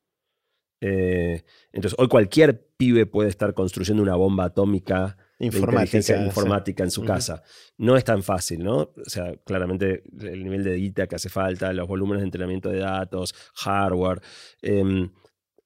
[0.81, 1.43] Eh,
[1.73, 7.43] entonces, hoy cualquier pibe puede estar construyendo una bomba atómica informática, informática en su casa.
[7.77, 8.77] No es tan fácil, ¿no?
[8.77, 12.79] O sea, claramente el nivel de data que hace falta, los volúmenes de entrenamiento de
[12.79, 14.21] datos, hardware,
[14.61, 15.09] em,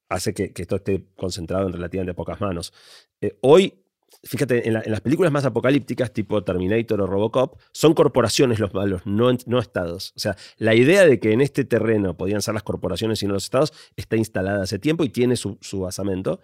[0.09, 2.73] hace que, esto esté concentrado en relativamente pocas manos.
[3.21, 3.82] Eh, hoy
[4.23, 9.31] fíjate, en, las películas más apocalípticas, tipo Terminator o Robocop, son corporaciones los malos, no,
[9.45, 10.13] no estados.
[10.15, 13.33] O sea, la idea de que en este terreno podían ser las corporaciones y no
[13.33, 16.39] los estados está instalada hace tiempo y tiene su, basamento.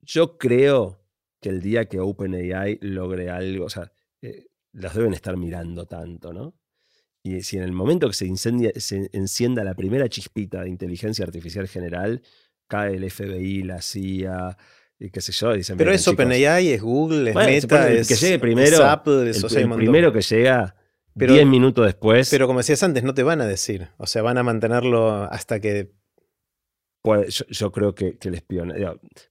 [0.00, 1.00] Yo creo
[1.40, 6.32] que el día que OpenAI logre algo, o sea, eh, las deben estar mirando tanto,
[6.32, 6.54] ¿no?
[7.22, 11.24] Y si en el momento que se, incendia, se encienda la primera chispita de inteligencia
[11.24, 12.22] artificial general,
[12.66, 14.56] cae el FBI, la CIA,
[15.04, 15.52] y qué sé yo.
[15.76, 20.20] Pero es OpenAI, es Google, es Meta, es, que llegue primero, Apple, el, primero que
[20.22, 20.76] llega
[21.14, 22.30] 10 minutos después.
[22.30, 23.88] Pero como decías antes, no te van a decir.
[23.98, 25.90] O sea, van a mantenerlo hasta que
[27.04, 28.86] pues yo, creo que, que el espionaje.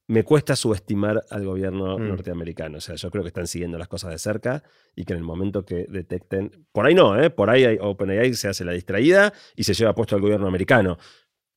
[0.07, 2.09] Me cuesta subestimar al gobierno Mm.
[2.09, 2.79] norteamericano.
[2.79, 4.61] O sea, yo creo que están siguiendo las cosas de cerca
[4.93, 6.67] y que en el momento que detecten.
[6.73, 7.29] Por ahí no, ¿eh?
[7.29, 10.97] Por ahí hay- OpenAI se hace la distraída y se lleva puesto al gobierno americano.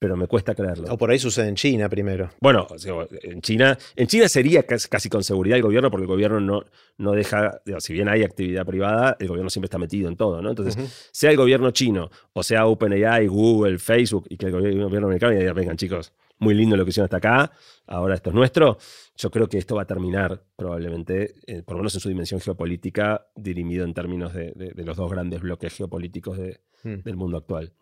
[0.05, 0.93] Pero me cuesta creerlo.
[0.93, 2.29] O por ahí sucede en China primero.
[2.39, 6.03] Bueno, o sea, en China, en China sería casi, casi con seguridad el gobierno, porque
[6.03, 6.63] el gobierno no,
[6.99, 10.43] no deja, digo, si bien hay actividad privada, el gobierno siempre está metido en todo,
[10.43, 10.51] ¿no?
[10.51, 14.85] Entonces, sea el gobierno chino, o sea OpenAI, Google, Facebook, y que el gobierno, el
[14.85, 17.53] gobierno americano diga, vengan chicos, muy lindo lo que hicieron hasta acá,
[17.87, 18.77] ahora esto es nuestro,
[19.17, 22.41] yo creo que esto va a terminar probablemente, eh, por lo menos en su dimensión
[22.43, 27.03] geopolítica, dirimido en términos de, de- de los dos grandes bloques geopolíticos de- Mm.
[27.03, 27.73] del mundo actual.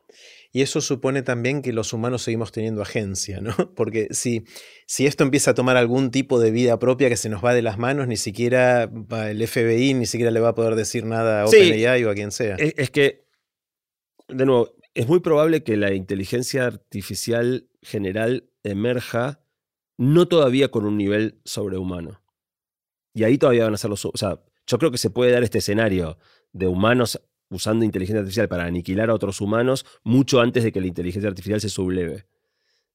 [0.53, 3.53] Y eso supone también que los humanos seguimos teniendo agencia, ¿no?
[3.75, 4.45] Porque si,
[4.87, 7.63] si esto empieza a tomar algún tipo de vida propia que se nos va de
[7.63, 11.47] las manos, ni siquiera el FBI ni siquiera le va a poder decir nada a
[11.49, 11.57] Sí.
[11.57, 12.55] OpenAI o a quien sea.
[12.57, 13.25] Es, es que,
[14.29, 19.41] de nuevo, es muy probable que la inteligencia artificial general emerja
[19.97, 22.23] no todavía con un nivel sobrehumano.
[23.15, 24.05] Y ahí todavía van a ser los...
[24.05, 26.19] O sea, yo creo que se puede dar este escenario
[26.53, 27.21] de humanos
[27.53, 31.61] usando inteligencia artificial para aniquilar a otros humanos mucho antes de que la inteligencia artificial
[31.61, 32.27] se subleve.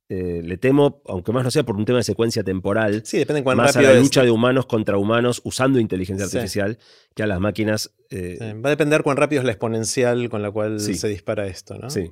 [0.09, 3.41] Eh, le temo, aunque más no sea por un tema de secuencia temporal, Sí, depende
[3.41, 6.37] de cuán más a rápido la es- lucha de humanos contra humanos usando inteligencia Sí.
[6.37, 6.77] artificial
[7.13, 10.49] que a las máquinas eh, Va a depender cuán rápido es la exponencial con la
[10.49, 11.89] cual se dispara esto, ¿no?
[11.89, 12.09] Sí.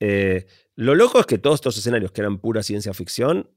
[0.00, 3.48] Eh, lo loco es que todos estos escenarios que eran pura ciencia ficción,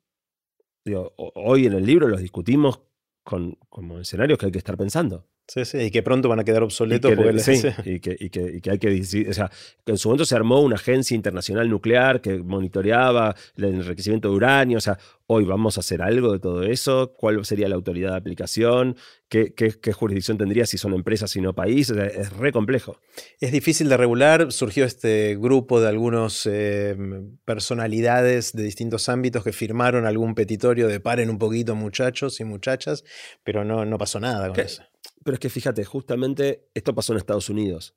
[0.86, 2.82] digo, hoy en el libro los discutimos
[3.24, 5.28] con, como escenarios que hay que estar pensando.
[5.46, 8.00] Sí, sí, y que pronto van a quedar Y obsoletos que, porque sí, les- y
[8.00, 9.52] que- y que- y que hay que decidir- o sea,
[9.86, 14.36] que en su momento se armó una agencia internacional nuclear que monitoreaba el enriquecimiento de
[14.36, 14.78] uranio.
[14.78, 14.98] O sea,
[15.28, 17.14] hoy vamos a hacer algo de todo eso.
[17.18, 18.96] ¿Cuál sería la autoridad de aplicación?
[19.28, 21.92] ¿Qué, qué- qué jurisdicción tendría si son empresas y no países?
[21.92, 23.00] O sea, es re complejo.
[23.42, 24.52] Es difícil de regular.
[24.54, 26.96] Surgió este grupo de algunos eh,
[27.44, 33.04] personalidades de distintos ámbitos que firmaron algún petitorio de paren un poquito, muchachos y muchachas,
[33.44, 34.62] pero no, no pasó nada con ¿Qué?
[34.64, 34.84] eso.
[35.24, 37.96] Pero es que fíjate, justamente esto pasó en Estados Unidos.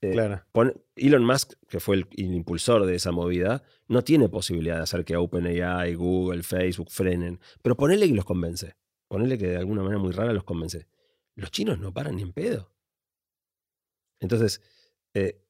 [0.00, 0.42] Eh, Claro.
[0.96, 5.04] Elon Musk, que fue el, el impulsor de esa movida, no tiene posibilidad de hacer
[5.04, 7.40] que OpenAI, Google, Facebook frenen.
[7.62, 8.76] Pero ponele que los convence.
[9.08, 10.86] Ponele que de alguna manera muy rara los convence.
[11.34, 12.72] Los chinos no paran ni en pedo.
[14.20, 14.62] Entonces,
[15.14, 15.42] eh,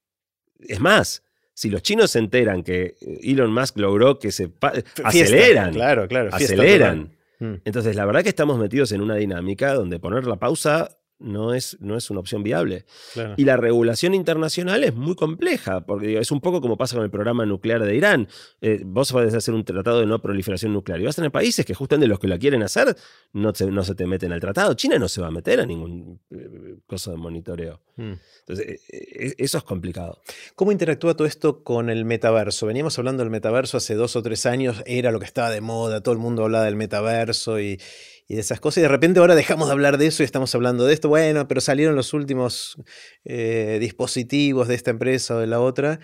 [0.58, 1.22] es más,
[1.54, 4.48] si los chinos se enteran que eh, Elon Musk logró que se...
[4.48, 5.72] Fiesta, aceleran.
[5.72, 6.30] Claro, claro.
[6.32, 7.15] aceleran.
[7.40, 7.54] Mm.
[7.64, 11.76] Entonces, la verdad que estamos metidos en una dinámica donde poner la pausa no es,
[11.80, 12.84] no es una opción viable.
[13.14, 13.34] Claro.
[13.36, 17.04] Y la regulación internacional es muy compleja, porque digo, es un poco como pasa con
[17.04, 18.28] el programa nuclear de Irán.
[18.60, 21.64] Eh, vos podés hacer un tratado de no proliferación nuclear y vas a tener países
[21.64, 22.96] que justamente los que la quieren hacer
[23.32, 24.74] no, se- no se te meten al tratado.
[24.74, 27.80] China no se va a meter a ningún eh, cosa de monitoreo.
[27.96, 28.12] Mm.
[28.40, 30.20] Entonces, eh, eh, eso es complicado.
[30.54, 32.66] ¿Cómo interactúa todo esto con el metaverso?
[32.66, 36.02] Veníamos hablando del metaverso hace dos o tres años, era lo que estaba de moda,
[36.02, 37.80] todo el mundo hablaba del metaverso y,
[38.28, 40.54] y de esas cosas, y de repente ahora dejamos de hablar de eso y estamos
[40.54, 41.08] hablando de esto.
[41.08, 42.76] Bueno, pero salieron los últimos
[43.24, 46.00] eh, dispositivos de esta empresa o de la otra.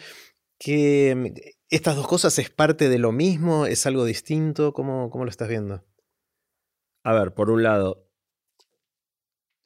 [0.59, 4.73] Que mm, estas dos cosas es parte de lo mismo, es algo distinto.
[4.73, 5.85] ¿Cómo, cómo lo estás viendo?
[7.03, 8.09] A ver, por un lado,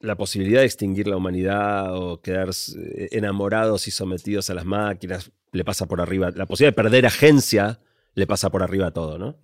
[0.01, 5.31] la posibilidad de extinguir la humanidad o quedar eh, enamorados y sometidos a las máquinas
[5.53, 6.31] le pasa por arriba.
[6.35, 7.81] La posibilidad de perder agencia
[8.15, 9.39] le pasa por arriba a todo, ¿no?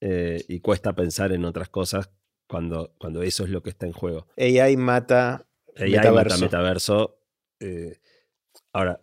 [0.00, 2.10] Eh, y cuesta pensar en otras cosas
[2.48, 4.26] cuando, cuando eso es lo que está en juego.
[4.36, 5.46] AI mata
[5.76, 6.40] AI mata metaverso.
[6.40, 7.18] metaverso.
[7.60, 7.98] eh,
[8.72, 9.00] ahora,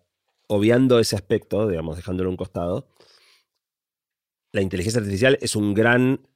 [0.48, 2.90] obviando ese aspecto, digamos, dejándolo a un costado,
[4.52, 6.28] la inteligencia artificial es un gran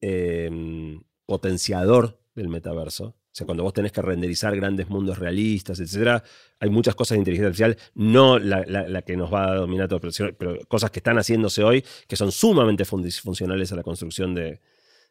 [0.00, 3.04] eh, potenciador del metaverso.
[3.06, 6.22] O sea, cuando vos tenés que renderizar grandes mundos realistas, etcétera,
[6.58, 9.88] hay muchas cosas de inteligencia artificial, no la, la- la que nos va a dominar
[9.88, 13.82] todo, pero, pero cosas que están haciéndose hoy que son sumamente fun- funcionales a la
[13.82, 14.60] construcción de,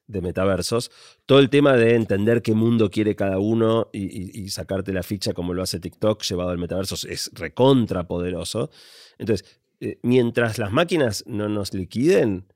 [0.07, 0.91] de metaversos.
[1.26, 5.03] Todo el tema de entender qué mundo quiere cada uno y, y- y sacarte la
[5.03, 8.69] ficha como lo hace TikTok llevado al metaverso es recontra poderoso.
[9.18, 12.48] Entonces, eh, mientras las máquinas no nos liquiden,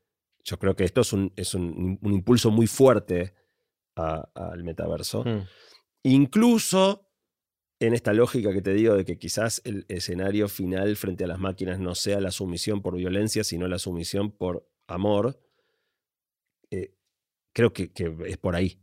[0.44, 3.34] yo creo que esto es un, es un- un impulso muy fuerte
[3.96, 5.24] al metaverso.
[5.26, 5.42] Mm.
[6.04, 7.06] Incluso
[7.82, 11.40] en esta lógica que te digo de que quizás el escenario final frente a las
[11.40, 15.40] máquinas no sea la sumisión por violencia, sino la sumisión por amor,
[16.72, 16.94] eh,
[17.54, 18.80] creo que, que es por ahí.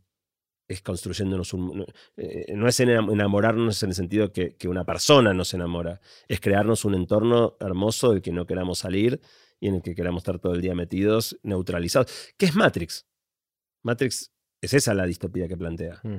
[0.69, 1.77] Es construyéndonos un...
[1.77, 1.85] No,
[2.17, 6.39] eh, no es enam- enamorarnos en el sentido que, que una persona nos enamora, es
[6.41, 9.21] crearnos un entorno hermoso del que no queramos salir
[9.59, 12.11] y en el que queramos estar todo el día metidos, neutralizados.
[12.37, 13.07] ¿Qué es Matrix?
[13.83, 14.31] Matrix
[14.61, 16.01] es esa la distopía que plantea.
[16.03, 16.17] Mm.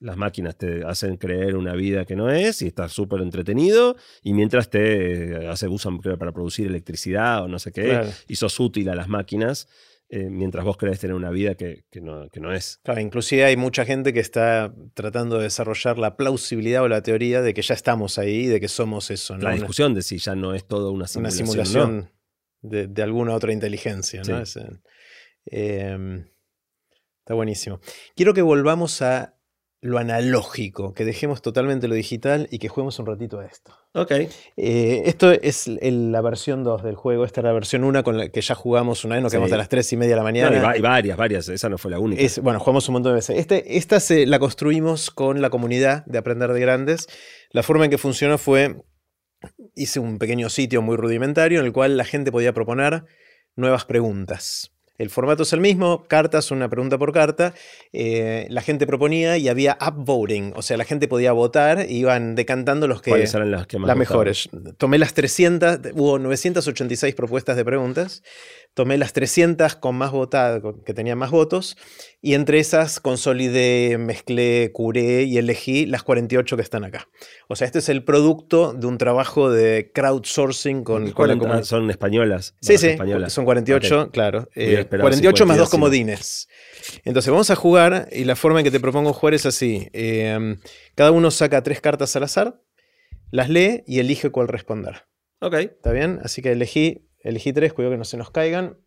[0.00, 4.32] las máquinas te hacen creer una vida que no es y estás súper entretenido y
[4.32, 8.94] mientras te hace, usan para producir electricidad o no sé qué y sos útil a
[8.94, 9.68] las máquinas
[10.12, 12.80] eh, mientras vos crees tener una vida que, no, es.
[12.82, 17.42] Claro, inclusive hay mucha gente que está tratando de desarrollar la plausibilidad o la teoría
[17.42, 19.38] de que ya estamos ahí, de que somos eso.
[19.38, 21.46] La discusión de si ya no es todo una simulación.
[21.46, 22.10] Una simulación
[22.60, 24.22] de, alguna otra inteligencia.
[24.26, 24.42] ¿no?
[25.46, 26.24] Em,
[27.20, 27.80] está buenísimo.
[28.16, 29.39] Quiero que volvamos a
[29.82, 33.72] lo analógico, que dejemos totalmente lo digital y que juguemos un ratito a esto.
[33.94, 34.10] Ok.
[34.56, 37.24] Eh, esto es la versión 2 del juego.
[37.24, 39.56] Esta es la versión 1 con la que ya jugamos una vez, nos quedamos a
[39.56, 40.76] las 3 y media de la mañana.
[40.76, 41.48] y, varias, varias.
[41.48, 42.22] Esa no fue la única.
[42.42, 43.38] bueno, jugamos un montón de veces.
[43.38, 47.08] Este, esta se, la construimos con la comunidad de Aprender de Grandes.
[47.50, 48.82] La forma en que funcionó fue,
[49.74, 53.04] hice un pequeño sitio muy rudimentario en el cual la gente podía proponer
[53.56, 54.72] nuevas preguntas.
[55.00, 57.54] El formato es el mismo, cartas, una pregunta por carta.
[57.90, 62.34] Eh, la gente proponía y había upvoting, o sea, la gente podía votar e iban
[62.34, 63.12] decantando los que...
[63.12, 64.50] ¿Cuáles eran las que más Las mejores.
[64.76, 68.22] Tomé las 300, hubo 986 propuestas de preguntas
[68.74, 71.76] tomé las 300 con más votadas, que tenían más votos,
[72.22, 77.08] y entre esas consolidé, mezclé, curé y elegí las 48 que están acá.
[77.48, 82.54] O sea, este es el producto de un trabajo de crowdsourcing con, con Son españolas.
[82.60, 82.96] Sí, sí,
[83.28, 84.48] son 48, claro.
[84.90, 86.48] 48 eh, más dos comodines.
[87.04, 89.88] Entonces vamos a jugar y la forma en que te propongo jugar es así.
[89.92, 90.58] Em,
[90.94, 92.60] cada uno saca tres cartas al azar,
[93.30, 95.06] las lee y elige cuál responder.
[95.40, 95.54] Ok.
[95.54, 96.20] ¿Está bien?
[96.22, 98.78] Así que elegí Elegí tres, cuidado que no se nos caigan.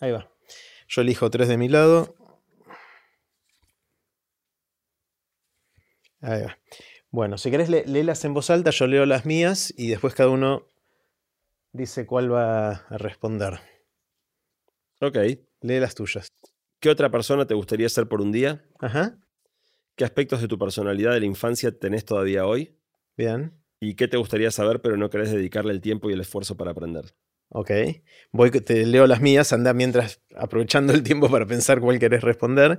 [0.00, 0.30] Ahí va.
[0.88, 2.14] Yo elijo tres de mi lado.
[6.20, 6.58] Ahí va.
[7.10, 10.66] Bueno, si querés léelas en voz alta, yo leo las mías y después cada uno
[11.72, 13.60] dice cuál va a responder.
[15.00, 15.16] Ok.
[15.62, 16.28] Lee las tuyas.
[16.80, 18.64] ¿Qué otra persona te gustaría ser por un día?
[18.78, 19.18] Ajá.
[19.96, 22.76] ¿Qué aspectos de tu personalidad de la infancia tenés todavía hoy?
[23.16, 23.52] Bien.
[23.80, 26.72] ¿Y qué te gustaría saber pero no querés dedicarle el tiempo y el esfuerzo para
[26.72, 27.14] aprender?
[27.48, 27.70] Ok.
[28.32, 32.78] Voy, te leo las mías, anda mientras aprovechando el tiempo para pensar cuál querés responder.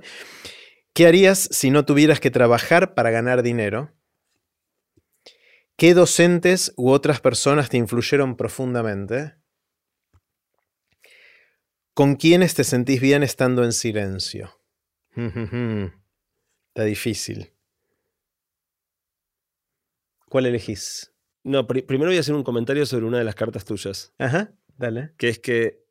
[0.94, 3.92] ¿Qué harías si no tuvieras que trabajar para ganar dinero?
[5.80, 9.36] ¿Qué docentes u otras personas te influyeron profundamente?
[11.94, 14.60] ¿Con quiénes te sentís bien estando en silencio?
[15.16, 17.54] Está difícil.
[20.28, 21.14] ¿Cuál elegís?
[21.44, 24.12] No, primero voy a hacer un comentario sobre una de las cartas tuyas.
[24.18, 25.14] Ajá, dale.
[25.16, 25.86] Que es que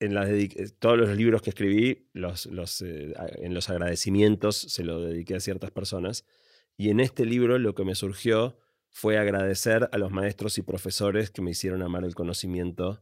[0.00, 0.48] en eh,
[0.80, 2.48] todos los libros que escribí, los,
[2.82, 6.24] eh, en los agradecimientos se lo dediqué a ciertas personas.
[6.76, 8.58] Y en este libro lo que me surgió
[8.92, 13.00] fue agradecer a los maestros y profesores que me hicieron amar el conocimiento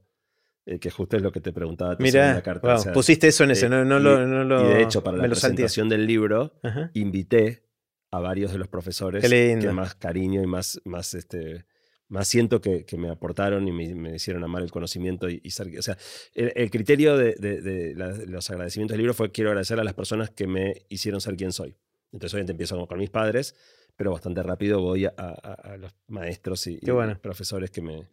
[0.67, 2.93] eh, que justo es lo que te preguntaba Mira, la carta.
[2.93, 6.55] pusiste eso en ese, eh, no, lo, y, de hecho, para la presentación del libro,
[6.95, 7.65] invité
[8.11, 11.65] a varios de los profesores que más cariño y más, más, este,
[12.09, 15.97] más siento que, me aportaron y me, hicieron amar el conocimiento y, ser, o sea,
[16.35, 17.95] el, criterio de,
[18.29, 21.53] los agradecimientos del libro fue quiero agradecer a las personas que me hicieron ser quien
[21.53, 21.77] soy.
[22.13, 23.55] Entonces obviamente empiezo con mis padres,
[24.01, 26.81] pero bastante rápido voy a, los maestros y,
[27.21, 28.09] profesores que me,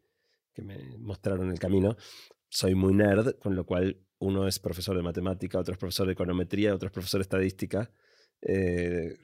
[0.53, 1.95] que me mostraron el camino
[2.49, 6.11] soy muy nerd, con lo cual uno es profesor de matemática, otro es profesor de
[6.11, 7.89] econometría, otro es profesor de estadística.
[8.41, 9.15] Eh,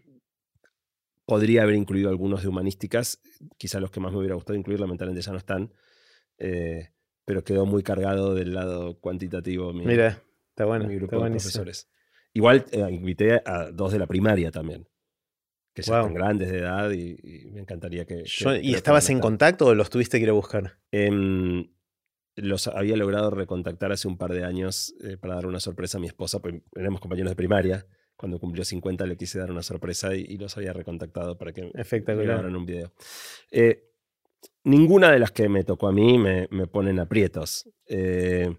[1.25, 3.19] podría haber incluido algunos de humanísticas,
[3.57, 5.73] quizá los que más me hubiera gustado incluir, lamentablemente ya no están,
[6.37, 6.91] eh,
[7.25, 9.73] pero quedó muy cargado del lado cuantitativo.
[9.73, 10.87] Mi, Mira, está bueno.
[10.87, 11.89] Mi grupo de profesores.
[12.31, 14.87] Igual eh, invité a dos de la primaria también,
[15.73, 18.23] que ya están grandes de edad y, me encantaría que...
[18.61, 20.77] ¿Y estabas en contacto o los tuviste que ir a buscar?
[20.91, 21.67] Em,
[22.35, 26.01] los había logrado recontactar hace un par de años eh, para dar una sorpresa a
[26.01, 27.85] mi esposa, pues éramos compañeros de primaria.
[28.15, 32.23] Cuando cumplió 50 le quise dar una sorpresa y, los había recontactado para que me
[32.23, 32.93] grabaran un video.
[33.51, 33.89] Eh,
[34.63, 37.67] ninguna de las que me tocó a mí me, me ponen aprietos.
[37.87, 38.55] Eh,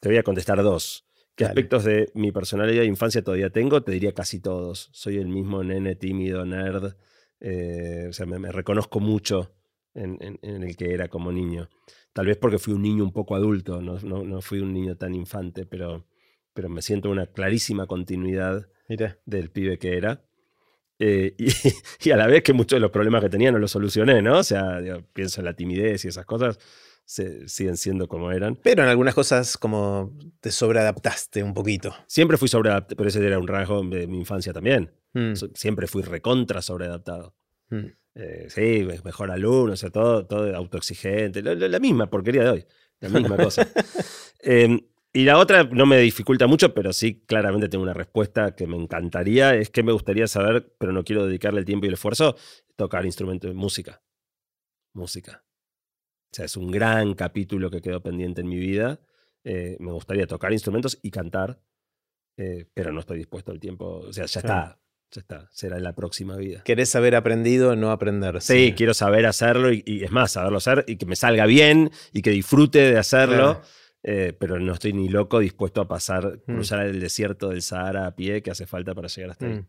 [0.00, 1.05] te voy a contestar dos.
[1.36, 3.82] ¿Qué aspectos de mi personalidad de infancia todavía tengo?
[3.82, 4.88] Te diría casi todos.
[4.92, 6.84] Soy el mismo nene tímido, nerd.
[6.86, 9.54] o sea, me, reconozco mucho
[9.94, 11.68] en, en, el que era como niño.
[12.14, 15.14] Tal vez porque fui un niño un poco adulto, no, no, fui un niño tan
[15.14, 16.06] infante, pero,
[16.54, 18.66] pero me siento una clarísima continuidad
[19.26, 20.24] del pibe que era.
[20.98, 21.36] Eh,
[22.04, 24.38] y, a la vez que muchos de los problemas que tenía no los solucioné, ¿no?
[24.38, 24.80] O sea,
[25.12, 26.58] pienso en la timidez y esas cosas,
[27.06, 28.56] se, siguen siendo como eran.
[28.56, 31.94] Pero en algunas cosas como te sobreadaptaste un poquito.
[32.06, 34.92] Siempre fui sobreadaptado, pero ese era un rasgo de mi infancia también.
[35.14, 35.32] Mm.
[35.54, 37.34] Siempre fui recontra sobreadaptado.
[37.70, 37.86] Mm.
[38.16, 42.66] Eh, sí, mejor alumno, o sea, todo, todo autoexigente, la, misma porquería de hoy.
[43.00, 43.66] la misma cosa.
[44.40, 44.80] Em,
[45.12, 48.76] y la otra no me dificulta mucho, pero sí claramente tengo una respuesta que me
[48.76, 49.54] encantaría.
[49.54, 52.36] Es que me gustaría saber, pero no quiero dedicarle el tiempo y el esfuerzo,
[52.74, 54.02] tocar instrumentos de música.
[54.92, 55.45] Música.
[56.32, 59.00] O sea, es un gran capítulo que quedó pendiente en mi vida.
[59.44, 61.60] Eh, me gustaría tocar instrumentos y cantar,
[62.36, 64.00] eh, pero no estoy dispuesto al tiempo.
[64.08, 64.80] O sea, ya está.
[65.12, 66.62] Ya está, será en la próxima vida.
[66.64, 68.42] Querés haber aprendido, no aprender.
[68.42, 72.22] Sí, quiero saber hacerlo y, es más, saberlo hacer y que me salga bien y
[72.22, 73.62] que disfrute de hacerlo.
[74.02, 76.54] Eh, pero no estoy ni loco dispuesto a pasar, mm.
[76.54, 79.64] cruzar el desierto del Sahara a pie que hace falta para llegar hasta ahí.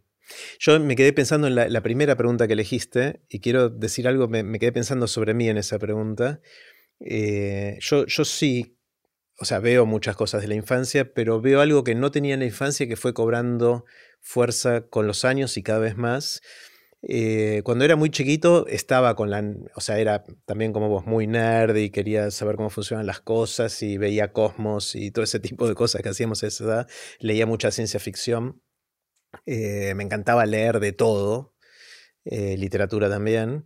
[0.60, 4.60] Yo me quedé pensando en la, primera pregunta que elegiste y quiero decir algo, me,
[4.60, 6.42] quedé pensando sobre mí en esa pregunta.
[7.00, 8.78] Eh, yo, yo sí,
[9.40, 12.40] o sea, veo muchas cosas de la infancia, pero veo algo que no tenía en
[12.42, 13.86] la infancia que fue cobrando
[14.22, 16.42] fuerza con los años y cada vez más.
[17.04, 19.44] Eh, cuando era muy chiquito estaba con la,
[19.76, 23.82] o sea, era también como vos muy nerd y quería saber cómo funcionan las cosas
[23.84, 26.88] y veía Cosmos y todo ese tipo de cosas que hacíamos a esa edad.
[27.20, 28.62] Leía mucha ciencia ficción.
[29.46, 31.54] Eh, me encantaba leer de todo,
[32.26, 33.66] eh, literatura también.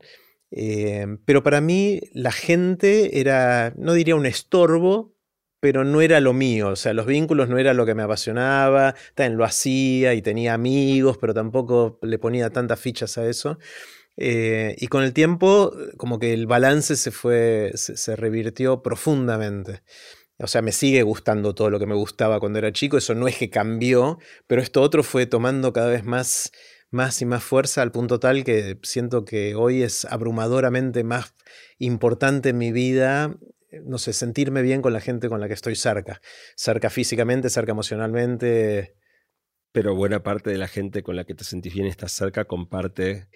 [1.25, 5.15] pero para mí la gente era, no diría un estorbo,
[5.61, 8.95] pero no era lo mío, o sea, los vínculos no era lo que me apasionaba,
[9.15, 13.59] también lo hacía y tenía amigos, pero tampoco le ponía tantas fichas a eso.
[14.17, 19.83] Eh, y con el tiempo, como que el balance se fue, se, revirtió profundamente.
[20.41, 23.27] O sea, me sigue gustando todo lo que me gustaba cuando era chico, eso no
[23.27, 26.51] es que cambió, pero esto otro fue tomando cada vez más,
[26.89, 31.33] más y más fuerza al punto tal que siento que hoy es abrumadoramente más
[31.77, 33.37] importante en mi vida
[33.83, 36.21] no sé, sentirme bien con la gente con la que estoy cerca.
[36.55, 38.95] Cerca físicamente, cerca emocionalmente.
[39.71, 43.27] Pero buena parte de la gente con la que te sentís bien estás cerca comparte.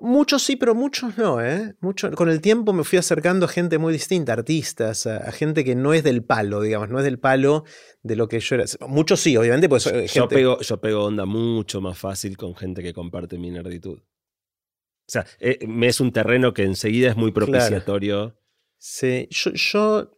[0.00, 1.74] Muchos sí, pero muchos no, ¿eh?
[1.80, 5.74] Mucho, con el tiempo me fui acercando a gente muy distinta, artistas, a, gente que
[5.74, 7.64] no es del palo, digamos, no es del palo
[8.02, 8.64] de lo que yo era.
[8.88, 9.92] Muchos sí, obviamente, pues.
[10.12, 13.98] Yo, pego, yo pego onda mucho más fácil con gente que comparte mi nerditud.
[13.98, 18.38] O sea, eh, me es un terreno que enseguida es muy propiciatorio.
[18.78, 20.10] Sí, yo,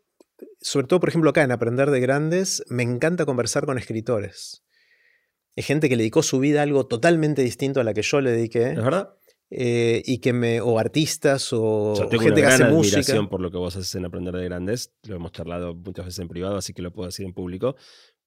[0.60, 4.62] sobre todo, por ejemplo, acá en Aprender de Grandes, me encanta conversar con escritores.
[5.56, 8.20] Hay gente que le dedicó su vida a algo totalmente distinto a la que yo
[8.20, 8.70] le dediqué.
[8.70, 9.16] ¿Es verdad?
[9.54, 13.28] Eh, y que me, o artistas o, gente que hace música.
[13.28, 14.94] por lo que vos haces en Aprender de Grandes.
[15.06, 17.76] Lo hemos charlado muchas veces en privado, así que lo puedo decir en público,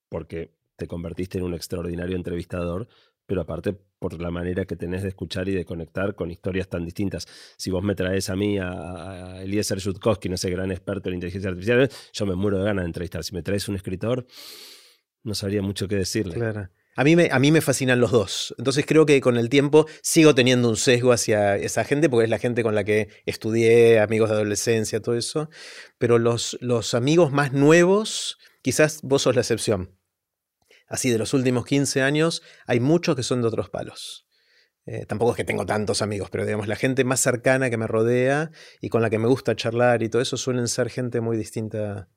[0.08, 2.86] porque te convertiste en un extraordinario entrevistador
[3.26, 6.84] pero aparte por la manera que tenés de escuchar y de conectar con historias tan
[6.84, 7.26] distintas.
[7.56, 11.50] Si vos me traes a mí, a, Eliezer Yudkowsky, no sé, gran experto en inteligencia
[11.50, 13.24] artificial, yo me muero de ganas de entrevistar.
[13.24, 14.26] Si me traes un escritor,
[15.24, 16.34] no sabría mucho qué decirle.
[16.34, 16.68] Claro.
[16.96, 18.54] A mí, me, fascinan los dos.
[18.58, 22.30] Entonces creo que con el tiempo sigo teniendo un sesgo hacia esa gente, porque es
[22.30, 25.50] la gente con la que estudié, amigos de adolescencia, todo eso.
[25.98, 29.96] Pero los, los amigos más nuevos, quizás vos sos la excepción
[30.88, 34.26] así de los últimos 15 años, hay muchos que son de otros palos.
[34.86, 37.88] Eh, tampoco es que tengo tantos amigos, pero digamos, la gente más cercana que me
[37.88, 41.36] rodea y con la que me gusta charlar y todo eso suelen ser gente muy
[41.36, 42.08] distinta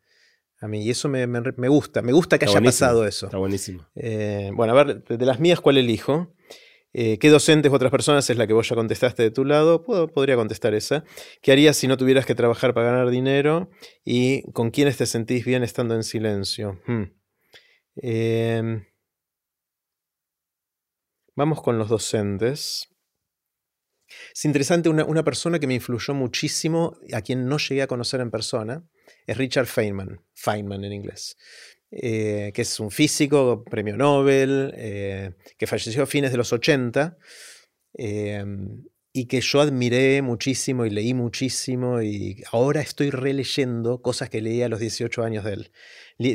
[0.60, 0.84] a mí.
[0.84, 1.26] Y eso me,
[1.70, 3.28] gusta, me gusta que haya pasado eso.
[3.28, 3.86] Está buenísimo.
[3.96, 6.34] Eh, bueno, a ver, de las mías, ¿cuál elijo?
[6.92, 9.84] Eh, ¿Qué docentes u otras personas es la que vos ya contestaste de tu lado?
[9.84, 11.04] Puedo, podría contestar esa.
[11.42, 13.70] ¿Qué harías si no tuvieras que trabajar para ganar dinero?
[14.04, 16.82] ¿Y con quiénes te sentís bien estando en silencio?
[16.88, 17.04] Hmm.
[17.96, 18.86] Em,
[21.36, 22.90] vamos con los docentes.
[24.34, 28.32] Es interesante, una, persona que me influyó muchísimo, a quien no llegué a conocer en
[28.32, 28.84] persona,
[29.30, 31.38] es Richard Feynman, Feynman en inglés,
[31.92, 37.18] eh, que es un físico, premio Nobel, eh, que falleció a fines de los 80
[37.94, 44.42] em, y que yo admiré muchísimo y leí muchísimo y ahora estoy releyendo cosas que
[44.42, 45.72] leí a los 18 años de él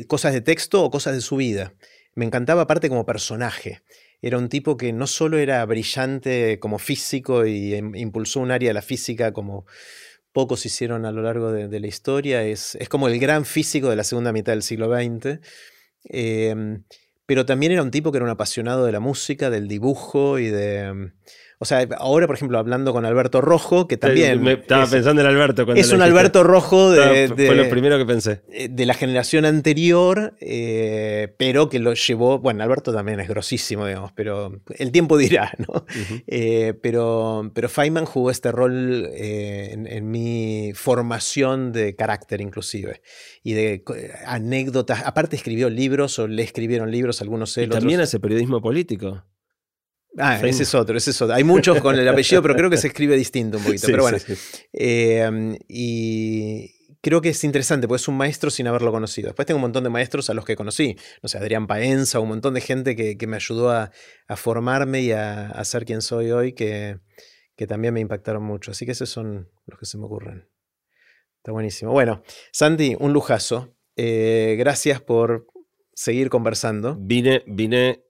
[0.07, 1.75] cosas de texto o cosas de su vida.
[2.15, 3.83] Me encantaba aparte como personaje.
[4.23, 8.71] Era un tipo que no solo era brillante como físico y em, impulsó un área
[8.71, 9.67] de la física como
[10.35, 13.97] pocos hicieron a lo largo de, la historia, es, es, como el gran físico de
[13.97, 15.39] la segunda mitad del siglo XX,
[16.05, 16.83] em,
[17.25, 20.49] pero también era un tipo que era un apasionado de la música, del dibujo y
[20.49, 21.13] de em,
[21.65, 24.47] o sea, ahora, por ejemplo, hablando con Alberto Rojo, que también.
[24.47, 25.65] estaba pensando en Alberto.
[25.73, 28.43] es un Alberto Rojo de, Fue lo primero que pensé.
[28.53, 32.39] Eh, de la generación anterior, eh, pero que lo llevó.
[32.39, 35.87] Bueno, Alberto también es grosísimo, digamos, pero el tiempo dirá, ¿no?
[36.27, 43.01] Eh, pero, pero Feynman jugó este rol en, mi formación de carácter, inclusive.
[43.43, 43.85] Y de
[44.27, 45.03] anécdotas.
[45.07, 47.65] Aparte, escribió libros o le escribieron libros, algunos él.
[47.65, 49.25] Y también hace periodismo político.
[50.19, 51.35] Ah, ese es otro, ese es otro.
[51.35, 53.87] Hay muchos con el apellido, pero creo que se escribe distinto un poquito.
[53.87, 54.19] pero bueno.
[54.73, 56.71] Em, y
[57.01, 59.29] creo que es interesante, porque es un maestro sin haberlo conocido.
[59.29, 60.97] Después tengo un montón de maestros a los que conocí.
[61.23, 63.91] No sé, Adrián Paenza, un montón de gente que, me ayudó a,
[64.37, 66.99] formarme y a, ser quien soy hoy, que,
[67.57, 68.71] que también me impactaron mucho.
[68.71, 70.49] Así que esos son los que se me ocurren.
[71.39, 71.93] Está buenísimo.
[71.93, 72.23] Bueno,
[72.53, 73.77] Santi, un lujazo.
[73.97, 75.47] Eh, gracias por
[75.93, 76.97] seguir conversando.
[76.99, 78.05] Vine, vine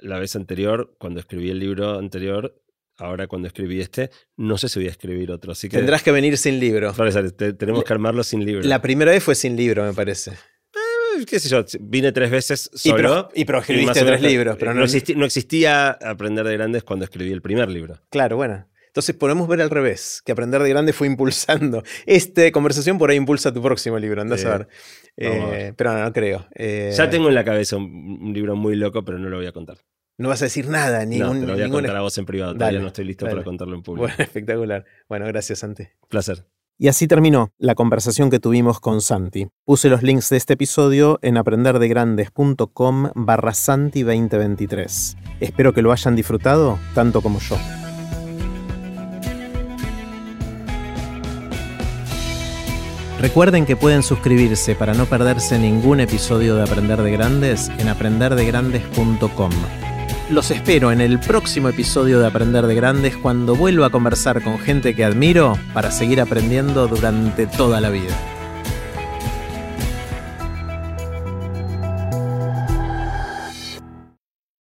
[0.00, 2.60] la vez anterior, cuando escribí el libro anterior,
[2.98, 5.52] ahora cuando escribí este, no sé si voy a escribir otro.
[5.52, 6.92] Así que, Tendrás que venir sin libro.
[6.92, 8.66] tenemos que armarlo sin libro.
[8.66, 10.32] La primera vez fue sin libro, me parece.
[10.32, 13.30] Eh, qué sé yo, vine tres veces solo.
[13.34, 14.56] Y, pero, escribiste tres libros.
[14.58, 14.84] Pero no,
[15.16, 18.00] no existía Aprender de Grandes cuando escribí el primer libro.
[18.10, 18.66] Claro, bueno.
[18.98, 21.84] Entonces podemos ver al revés, que aprender de grande fue impulsando.
[22.04, 24.68] Esta conversación por ahí impulsa tu próximo libro, andás a ver.
[25.16, 26.48] Eh, pero no, no creo.
[26.56, 29.52] Eh, ya tengo en la cabeza un, libro muy loco, pero no lo voy a
[29.52, 29.76] contar.
[30.16, 31.28] No vas a decir nada, ningún.
[31.28, 32.54] No, te lo voy a contar a vos en privado.
[32.54, 34.08] Todavía no estoy listo para contarlo en público.
[34.08, 34.84] Bueno, espectacular.
[35.08, 35.84] Bueno, gracias, Santi.
[36.08, 36.44] Placer.
[36.76, 39.46] Y así terminó la conversación que tuvimos con Santi.
[39.64, 45.16] Puse los links de este episodio en aprenderdegrandes.com barra Santi 2023.
[45.38, 47.56] Espero que lo hayan disfrutado tanto como yo.
[53.20, 59.50] Recuerden que pueden suscribirse para no perderse ningún episodio de Aprender de Grandes en aprenderdegrandes.com.
[60.30, 64.60] Los espero en el próximo episodio de Aprender de Grandes cuando vuelva a conversar con
[64.60, 68.37] gente que admiro para seguir aprendiendo durante toda la vida.